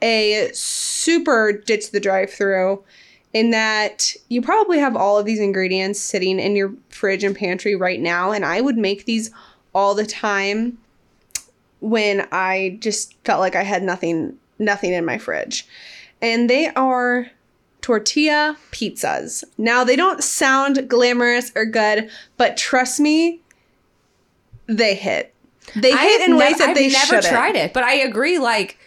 a 0.01 0.49
super 0.53 1.53
ditch 1.53 1.91
the 1.91 2.01
drive 2.01 2.29
through 2.29 2.83
in 3.31 3.51
that 3.51 4.13
you 4.27 4.41
probably 4.41 4.77
have 4.77 4.97
all 4.97 5.17
of 5.17 5.25
these 5.25 5.39
ingredients 5.39 6.01
sitting 6.01 6.37
in 6.37 6.57
your 6.57 6.73
fridge 6.89 7.23
and 7.23 7.33
pantry 7.33 7.73
right 7.73 8.01
now, 8.01 8.33
and 8.33 8.43
I 8.43 8.59
would 8.59 8.77
make 8.77 9.05
these 9.05 9.31
all 9.73 9.95
the 9.95 10.05
time 10.05 10.77
when 11.79 12.27
I 12.33 12.77
just 12.81 13.15
felt 13.23 13.39
like 13.39 13.55
I 13.55 13.63
had 13.63 13.83
nothing 13.83 14.37
nothing 14.59 14.91
in 14.91 15.05
my 15.05 15.17
fridge. 15.17 15.65
And 16.21 16.49
they 16.49 16.67
are 16.75 17.31
tortilla 17.83 18.57
pizzas. 18.71 19.43
Now, 19.59 19.83
they 19.83 19.95
don't 19.95 20.23
sound 20.23 20.89
glamorous 20.89 21.51
or 21.55 21.65
good, 21.65 22.09
but 22.37 22.57
trust 22.57 22.99
me, 22.99 23.41
they 24.65 24.95
hit. 24.95 25.33
They 25.75 25.95
hit 25.95 26.27
in 26.27 26.37
ways 26.37 26.57
that 26.57 26.69
I've 26.69 26.75
they 26.75 26.89
never 26.89 27.05
shouldn't. 27.05 27.25
tried 27.25 27.55
it, 27.55 27.73
but 27.73 27.83
I 27.83 27.93
agree. 27.95 28.39
Like, 28.39 28.77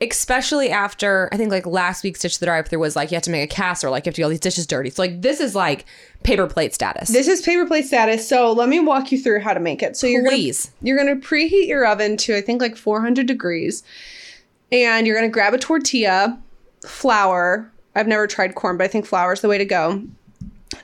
especially 0.00 0.70
after 0.70 1.28
I 1.32 1.36
think 1.36 1.50
like 1.50 1.66
last 1.66 2.04
week's 2.04 2.20
Ditch 2.20 2.38
the 2.38 2.46
Drive 2.46 2.68
Through 2.68 2.80
was 2.80 2.96
like 2.96 3.10
you 3.10 3.16
have 3.16 3.22
to 3.24 3.30
make 3.30 3.50
a 3.50 3.54
casserole, 3.54 3.92
like 3.92 4.06
you 4.06 4.10
have 4.10 4.14
to 4.14 4.20
get 4.20 4.24
all 4.24 4.30
these 4.30 4.40
dishes 4.40 4.66
dirty. 4.66 4.90
So 4.90 5.02
like 5.02 5.22
this 5.22 5.40
is 5.40 5.54
like 5.54 5.84
paper 6.22 6.46
plate 6.46 6.74
status. 6.74 7.08
This 7.08 7.28
is 7.28 7.42
paper 7.42 7.66
plate 7.66 7.86
status, 7.86 8.28
so 8.28 8.52
let 8.52 8.68
me 8.68 8.80
walk 8.80 9.12
you 9.12 9.18
through 9.20 9.40
how 9.40 9.54
to 9.54 9.60
make 9.60 9.82
it. 9.82 9.96
So 9.96 10.06
you're 10.06 10.22
gonna, 10.22 10.36
Please. 10.36 10.70
you're 10.82 10.96
gonna 10.96 11.16
preheat 11.16 11.66
your 11.66 11.86
oven 11.86 12.16
to 12.18 12.36
I 12.36 12.40
think 12.40 12.60
like 12.60 12.76
400 12.76 13.26
degrees, 13.26 13.82
and 14.72 15.06
you're 15.06 15.16
gonna 15.16 15.28
grab 15.28 15.54
a 15.54 15.58
tortilla, 15.58 16.40
flour. 16.86 17.70
I've 17.94 18.08
never 18.08 18.26
tried 18.26 18.54
corn, 18.54 18.76
but 18.76 18.84
I 18.84 18.88
think 18.88 19.06
flour 19.06 19.32
is 19.32 19.40
the 19.40 19.48
way 19.48 19.58
to 19.58 19.64
go. 19.64 20.02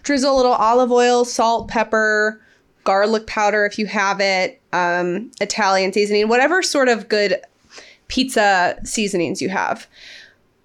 Drizzle 0.02 0.34
a 0.34 0.36
little 0.36 0.52
olive 0.52 0.92
oil, 0.92 1.24
salt, 1.24 1.68
pepper, 1.68 2.40
garlic 2.84 3.26
powder 3.26 3.64
if 3.66 3.78
you 3.78 3.86
have 3.86 4.20
it, 4.20 4.60
um, 4.72 5.30
Italian 5.40 5.92
seasoning, 5.92 6.28
whatever 6.28 6.62
sort 6.62 6.88
of 6.88 7.08
good 7.08 7.36
pizza 8.08 8.78
seasonings 8.84 9.42
you 9.42 9.48
have. 9.48 9.86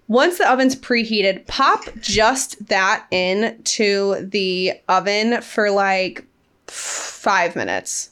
Once 0.08 0.38
the 0.38 0.50
oven's 0.50 0.76
preheated, 0.76 1.46
pop 1.48 1.84
just 2.00 2.64
that 2.68 3.06
in 3.10 3.60
to 3.64 4.16
the 4.20 4.72
oven 4.88 5.40
for 5.42 5.70
like 5.70 6.24
five 6.68 7.56
minutes. 7.56 8.10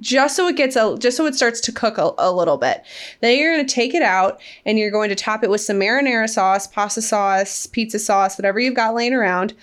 Just 0.00 0.36
so 0.36 0.46
it 0.46 0.56
gets 0.56 0.76
a 0.76 0.96
just 0.98 1.16
so 1.16 1.26
it 1.26 1.34
starts 1.34 1.60
to 1.62 1.72
cook 1.72 1.98
a, 1.98 2.12
a 2.18 2.32
little 2.32 2.56
bit. 2.56 2.84
Then 3.20 3.36
you're 3.36 3.56
gonna 3.56 3.68
take 3.68 3.94
it 3.94 4.02
out 4.02 4.40
and 4.64 4.78
you're 4.78 4.90
going 4.90 5.08
to 5.08 5.16
top 5.16 5.42
it 5.42 5.50
with 5.50 5.60
some 5.60 5.78
marinara 5.80 6.28
sauce, 6.28 6.66
pasta 6.66 7.02
sauce, 7.02 7.66
pizza 7.66 7.98
sauce, 7.98 8.38
whatever 8.38 8.60
you've 8.60 8.74
got 8.76 8.94
laying 8.94 9.14
around, 9.14 9.54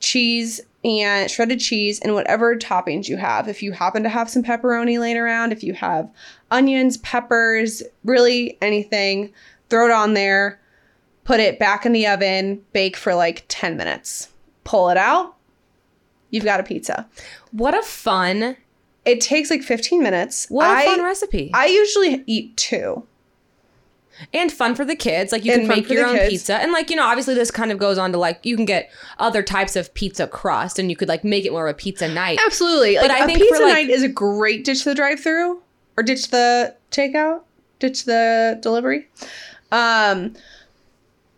cheese 0.00 0.60
and 0.84 1.30
shredded 1.30 1.60
cheese 1.60 2.00
and 2.00 2.14
whatever 2.14 2.56
toppings 2.56 3.08
you 3.08 3.16
have. 3.16 3.48
If 3.48 3.62
you 3.62 3.72
happen 3.72 4.02
to 4.02 4.08
have 4.08 4.30
some 4.30 4.42
pepperoni 4.42 4.98
laying 4.98 5.16
around, 5.16 5.52
if 5.52 5.62
you 5.62 5.74
have 5.74 6.10
onions, 6.50 6.96
peppers, 6.98 7.82
really 8.04 8.58
anything, 8.60 9.32
throw 9.68 9.86
it 9.86 9.92
on 9.92 10.14
there 10.14 10.60
put 11.26 11.40
it 11.40 11.58
back 11.58 11.84
in 11.84 11.92
the 11.92 12.06
oven, 12.06 12.64
bake 12.72 12.96
for 12.96 13.14
like 13.14 13.44
10 13.48 13.76
minutes. 13.76 14.28
Pull 14.64 14.88
it 14.88 14.96
out, 14.96 15.36
you've 16.30 16.44
got 16.44 16.60
a 16.60 16.62
pizza. 16.62 17.06
what 17.50 17.76
a 17.76 17.82
fun, 17.82 18.56
It 19.06 19.20
takes 19.20 19.50
like 19.50 19.62
15 19.62 20.02
minutes. 20.02 20.46
what 20.50 20.66
a 20.66 20.70
I, 20.70 20.84
fun 20.84 21.02
recipe. 21.02 21.50
I 21.54 21.66
usually 21.66 22.24
eat 22.26 22.56
two. 22.56 23.04
and 24.32 24.50
fun 24.50 24.74
for 24.74 24.84
the 24.84 24.96
kids. 24.96 25.30
Like 25.30 25.44
you 25.44 25.52
And 25.52 25.60
can 25.62 25.68
make 25.68 25.88
your 25.90 26.06
own 26.06 26.16
kids. 26.16 26.30
pizza, 26.30 26.54
and 26.56 26.72
like 26.72 26.90
you 26.90 26.96
know, 26.96 27.04
obviously 27.04 27.34
this 27.34 27.50
kind 27.50 27.70
of 27.70 27.78
goes 27.78 27.98
on 27.98 28.12
to 28.12 28.18
like 28.18 28.40
you 28.44 28.56
can 28.56 28.64
get 28.64 28.90
other 29.18 29.42
types 29.42 29.76
of 29.76 29.92
pizza 29.94 30.26
crust, 30.26 30.78
and 30.78 30.90
you 30.90 30.96
could 30.96 31.08
like 31.08 31.22
make 31.22 31.44
it 31.44 31.52
more 31.52 31.68
of 31.68 31.74
a 31.74 31.76
pizza 31.76 32.08
night. 32.08 32.38
Absolutely. 32.44 32.96
But 32.96 33.08
Like 33.10 33.20
I 33.20 33.24
a 33.24 33.26
think 33.26 33.38
for, 33.38 33.44
pizza 33.44 33.62
like- 33.62 33.72
night 33.74 33.90
is 33.90 34.02
a 34.02 34.08
great 34.08 34.64
ditch 34.64 34.84
the 34.84 34.94
drive 34.94 35.20
through 35.20 35.62
or 35.96 36.02
ditch 36.02 36.30
the 36.30 36.74
takeout, 36.90 37.42
ditch 37.78 38.04
the 38.06 38.58
delivery. 38.62 39.06
Um 39.70 40.34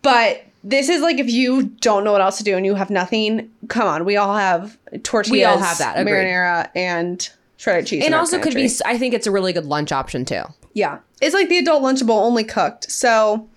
but 0.01 0.45
this 0.63 0.87
is 0.89 1.01
like 1.01 1.17
if 1.19 1.29
you 1.29 1.63
don't 1.81 2.03
know 2.03 2.11
what 2.13 2.21
else 2.21 2.37
to 2.37 2.43
do 2.43 2.55
and 2.55 2.65
you 2.65 2.75
have 2.75 2.89
nothing, 2.89 3.49
come 3.67 3.87
on, 3.87 4.05
we 4.05 4.15
all 4.17 4.35
have 4.37 4.77
tortillas, 5.03 5.31
We 5.31 5.43
all 5.43 5.57
have 5.57 5.77
that, 5.79 5.97
agreed. 5.99 6.13
marinara 6.13 6.69
and 6.75 7.29
shredded 7.59 7.85
cheese. 7.85 8.03
and 8.03 8.13
in 8.13 8.19
also 8.19 8.39
could 8.39 8.55
be. 8.55 8.69
I 8.85 8.97
think 8.97 9.13
it's 9.13 9.27
a 9.27 9.31
really 9.31 9.53
good 9.53 9.65
lunch 9.65 9.91
option 9.91 10.25
too. 10.25 10.43
Yeah. 10.73 10.99
It's 11.21 11.35
like 11.35 11.49
the 11.49 11.57
adult 11.57 11.83
lunchable 11.83 12.21
only 12.21 12.45
cooked. 12.45 12.89
So 12.89 13.47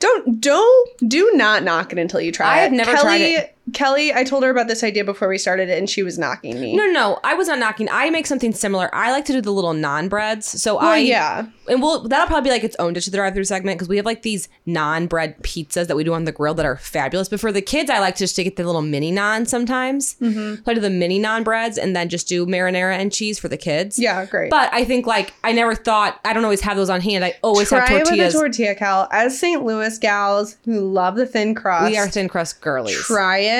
don't 0.00 0.40
don't 0.40 1.08
do 1.08 1.30
not 1.34 1.62
knock 1.62 1.92
it 1.92 1.98
until 1.98 2.20
you 2.20 2.32
try 2.32 2.46
it. 2.46 2.50
I 2.50 2.58
it. 2.60 2.62
have 2.62 2.72
never 2.72 2.92
Kelly, 2.92 3.02
tried 3.02 3.20
it. 3.20 3.53
Kelly, 3.72 4.12
I 4.12 4.24
told 4.24 4.42
her 4.44 4.50
about 4.50 4.68
this 4.68 4.84
idea 4.84 5.04
before 5.04 5.26
we 5.28 5.38
started 5.38 5.70
it 5.70 5.78
and 5.78 5.88
she 5.88 6.02
was 6.02 6.18
knocking 6.18 6.60
me. 6.60 6.76
No, 6.76 6.84
no, 6.84 6.92
no. 6.92 7.20
I 7.24 7.32
was 7.34 7.48
not 7.48 7.58
knocking. 7.58 7.88
I 7.90 8.10
make 8.10 8.26
something 8.26 8.52
similar. 8.52 8.94
I 8.94 9.10
like 9.10 9.24
to 9.26 9.32
do 9.32 9.40
the 9.40 9.52
little 9.52 9.72
naan 9.72 10.08
breads. 10.10 10.46
So 10.60 10.76
Well, 10.76 10.84
I 10.84 10.98
yeah. 10.98 11.46
and 11.68 11.80
we'll 11.80 12.06
that'll 12.06 12.26
probably 12.26 12.48
be 12.50 12.52
like 12.52 12.62
its 12.62 12.76
own 12.78 12.92
dish 12.92 13.06
to 13.06 13.10
the 13.10 13.16
drive-through 13.16 13.44
segment 13.44 13.78
because 13.78 13.88
we 13.88 13.96
have 13.96 14.04
like 14.04 14.20
these 14.20 14.48
naan-bread 14.66 15.42
pizzas 15.42 15.86
that 15.86 15.96
we 15.96 16.04
do 16.04 16.12
on 16.12 16.24
the 16.24 16.32
grill 16.32 16.52
that 16.54 16.66
are 16.66 16.76
fabulous. 16.76 17.30
But 17.30 17.40
for 17.40 17.52
the 17.52 17.62
kids, 17.62 17.88
I 17.88 18.00
like 18.00 18.16
to 18.16 18.24
just 18.24 18.36
to 18.36 18.44
get 18.44 18.56
the 18.56 18.64
little 18.64 18.82
mini 18.82 19.10
naan 19.10 19.48
sometimes. 19.48 20.16
Mm-hmm. 20.20 20.56
So 20.56 20.62
I 20.66 20.74
do 20.74 20.80
the 20.80 20.90
mini 20.90 21.18
non 21.18 21.42
breads 21.42 21.78
and 21.78 21.96
then 21.96 22.10
just 22.10 22.28
do 22.28 22.44
marinara 22.44 22.96
and 22.98 23.10
cheese 23.10 23.38
for 23.38 23.48
the 23.48 23.56
kids. 23.56 23.98
Yeah, 23.98 24.26
great. 24.26 24.50
But 24.50 24.72
I 24.74 24.84
think 24.84 25.06
like 25.06 25.32
I 25.42 25.52
never 25.52 25.74
thought 25.74 26.20
I 26.24 26.34
don't 26.34 26.44
always 26.44 26.60
have 26.60 26.76
those 26.76 26.90
on 26.90 27.00
hand. 27.00 27.24
I 27.24 27.34
always 27.42 27.70
try 27.70 27.80
have 27.80 28.08
it 28.08 28.10
with 28.10 28.34
a 28.34 28.38
tortilla, 28.38 28.74
Cal. 28.74 29.08
As 29.10 29.38
St. 29.38 29.64
Louis 29.64 29.96
gals 29.98 30.58
who 30.66 30.80
love 30.80 31.16
the 31.16 31.24
thin 31.24 31.54
crust, 31.54 31.90
we 31.90 31.96
are 31.96 32.08
thin 32.08 32.28
crust 32.28 32.60
girlies. 32.60 32.98
try 33.06 33.38
it. 33.38 33.53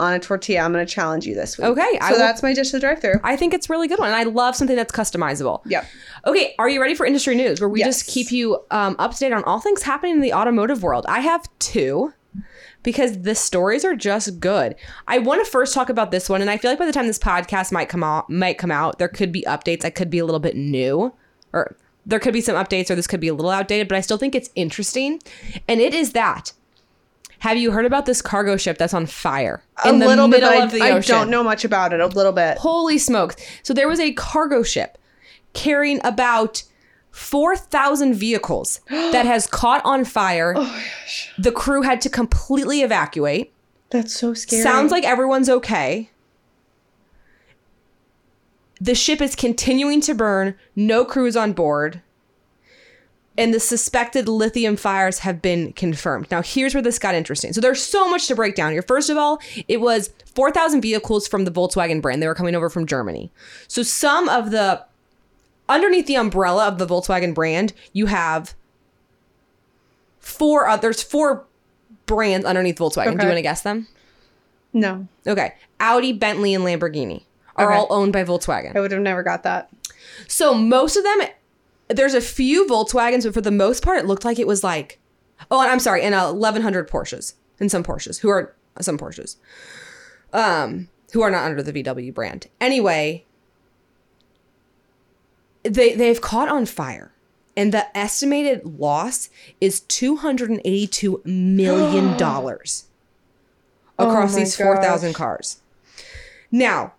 On 0.00 0.12
a 0.12 0.18
tortilla. 0.18 0.60
I'm 0.60 0.72
going 0.72 0.84
to 0.84 0.92
challenge 0.92 1.24
you 1.26 1.34
this 1.34 1.56
week. 1.56 1.66
Okay, 1.68 1.98
so 2.00 2.10
will- 2.12 2.18
that's 2.18 2.42
my 2.42 2.52
dish 2.52 2.70
to 2.72 2.80
drive 2.80 3.00
through. 3.00 3.20
I 3.22 3.36
think 3.36 3.54
it's 3.54 3.70
a 3.70 3.72
really 3.72 3.86
good 3.88 3.98
one. 4.00 4.08
And 4.08 4.16
I 4.16 4.24
love 4.24 4.56
something 4.56 4.76
that's 4.76 4.92
customizable. 4.92 5.60
Yep. 5.66 5.86
Okay, 6.26 6.54
are 6.58 6.68
you 6.68 6.80
ready 6.80 6.94
for 6.94 7.06
industry 7.06 7.34
news 7.36 7.60
where 7.60 7.68
we 7.68 7.82
just 7.82 8.06
keep 8.06 8.32
you 8.32 8.58
um, 8.70 8.96
up 8.98 9.12
to 9.12 9.18
date 9.18 9.32
on 9.32 9.44
all 9.44 9.60
things 9.60 9.82
happening 9.82 10.14
in 10.16 10.20
the 10.20 10.32
automotive 10.32 10.82
world? 10.82 11.04
I 11.08 11.20
have 11.20 11.48
two 11.60 12.12
because 12.82 13.22
the 13.22 13.34
stories 13.34 13.84
are 13.84 13.94
just 13.96 14.40
good. 14.40 14.74
I 15.06 15.18
want 15.18 15.44
to 15.44 15.50
first 15.50 15.72
talk 15.74 15.88
about 15.88 16.10
this 16.10 16.28
one, 16.28 16.40
and 16.40 16.50
I 16.50 16.56
feel 16.58 16.70
like 16.70 16.78
by 16.78 16.86
the 16.86 16.92
time 16.92 17.06
this 17.06 17.18
podcast 17.18 17.72
might 17.72 17.88
come 17.88 18.02
out, 18.02 18.28
might 18.28 18.58
come 18.58 18.70
out, 18.70 18.98
there 18.98 19.08
could 19.08 19.32
be 19.32 19.42
updates. 19.48 19.84
I 19.84 19.90
could 19.90 20.10
be 20.10 20.18
a 20.18 20.24
little 20.24 20.40
bit 20.40 20.56
new, 20.56 21.12
or 21.52 21.76
there 22.04 22.18
could 22.18 22.34
be 22.34 22.40
some 22.42 22.56
updates, 22.56 22.90
or 22.90 22.94
this 22.94 23.06
could 23.06 23.20
be 23.20 23.28
a 23.28 23.34
little 23.34 23.50
outdated. 23.50 23.88
But 23.88 23.96
I 23.96 24.00
still 24.02 24.18
think 24.18 24.34
it's 24.34 24.50
interesting, 24.54 25.20
and 25.68 25.80
it 25.80 25.94
is 25.94 26.12
that. 26.12 26.52
Have 27.44 27.58
you 27.58 27.72
heard 27.72 27.84
about 27.84 28.06
this 28.06 28.22
cargo 28.22 28.56
ship 28.56 28.78
that's 28.78 28.94
on 28.94 29.04
fire 29.04 29.62
a 29.84 29.90
in 29.90 29.98
the 29.98 30.06
little 30.06 30.28
bit. 30.28 30.40
middle 30.40 30.48
I, 30.48 30.64
of 30.64 30.72
the 30.72 30.80
I 30.80 30.98
don't 31.00 31.28
know 31.28 31.44
much 31.44 31.62
about 31.62 31.92
it. 31.92 32.00
A 32.00 32.06
little 32.06 32.32
bit. 32.32 32.56
Holy 32.56 32.96
smokes. 32.96 33.36
So 33.62 33.74
there 33.74 33.86
was 33.86 34.00
a 34.00 34.14
cargo 34.14 34.62
ship 34.62 34.96
carrying 35.52 36.00
about 36.04 36.62
4,000 37.10 38.14
vehicles 38.14 38.80
that 38.88 39.26
has 39.26 39.46
caught 39.46 39.84
on 39.84 40.06
fire. 40.06 40.54
Oh 40.56 40.62
gosh. 40.64 41.34
The 41.36 41.52
crew 41.52 41.82
had 41.82 42.00
to 42.00 42.08
completely 42.08 42.80
evacuate. 42.80 43.52
That's 43.90 44.18
so 44.18 44.32
scary. 44.32 44.62
Sounds 44.62 44.90
like 44.90 45.04
everyone's 45.04 45.50
okay. 45.50 46.08
The 48.80 48.94
ship 48.94 49.20
is 49.20 49.36
continuing 49.36 50.00
to 50.00 50.14
burn, 50.14 50.54
no 50.74 51.04
crews 51.04 51.36
on 51.36 51.52
board. 51.52 52.00
And 53.36 53.52
the 53.52 53.58
suspected 53.58 54.28
lithium 54.28 54.76
fires 54.76 55.18
have 55.20 55.42
been 55.42 55.72
confirmed. 55.72 56.30
Now, 56.30 56.40
here's 56.40 56.72
where 56.72 56.82
this 56.82 56.98
got 57.00 57.16
interesting. 57.16 57.52
So, 57.52 57.60
there's 57.60 57.82
so 57.82 58.08
much 58.08 58.28
to 58.28 58.36
break 58.36 58.54
down 58.54 58.70
here. 58.72 58.82
First 58.82 59.10
of 59.10 59.16
all, 59.16 59.40
it 59.66 59.80
was 59.80 60.10
4,000 60.36 60.80
vehicles 60.80 61.26
from 61.26 61.44
the 61.44 61.50
Volkswagen 61.50 62.00
brand. 62.00 62.22
They 62.22 62.28
were 62.28 62.34
coming 62.36 62.54
over 62.54 62.70
from 62.70 62.86
Germany. 62.86 63.32
So, 63.66 63.82
some 63.82 64.28
of 64.28 64.52
the, 64.52 64.84
underneath 65.68 66.06
the 66.06 66.14
umbrella 66.16 66.68
of 66.68 66.78
the 66.78 66.86
Volkswagen 66.86 67.34
brand, 67.34 67.72
you 67.92 68.06
have 68.06 68.54
four 70.20 70.66
others, 70.68 71.02
four 71.02 71.44
brands 72.06 72.46
underneath 72.46 72.76
Volkswagen. 72.78 73.16
Do 73.16 73.22
you 73.22 73.28
want 73.28 73.36
to 73.36 73.42
guess 73.42 73.62
them? 73.62 73.86
no. 74.72 75.06
Okay. 75.26 75.54
Audi, 75.80 76.12
Bentley, 76.12 76.54
and 76.54 76.64
Lamborghini 76.64 77.22
are 77.56 77.66
Okay. 77.70 77.76
all 77.78 77.86
owned 77.90 78.12
by 78.12 78.24
Volkswagen. 78.24 78.74
I 78.76 78.80
would 78.80 78.90
have 78.92 79.00
never 79.00 79.22
got 79.22 79.42
that. 79.44 79.70
So 80.28 80.54
most 80.54 80.96
of 80.96 81.02
them, 81.04 81.20
there's 81.96 82.14
a 82.14 82.20
few 82.20 82.66
Volkswagens, 82.66 83.24
but 83.24 83.34
for 83.34 83.40
the 83.40 83.50
most 83.50 83.82
part, 83.82 83.98
it 83.98 84.06
looked 84.06 84.24
like 84.24 84.38
it 84.38 84.46
was 84.46 84.64
like, 84.64 84.98
oh, 85.50 85.60
and 85.60 85.70
I'm 85.70 85.80
sorry, 85.80 86.02
and 86.02 86.14
uh, 86.14 86.32
1,100 86.32 86.88
Porsches, 86.88 87.34
and 87.60 87.70
some 87.70 87.82
Porsches 87.82 88.20
who 88.20 88.28
are 88.28 88.54
some 88.80 88.98
Porsches, 88.98 89.36
um, 90.32 90.88
who 91.12 91.22
are 91.22 91.30
not 91.30 91.44
under 91.44 91.62
the 91.62 91.72
VW 91.72 92.12
brand. 92.12 92.48
Anyway, 92.60 93.24
they 95.62 95.94
they've 95.94 96.20
caught 96.20 96.48
on 96.48 96.66
fire, 96.66 97.12
and 97.56 97.72
the 97.72 97.96
estimated 97.96 98.78
loss 98.78 99.28
is 99.60 99.80
282 99.80 101.22
million 101.24 102.16
dollars 102.18 102.86
across 103.98 104.34
Oh 104.34 104.38
these 104.38 104.56
4,000 104.56 105.14
cars. 105.14 105.60
Now, 106.50 106.94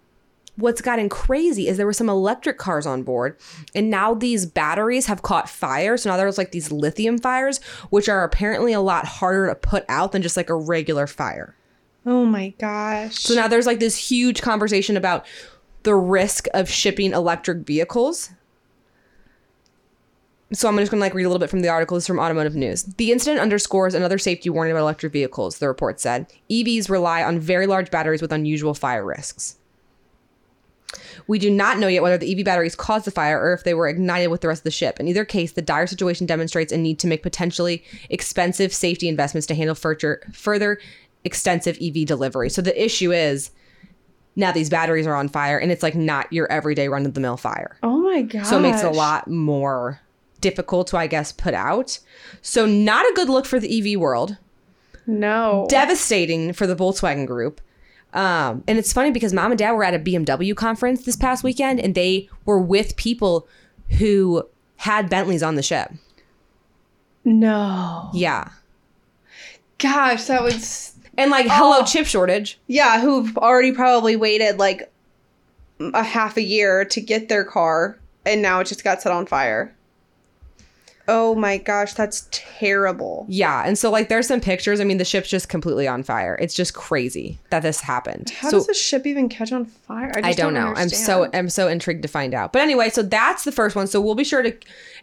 what's 0.58 0.82
gotten 0.82 1.10
crazy 1.10 1.68
is 1.68 1.78
there 1.78 1.86
were 1.86 1.94
some 1.94 2.10
electric 2.10 2.58
cars 2.58 2.86
on 2.86 3.04
board, 3.04 3.38
and 3.74 3.90
now 3.90 4.14
these 4.14 4.46
batteries 4.46 5.06
have 5.08 5.22
caught 5.22 5.50
fire. 5.50 5.98
So 5.98 6.10
now 6.10 6.18
there's 6.18 6.38
like 6.38 6.52
these 6.52 6.72
lithium 6.72 7.18
fires, 7.18 7.62
which 7.90 8.10
are 8.10 8.24
apparently 8.24 8.74
a 8.74 8.82
lot 8.82 9.06
harder 9.06 9.48
to 9.48 9.56
put 9.56 9.86
out 9.90 10.12
than 10.12 10.22
just 10.22 10.38
like 10.38 10.50
a 10.50 10.56
regular 10.56 11.08
fire. 11.08 11.56
Oh 12.06 12.26
my 12.26 12.50
gosh. 12.60 13.16
So 13.16 13.34
now 13.34 13.48
there's 13.48 13.66
like 13.66 13.80
this 13.80 13.98
huge 13.98 14.42
conversation 14.42 14.96
about 14.96 15.26
the 15.84 15.96
risk 15.96 16.48
of 16.54 16.70
shipping 16.70 17.14
electric 17.14 17.66
vehicles. 17.66 18.32
So 20.54 20.70
I'm 20.70 20.78
just 20.78 20.92
gonna 20.92 21.02
like 21.02 21.16
read 21.16 21.24
a 21.24 21.28
little 21.28 21.40
bit 21.40 21.50
from 21.50 21.62
the 21.62 21.70
article. 21.70 21.96
This 21.96 22.04
is 22.04 22.08
from 22.08 22.20
Automotive 22.20 22.56
News. 22.56 22.84
The 22.84 23.12
incident 23.12 23.42
underscores 23.42 23.96
another 23.96 24.20
safety 24.20 24.50
warning 24.50 24.72
about 24.72 24.84
electric 24.84 25.12
vehicles, 25.12 25.58
the 25.58 25.68
report 25.68 26.00
said. 26.00 26.28
EVs 26.50 26.90
rely 26.90 27.24
on 27.24 27.40
very 27.40 27.66
large 27.66 27.90
batteries 27.90 28.22
with 28.22 28.32
unusual 28.32 28.76
fire 28.76 29.04
risks. 29.04 29.58
We 31.28 31.40
do 31.40 31.50
not 31.52 31.78
know 31.80 31.88
yet 31.88 32.02
whether 32.04 32.18
the 32.18 32.32
EV 32.40 32.46
batteries 32.46 32.76
caused 32.76 33.06
the 33.06 33.12
fire 33.12 33.40
or 33.42 33.54
if 33.54 33.64
they 33.64 33.74
were 33.74 33.88
ignited 33.88 34.30
with 34.30 34.42
the 34.42 34.48
rest 34.48 34.60
of 34.62 34.64
the 34.66 34.72
ship. 34.72 35.00
In 35.00 35.08
either 35.08 35.26
case, 35.26 35.52
the 35.54 35.62
dire 35.62 35.88
situation 35.88 36.26
demonstrates 36.26 36.72
a 36.72 36.78
need 36.78 37.00
to 37.00 37.08
make 37.08 37.24
potentially 37.24 37.84
expensive 38.10 38.74
safety 38.74 39.08
investments 39.08 39.46
to 39.48 39.56
handle 39.56 39.76
further, 39.76 40.22
further 40.34 40.80
extensive 41.24 41.78
EV 41.82 42.06
delivery. 42.06 42.50
So 42.50 42.62
the 42.62 42.84
issue 42.84 43.12
is 43.12 43.52
now 44.36 44.52
these 44.52 44.70
batteries 44.70 45.08
are 45.08 45.16
on 45.16 45.30
fire 45.30 45.58
and 45.58 45.72
it's 45.72 45.82
like 45.82 45.96
not 45.96 46.32
your 46.32 46.52
everyday 46.52 46.90
run 46.90 47.06
of 47.06 47.14
the 47.14 47.20
mill 47.22 47.38
fire. 47.38 47.78
oh 47.84 47.98
my 48.02 48.22
gosh. 48.22 48.48
So 48.48 48.58
it 48.58 48.62
makes 48.62 48.82
it 48.84 48.88
a 48.88 48.92
lot 48.92 49.28
more 49.30 50.02
difficult 50.42 50.88
to, 50.88 50.98
I 50.98 51.08
guess, 51.08 51.32
put 51.32 51.54
out. 51.54 51.98
So 52.42 52.66
not 52.66 53.06
a 53.06 53.14
good 53.16 53.30
look 53.30 53.46
for 53.46 53.60
the 53.60 53.94
EV 53.94 54.00
world 54.00 54.38
No. 55.08 55.66
devastating 55.70 56.54
for 56.54 56.68
the 56.68 56.76
Volkswagen 56.76 57.26
group. 57.26 57.62
Um, 58.16 58.64
and 58.68 58.78
it's 58.80 58.94
funny 58.94 59.12
because 59.12 59.34
mom 59.34 59.52
and 59.52 59.60
dad 59.60 59.74
were 59.74 59.84
at 59.84 59.94
a 59.94 60.00
BMW 60.00 60.56
conference 60.56 61.04
this 61.04 61.16
past 61.18 61.44
weekend 61.44 61.80
and 61.82 61.94
they 61.94 62.30
were 62.46 62.60
with 62.60 62.96
people 62.96 63.48
who 64.00 64.48
had 64.78 65.10
Bentleys 65.10 65.44
on 65.44 65.56
the 65.56 65.62
ship. 65.62 65.92
no. 67.24 68.10
Yeah. 68.14 68.50
Gosh, 69.78 70.26
that 70.26 70.42
was. 70.42 70.94
And 71.18 71.32
like, 71.32 71.48
hello, 71.50 71.80
Oh. 71.82 71.86
chip 71.86 72.06
shortage. 72.08 72.58
Yeah, 72.68 73.02
who've 73.02 73.38
already 73.38 73.72
probably 73.74 74.16
waited 74.16 74.58
like 74.58 74.90
a 75.80 76.04
half 76.04 76.38
a 76.38 76.42
year 76.42 76.86
to 76.86 77.02
get 77.02 77.28
their 77.28 77.44
car 77.44 77.98
and 78.26 78.42
now 78.42 78.60
it 78.62 78.68
just 78.68 78.84
got 78.84 79.02
set 79.02 79.12
on 79.12 79.26
fire. 79.26 79.75
Oh 81.08 81.36
my 81.36 81.58
gosh, 81.58 81.94
that's 81.94 82.28
terrible. 82.32 83.26
Yeah. 83.30 83.64
And 83.66 83.78
so, 83.78 83.92
like, 83.92 84.10
there's 84.10 84.28
some 84.28 84.42
pictures. 84.42 84.80
I 84.80 84.86
mean, 84.86 84.98
the 84.98 85.06
ship's 85.06 85.30
just 85.30 85.50
completely 85.50 85.88
on 85.88 86.02
fire. 86.02 86.36
It's 86.42 86.56
just 86.56 86.74
crazy 86.74 87.38
that 87.52 87.62
this 87.62 87.80
happened. 87.80 88.32
How 88.32 88.50
so, 88.50 88.58
does 88.58 88.70
a 88.70 88.74
ship 88.74 89.06
even 89.06 89.30
catch 89.30 89.52
on 89.52 89.66
fire? 89.66 90.12
I 90.24 90.34
don't, 90.34 90.54
know. 90.54 90.74
I'm 90.76 90.90
so 90.90 91.30
I'm 91.34 91.50
so 91.50 91.68
intrigued 91.68 92.02
to 92.02 92.08
find 92.08 92.34
out. 92.34 92.54
But 92.54 92.64
anyway, 92.64 92.90
so 92.90 93.04
that's 93.04 93.44
the 93.44 93.52
first 93.52 93.76
one. 93.76 93.86
So 93.86 94.02
we'll 94.02 94.16
be 94.16 94.24
sure 94.24 94.42
to, 94.42 94.52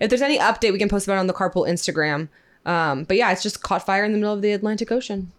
if 0.00 0.10
there's 0.10 0.22
any 0.22 0.38
update, 0.38 0.72
we 0.72 0.78
can 0.78 0.88
post 0.88 1.06
about 1.06 1.16
it 1.16 1.20
on 1.20 1.28
the 1.28 1.34
Carpool 1.34 1.68
Instagram. 1.68 2.28
Um, 2.66 3.04
but 3.04 3.16
yeah, 3.16 3.30
it's 3.30 3.42
just 3.42 3.62
caught 3.62 3.86
fire 3.86 4.04
in 4.04 4.12
the 4.12 4.18
middle 4.18 4.34
of 4.34 4.42
the 4.42 4.52
Atlantic 4.52 4.90
Ocean. 4.90 5.30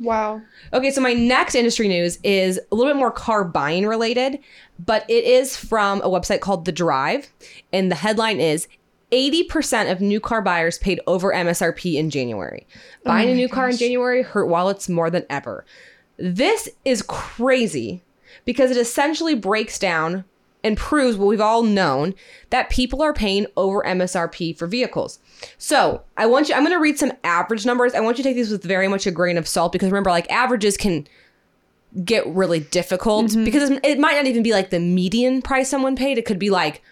wow. 0.00 0.42
Okay, 0.72 0.90
so 0.90 1.00
my 1.00 1.12
next 1.12 1.54
industry 1.54 1.88
news 1.88 2.18
is 2.22 2.60
a 2.70 2.74
little 2.74 2.92
bit 2.92 2.98
more 2.98 3.10
car 3.10 3.44
buying 3.44 3.86
related, 3.86 4.38
but 4.78 5.08
it 5.08 5.24
is 5.24 5.56
from 5.56 6.00
a 6.02 6.08
website 6.08 6.40
called 6.40 6.64
The 6.64 6.72
Drive, 6.72 7.28
and 7.72 7.90
the 7.90 7.96
headline 7.96 8.40
is 8.40 8.68
80% 9.12 9.92
of 9.92 10.00
new 10.00 10.20
car 10.20 10.42
buyers 10.42 10.78
paid 10.78 11.00
over 11.06 11.32
MSRP 11.32 11.94
in 11.94 12.10
January. 12.10 12.66
Buying 13.04 13.28
a 13.28 13.32
oh 13.32 13.36
new 13.36 13.48
car 13.48 13.68
in 13.68 13.76
January 13.76 14.22
hurt 14.22 14.46
wallets 14.46 14.88
more 14.88 15.10
than 15.10 15.26
ever. 15.28 15.64
This 16.16 16.68
is 16.84 17.02
crazy 17.02 18.02
because 18.44 18.70
it 18.70 18.76
essentially 18.76 19.34
breaks 19.34 19.78
down 19.78 20.24
and 20.64 20.76
proves 20.76 21.16
what 21.16 21.26
we've 21.26 21.40
all 21.40 21.62
known 21.62 22.14
that 22.50 22.70
people 22.70 23.02
are 23.02 23.12
paying 23.12 23.46
over 23.56 23.82
MSRP 23.82 24.56
for 24.56 24.66
vehicles. 24.66 25.18
So 25.58 26.02
I 26.16 26.26
want 26.26 26.48
you, 26.48 26.54
I'm 26.54 26.62
going 26.62 26.76
to 26.76 26.80
read 26.80 26.98
some 26.98 27.12
average 27.24 27.66
numbers. 27.66 27.94
I 27.94 28.00
want 28.00 28.18
you 28.18 28.22
to 28.22 28.30
take 28.30 28.36
these 28.36 28.50
with 28.50 28.62
very 28.62 28.88
much 28.88 29.06
a 29.06 29.10
grain 29.10 29.36
of 29.36 29.48
salt 29.48 29.72
because 29.72 29.90
remember, 29.90 30.10
like 30.10 30.30
averages 30.30 30.76
can 30.76 31.06
get 32.04 32.26
really 32.26 32.60
difficult 32.60 33.26
mm-hmm. 33.26 33.44
because 33.44 33.70
it 33.70 33.98
might 33.98 34.14
not 34.14 34.26
even 34.26 34.42
be 34.42 34.52
like 34.52 34.70
the 34.70 34.80
median 34.80 35.42
price 35.42 35.68
someone 35.68 35.96
paid. 35.96 36.16
It 36.16 36.24
could 36.24 36.38
be 36.38 36.50
like 36.50 36.82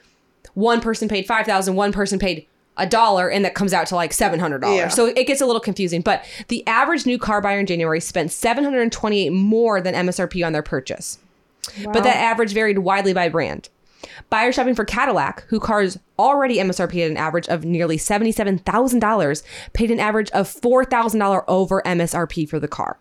one 0.54 0.80
person 0.80 1.08
paid 1.08 1.26
5000 1.26 1.74
one 1.74 1.92
person 1.92 2.18
paid 2.18 2.46
a 2.76 2.86
dollar 2.86 3.28
and 3.28 3.44
that 3.44 3.54
comes 3.54 3.72
out 3.74 3.86
to 3.88 3.94
like 3.94 4.12
$700 4.12 4.62
Yeah. 4.76 4.88
so 4.88 5.06
it 5.06 5.26
gets 5.26 5.40
a 5.40 5.46
little 5.46 5.60
confusing 5.60 6.00
but 6.00 6.24
the 6.48 6.66
average 6.66 7.04
new 7.04 7.18
car 7.18 7.40
buyer 7.40 7.58
in 7.58 7.66
january 7.66 8.00
spent 8.00 8.32
728 8.32 9.30
more 9.30 9.80
than 9.80 9.94
msrp 9.94 10.46
on 10.46 10.52
their 10.52 10.62
purchase. 10.62 11.18
But 11.84 12.04
that 12.04 12.16
average 12.16 12.52
varied 12.54 12.78
widely 12.78 13.12
by 13.12 13.28
brand. 13.28 13.68
Buyers 14.30 14.54
shopping 14.54 14.74
for 14.74 14.84
cadillac 14.86 15.44
who 15.48 15.60
cars 15.60 15.98
already 16.18 16.56
msrp 16.56 17.04
at 17.04 17.10
an 17.10 17.16
average 17.18 17.48
of 17.48 17.64
nearly 17.64 17.98
$77000 17.98 19.42
paid 19.72 19.90
an 19.90 20.00
average 20.00 20.30
of 20.30 20.48
$4000 20.48 21.44
over 21.48 21.82
msrp 21.84 22.48
for 22.48 22.58
the 22.58 22.68
car 22.68 22.98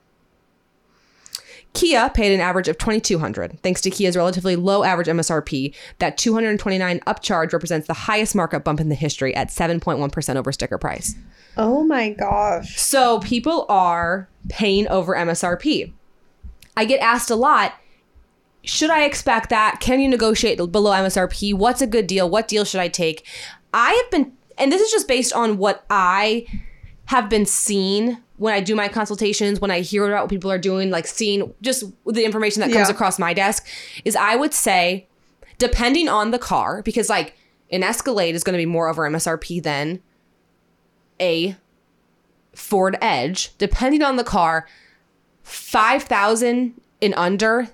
Kia 1.74 2.10
paid 2.10 2.34
an 2.34 2.42
average 2.42 2.68
of 2.68 2.78
2200 2.78 3.62
thanks 3.62 3.82
to 3.82 3.90
Kia's 3.90 4.18
relatively 4.18 4.56
low 4.56 4.84
average 4.84 5.08
MSRP. 5.08 5.74
That 6.00 6.18
229 6.18 7.00
upcharge 7.02 7.54
represents 7.54 7.88
the 7.88 7.94
highest 7.94 8.36
markup 8.36 8.64
bump 8.64 8.80
in 8.80 8.90
the 8.90 8.96
history 8.96 9.36
at 9.36 9.50
7.1% 9.50 10.36
over 10.36 10.52
sticker 10.52 10.78
price. 10.78 11.16
Oh 11.58 11.84
my 11.84 12.10
gosh. 12.12 12.80
So 12.80 13.20
people 13.20 13.66
are 13.70 14.28
paying 14.50 14.88
over 14.88 15.16
MSRP. 15.16 15.94
I 16.76 16.86
get 16.86 17.02
asked 17.02 17.30
a 17.30 17.36
lot, 17.36 17.74
should 18.64 18.90
I 18.90 19.04
expect 19.06 19.50
that? 19.50 19.80
Can 19.80 20.00
you 20.00 20.10
negotiate 20.10 20.58
below 20.58 20.92
MSRP? 20.92 21.54
What's 21.54 21.82
a 21.82 21.88
good 21.88 22.08
deal? 22.08 22.30
What 22.30 22.48
deal 22.48 22.66
should 22.66 22.82
I 22.82 22.88
take? 22.88 23.26
I 23.74 23.92
have 23.92 24.12
been 24.12 24.34
and 24.58 24.72
this 24.72 24.82
is 24.82 24.92
just 24.92 25.08
based 25.08 25.32
on 25.34 25.58
what 25.58 25.86
I 25.90 26.46
have 27.06 27.30
been 27.30 27.46
seeing 27.46 28.18
when 28.40 28.54
I 28.54 28.60
do 28.62 28.76
my 28.76 28.88
consultations, 28.88 29.60
when 29.60 29.70
I 29.70 29.82
hear 29.82 30.08
about 30.08 30.24
what 30.24 30.30
people 30.30 30.52
are 30.52 30.58
doing, 30.58 30.90
like 30.90 31.06
seeing 31.06 31.54
just 31.62 31.84
the 32.06 32.24
information 32.26 32.62
that 32.62 32.72
comes 32.72 32.88
Yeah. 32.90 32.96
across 32.96 33.20
my 33.20 33.34
desk, 33.34 33.68
is 34.06 34.16
I 34.16 34.36
would 34.36 34.54
say, 34.54 35.08
depending 35.58 36.08
on 36.10 36.32
the 36.32 36.40
car, 36.40 36.82
because 36.82 37.10
like 37.10 37.36
an 37.72 37.84
Escalade 37.84 38.34
is 38.36 38.44
going 38.44 38.54
to 38.54 38.58
be 38.58 38.66
more 38.66 38.88
over 38.90 39.04
MSRP 39.08 39.62
than 39.62 40.02
a 41.22 41.56
Ford 42.56 42.98
Edge, 43.02 43.52
depending 43.58 44.02
on 44.02 44.16
the 44.16 44.24
car, 44.24 44.68
five 45.44 46.04
thousand 46.04 46.80
and 47.02 47.14
under 47.16 47.70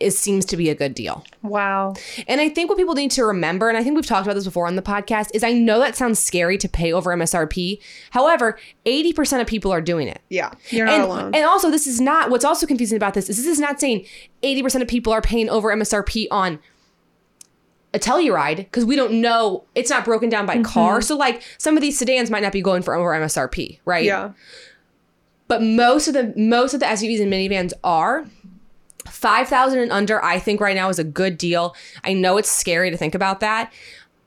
is 0.00 0.18
seems 0.18 0.44
to 0.46 0.56
be 0.56 0.70
a 0.70 0.74
good 0.74 0.94
deal. 0.94 1.24
Wow. 1.42 1.94
And 2.26 2.40
I 2.40 2.48
think 2.48 2.68
what 2.70 2.78
people 2.78 2.94
need 2.94 3.10
to 3.12 3.24
remember, 3.24 3.68
and 3.68 3.76
I 3.78 3.84
think 3.84 3.96
we've 3.96 4.06
talked 4.06 4.26
about 4.26 4.34
this 4.34 4.44
before 4.44 4.66
on 4.66 4.74
the 4.76 4.82
podcast, 4.82 5.28
is 5.34 5.44
I 5.44 5.52
know 5.52 5.78
that 5.78 5.94
sounds 5.94 6.18
scary 6.18 6.56
to 6.58 6.68
pay 6.68 6.92
over 6.92 7.14
MSRP. 7.14 7.80
However, 8.10 8.58
80% 8.86 9.40
of 9.40 9.46
people 9.46 9.70
are 9.72 9.80
doing 9.80 10.08
it. 10.08 10.20
Yeah. 10.30 10.52
You're 10.70 10.86
not 10.86 10.94
and, 10.94 11.02
alone. 11.04 11.34
and 11.34 11.44
also, 11.44 11.70
this 11.70 11.86
is 11.86 12.00
not 12.00 12.30
what's 12.30 12.44
also 12.44 12.66
confusing 12.66 12.96
about 12.96 13.14
this 13.14 13.28
is 13.28 13.36
this 13.36 13.46
is 13.46 13.60
not 13.60 13.78
saying 13.78 14.06
80% 14.42 14.82
of 14.82 14.88
people 14.88 15.12
are 15.12 15.20
paying 15.22 15.48
over 15.50 15.68
MSRP 15.68 16.26
on 16.30 16.58
a 17.92 17.98
Telluride 17.98 18.56
because 18.58 18.84
we 18.84 18.94
don't 18.96 19.14
know 19.20 19.64
it's 19.74 19.90
not 19.90 20.04
broken 20.04 20.28
down 20.28 20.46
by 20.46 20.54
Mm-hmm. 20.54 20.62
car. 20.62 21.02
So 21.02 21.16
like 21.16 21.42
some 21.58 21.76
of 21.76 21.80
these 21.80 21.98
sedans 21.98 22.30
might 22.30 22.42
not 22.42 22.52
be 22.52 22.62
going 22.62 22.82
for 22.82 22.94
over 22.94 23.10
MSRP, 23.10 23.80
right? 23.84 24.04
yeah. 24.04 24.30
but 25.48 25.60
most 25.62 26.06
of 26.06 26.14
the 26.14 26.32
most 26.36 26.72
of 26.74 26.80
the 26.80 26.86
SUVs 26.86 27.20
and 27.20 27.32
minivans 27.32 27.72
are. 27.82 28.26
5000 29.08 29.78
and 29.78 29.92
under 29.92 30.22
I 30.24 30.38
think 30.38 30.60
right 30.60 30.76
now 30.76 30.88
is 30.88 30.98
a 30.98 31.04
good 31.04 31.38
deal. 31.38 31.74
I 32.04 32.12
know 32.12 32.36
it's 32.36 32.50
scary 32.50 32.90
to 32.90 32.96
think 32.96 33.14
about 33.14 33.40
that. 33.40 33.72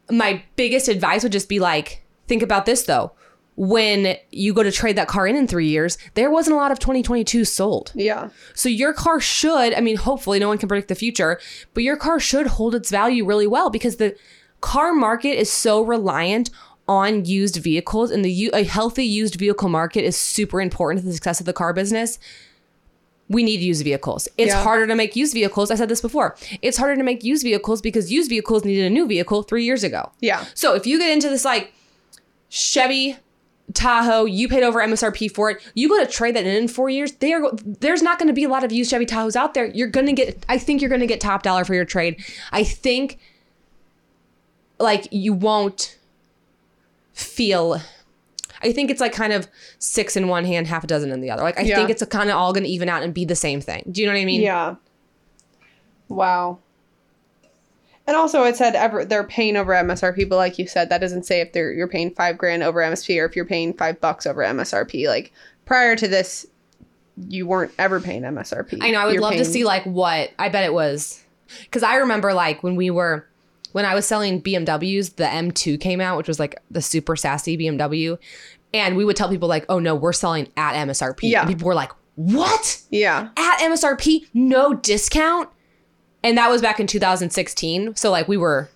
My 0.10 0.44
biggest 0.56 0.88
advice 0.88 1.24
would 1.24 1.32
just 1.32 1.50
be 1.50 1.60
like 1.60 2.04
think 2.28 2.42
about 2.42 2.66
this 2.66 2.84
though. 2.84 3.12
When 3.56 4.18
you 4.32 4.52
go 4.52 4.64
to 4.64 4.72
trade 4.72 4.96
that 4.96 5.08
car 5.08 5.28
in 5.28 5.36
in 5.36 5.46
3 5.46 5.68
years, 5.68 6.00
there 6.16 6.32
wasn't 6.32 6.56
a 6.56 6.58
lot 6.58 6.72
of 6.72 6.80
2022 6.80 7.46
sold. 7.46 7.92
Yeah. 7.94 8.30
So 8.56 8.68
your 8.68 8.94
car 8.94 9.20
should, 9.20 9.76
I 9.76 9.80
mean, 9.80 9.98
hopefully 9.98 10.40
no 10.40 10.48
one 10.48 10.58
can 10.58 10.68
predict 10.68 10.88
the 10.88 10.96
future, 10.96 11.40
but 11.76 11.84
your 11.84 11.96
car 11.96 12.20
should 12.20 12.48
hold 12.48 12.74
its 12.74 12.90
value 12.90 13.24
really 13.24 13.46
well 13.46 13.70
because 13.70 13.98
the 13.98 14.16
car 14.62 14.92
market 14.92 15.38
is 15.38 15.52
so 15.52 15.84
reliant 15.84 16.50
on 16.88 17.26
used 17.26 17.58
vehicles 17.58 18.10
and 18.10 18.26
the 18.26 18.50
a 18.54 18.64
healthy 18.64 19.06
used 19.06 19.36
vehicle 19.36 19.70
market 19.70 20.04
is 20.04 20.18
super 20.18 20.60
important 20.60 21.02
to 21.02 21.08
the 21.08 21.14
success 21.14 21.40
of 21.40 21.46
the 21.46 21.54
car 21.54 21.74
business. 21.74 22.18
We 23.34 23.44
need 23.44 23.60
used 23.60 23.84
vehicles. 23.84 24.28
It's 24.38 24.54
Yeah. 24.54 24.64
harder 24.64 24.88
to 24.88 24.96
make 24.96 25.16
used 25.16 25.34
vehicles. 25.34 25.72
I 25.72 25.76
said 25.76 25.90
this 25.90 26.02
before. 26.02 26.36
It's 26.62 26.78
harder 26.78 26.96
to 26.96 27.04
make 27.04 27.24
used 27.24 27.44
vehicles 27.44 27.82
because 27.82 28.12
used 28.12 28.30
vehicles 28.30 28.64
needed 28.64 28.86
a 28.86 28.90
new 28.90 29.06
vehicle 29.08 29.44
3 29.44 29.66
years 29.66 29.84
ago. 29.84 30.12
Yeah. 30.22 30.46
So 30.54 30.74
if 30.76 30.86
you 30.88 30.98
get 31.00 31.12
into 31.12 31.30
this 31.30 31.44
like 31.44 31.74
Chevy 32.50 33.18
Tahoe, 33.74 34.26
you 34.26 34.48
paid 34.48 34.62
over 34.64 34.80
MSRP 34.82 35.28
for 35.30 35.50
it. 35.50 35.58
You 35.74 35.90
go 35.90 35.98
to 36.04 36.10
trade 36.10 36.36
that 36.36 36.46
in 36.46 36.56
in 36.56 36.68
four 36.68 36.90
years. 36.90 37.14
They 37.14 37.34
are 37.34 37.42
there's 37.80 38.02
not 38.04 38.20
going 38.20 38.28
to 38.28 38.34
be 38.34 38.44
a 38.44 38.50
lot 38.50 38.64
of 38.64 38.72
used 38.72 38.92
Chevy 38.92 39.06
Tahoes 39.06 39.36
out 39.36 39.54
there. 39.54 39.66
You're 39.66 39.88
going 39.88 40.06
to 40.06 40.14
get. 40.14 40.46
I 40.48 40.58
think 40.58 40.82
you're 40.82 40.90
going 40.90 41.02
to 41.02 41.08
get 41.08 41.20
top 41.22 41.44
dollar 41.44 41.66
for 41.66 41.74
your 41.74 41.86
trade. 41.86 42.24
I 42.52 42.64
think 42.64 43.18
like 44.80 45.08
you 45.12 45.34
won't 45.34 45.98
feel. 47.14 47.82
I 48.64 48.72
think 48.72 48.90
it's 48.90 49.02
like 49.02 49.14
kind 49.14 49.34
of 49.34 49.48
six 49.80 50.16
in 50.16 50.28
one 50.28 50.46
hand, 50.46 50.68
half 50.68 50.84
a 50.84 50.88
dozen 50.88 51.12
in 51.12 51.22
the 51.22 51.30
other. 51.30 51.44
Like 51.44 51.58
I 51.60 51.64
Yeah. 51.64 51.76
think 51.76 51.90
it's 51.90 52.04
kind 52.06 52.30
of 52.30 52.36
all 52.36 52.54
going 52.54 52.64
to 52.64 52.70
even 52.70 52.90
out 52.90 53.04
and 53.04 53.14
be 53.14 53.26
the 53.26 53.36
same 53.36 53.62
thing. 53.62 53.84
Do 53.92 54.02
you 54.02 54.08
know 54.08 54.14
what 54.14 54.22
I 54.22 54.26
mean? 54.26 54.42
Yeah. 54.42 54.76
Wow. 56.10 56.60
And 58.06 58.18
also, 58.18 58.44
it 58.44 58.58
said 58.58 58.76
ever 58.76 59.06
they're 59.06 59.24
paying 59.24 59.56
over 59.56 59.74
MSRP, 59.74 60.28
but 60.28 60.36
like 60.36 60.60
you 60.60 60.68
said, 60.68 60.90
that 60.90 61.00
doesn't 61.00 61.24
say 61.26 61.40
if 61.40 61.54
they're 61.54 61.72
you're 61.72 61.88
paying 61.88 62.12
five 62.12 62.38
grand 62.38 62.62
over 62.62 62.82
MSP 62.82 63.22
or 63.22 63.26
if 63.26 63.36
you're 63.36 63.46
paying 63.46 63.74
five 63.74 64.02
bucks 64.02 64.26
over 64.26 64.42
MSRP. 64.44 65.08
Like 65.08 65.32
prior 65.66 65.96
to 65.96 66.08
this, 66.08 66.46
you 67.30 67.48
weren't 67.48 67.72
ever 67.80 68.02
paying 68.02 68.24
MSRP. 68.24 68.80
I 68.82 68.92
know. 68.92 69.00
I 69.00 69.06
would 69.06 69.14
You're 69.14 69.22
love 69.22 69.36
to 69.36 69.46
see 69.46 69.64
like 69.64 69.84
what 69.86 70.32
I 70.38 70.50
bet 70.50 70.66
it 70.66 70.74
was 70.74 71.24
because 71.62 71.84
I 71.84 71.96
remember 71.96 72.34
like 72.34 72.62
when 72.62 72.76
we 72.76 72.90
were 72.90 73.26
when 73.72 73.86
I 73.86 73.96
was 73.96 74.06
selling 74.06 74.42
BMWs, 74.42 75.16
the 75.16 75.24
M2 75.24 75.80
came 75.80 76.00
out, 76.02 76.18
which 76.18 76.28
was 76.28 76.40
like 76.40 76.62
the 76.70 76.82
super 76.82 77.16
sassy 77.16 77.58
BMW, 77.58 78.18
and 78.74 78.96
we 78.98 79.06
would 79.06 79.16
tell 79.16 79.30
people 79.30 79.48
like, 79.48 79.66
"Oh 79.70 79.80
no, 79.80 79.96
we're 79.96 80.14
selling 80.14 80.48
at 80.58 80.74
MSRP." 80.88 81.20
Yeah. 81.30 81.42
and 81.42 81.50
people 81.50 81.68
were 81.68 81.76
like, 81.76 81.92
"What? 82.16 82.82
Yeah. 82.90 83.30
At 83.38 83.60
MSRP? 83.60 84.28
No 84.34 84.74
discount?" 84.74 85.50
And 86.24 86.38
that 86.38 86.50
was 86.50 86.62
back 86.62 86.80
in 86.80 86.88
2016. 86.88 87.96
So 87.96 88.10
like 88.12 88.28
we 88.28 88.38
were 88.38 88.70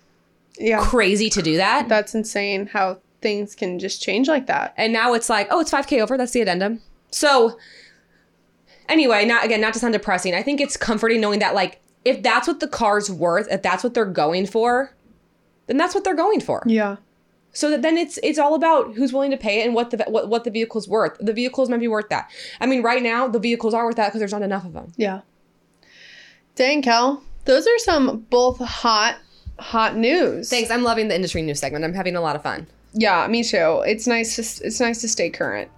Yeah. 0.58 0.80
crazy 0.82 1.30
to 1.30 1.42
do 1.42 1.56
that. 1.56 1.88
That's 1.88 2.14
insane 2.14 2.66
how 2.66 2.98
things 3.22 3.54
can 3.54 3.78
just 3.78 4.02
change 4.02 4.28
like 4.28 4.46
that. 4.46 4.74
And 4.76 4.92
now 4.92 5.12
it's 5.14 5.28
like, 5.28 5.48
oh, 5.50 5.60
it's 5.60 5.70
5K 5.70 6.00
over. 6.00 6.16
That's 6.16 6.32
the 6.32 6.40
addendum. 6.40 6.80
So 7.10 7.56
anyway, 8.88 9.24
not 9.24 9.44
again, 9.44 9.60
not 9.60 9.72
to 9.74 9.78
sound 9.78 9.92
depressing. 9.94 10.34
I 10.34 10.42
think 10.42 10.60
it's 10.60 10.76
comforting 10.76 11.20
knowing 11.20 11.38
that 11.40 11.54
like 11.54 11.80
if 12.04 12.22
that's 12.22 12.46
what 12.46 12.60
the 12.60 12.68
car's 12.68 13.10
worth, 13.10 13.48
if 13.50 13.62
that's 13.62 13.82
what 13.82 13.94
they're 13.94 14.04
going 14.04 14.46
for, 14.46 14.94
then 15.66 15.76
that's 15.76 15.94
what 15.94 16.04
they're 16.04 16.14
going 16.14 16.40
for. 16.40 16.62
Yeah. 16.66 16.96
So 17.58 17.70
that 17.70 17.82
then 17.82 17.98
it's 17.98 18.20
it's 18.22 18.38
all 18.38 18.54
about 18.54 18.94
who's 18.94 19.12
willing 19.12 19.32
to 19.32 19.36
pay 19.36 19.62
it 19.62 19.66
and 19.66 19.74
what 19.74 19.90
the 19.90 20.04
what, 20.06 20.28
what 20.28 20.44
the 20.44 20.50
vehicle's 20.52 20.86
worth. 20.86 21.16
The 21.18 21.32
vehicles 21.32 21.68
might 21.68 21.80
be 21.80 21.88
worth 21.88 22.08
that. 22.08 22.30
I 22.60 22.66
mean, 22.66 22.84
right 22.84 23.02
now 23.02 23.26
the 23.26 23.40
vehicles 23.40 23.74
are 23.74 23.84
worth 23.84 23.96
that 23.96 24.06
because 24.06 24.20
there's 24.20 24.30
not 24.30 24.42
enough 24.42 24.64
of 24.64 24.74
them. 24.74 24.92
Yeah. 24.96 25.22
Dang, 26.54 26.82
Kel. 26.82 27.20
Those 27.46 27.66
are 27.66 27.78
some 27.78 28.20
both 28.30 28.58
hot, 28.60 29.16
hot 29.58 29.96
news. 29.96 30.48
Thanks. 30.48 30.70
I'm 30.70 30.84
loving 30.84 31.08
the 31.08 31.16
industry 31.16 31.42
news 31.42 31.58
segment. 31.58 31.84
I'm 31.84 31.94
having 31.94 32.14
a 32.14 32.20
lot 32.20 32.36
of 32.36 32.44
fun. 32.44 32.68
Yeah, 32.92 33.26
me 33.26 33.42
too. 33.42 33.82
It's 33.84 34.06
nice 34.06 34.36
to 34.36 34.42
it's 34.64 34.78
nice 34.78 35.00
to 35.00 35.08
stay 35.08 35.28
current. 35.28 35.68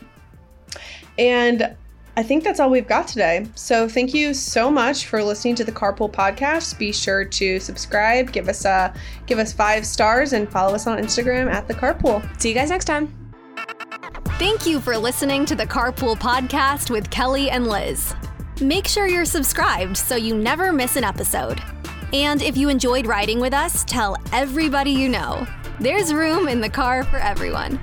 And 1.18 1.74
I 2.17 2.23
think 2.23 2.45
that's 2.45 2.61
all 2.61 2.71
we've 2.71 2.89
got 2.89 3.09
today. 3.09 3.47
So 3.55 3.89
thank 3.89 4.13
you 4.13 4.35
so 4.35 4.71
much 4.71 5.07
for 5.07 5.23
listening 5.23 5.55
to 5.57 5.65
the 5.65 5.73
Carpool 5.73 6.11
podcast. 6.11 6.79
Be 6.79 6.93
sure 6.93 7.25
to 7.25 7.61
subscribe, 7.61 8.33
give 8.33 8.49
us 8.49 8.65
a 8.65 8.93
give 9.27 9.39
us 9.39 9.53
5 9.53 9.87
stars 9.87 10.33
and 10.33 10.51
follow 10.51 10.75
us 10.75 10.87
on 10.87 10.99
Instagram 10.99 11.51
at 11.51 11.69
the 11.69 11.75
Carpool. 11.75 12.23
See 12.41 12.49
you 12.49 12.55
guys 12.55 12.71
next 12.71 12.87
time. 12.87 13.15
Thank 14.39 14.67
you 14.67 14.81
for 14.81 14.97
listening 14.97 15.45
to 15.47 15.55
the 15.55 15.67
Carpool 15.67 16.19
Podcast 16.19 16.91
with 16.91 17.11
Kelly 17.11 17.51
and 17.51 17.67
Lizz. 17.67 18.15
Make 18.61 18.87
sure 18.87 19.07
you're 19.07 19.25
subscribed 19.25 19.97
so 19.97 20.17
you 20.17 20.35
never 20.35 20.73
miss 20.73 20.97
an 20.97 21.05
episode. 21.05 21.61
And 22.13 22.43
if 22.43 22.57
you 22.57 22.69
enjoyed 22.69 23.07
riding 23.07 23.39
with 23.39 23.55
us, 23.55 23.85
tell 23.85 24.17
everybody 24.33 24.91
you 24.91 25.09
know. 25.09 25.47
There's 25.79 26.13
room 26.13 26.49
in 26.49 26.61
the 26.61 26.69
car 26.69 27.05
for 27.05 27.19
everyone. 27.19 27.79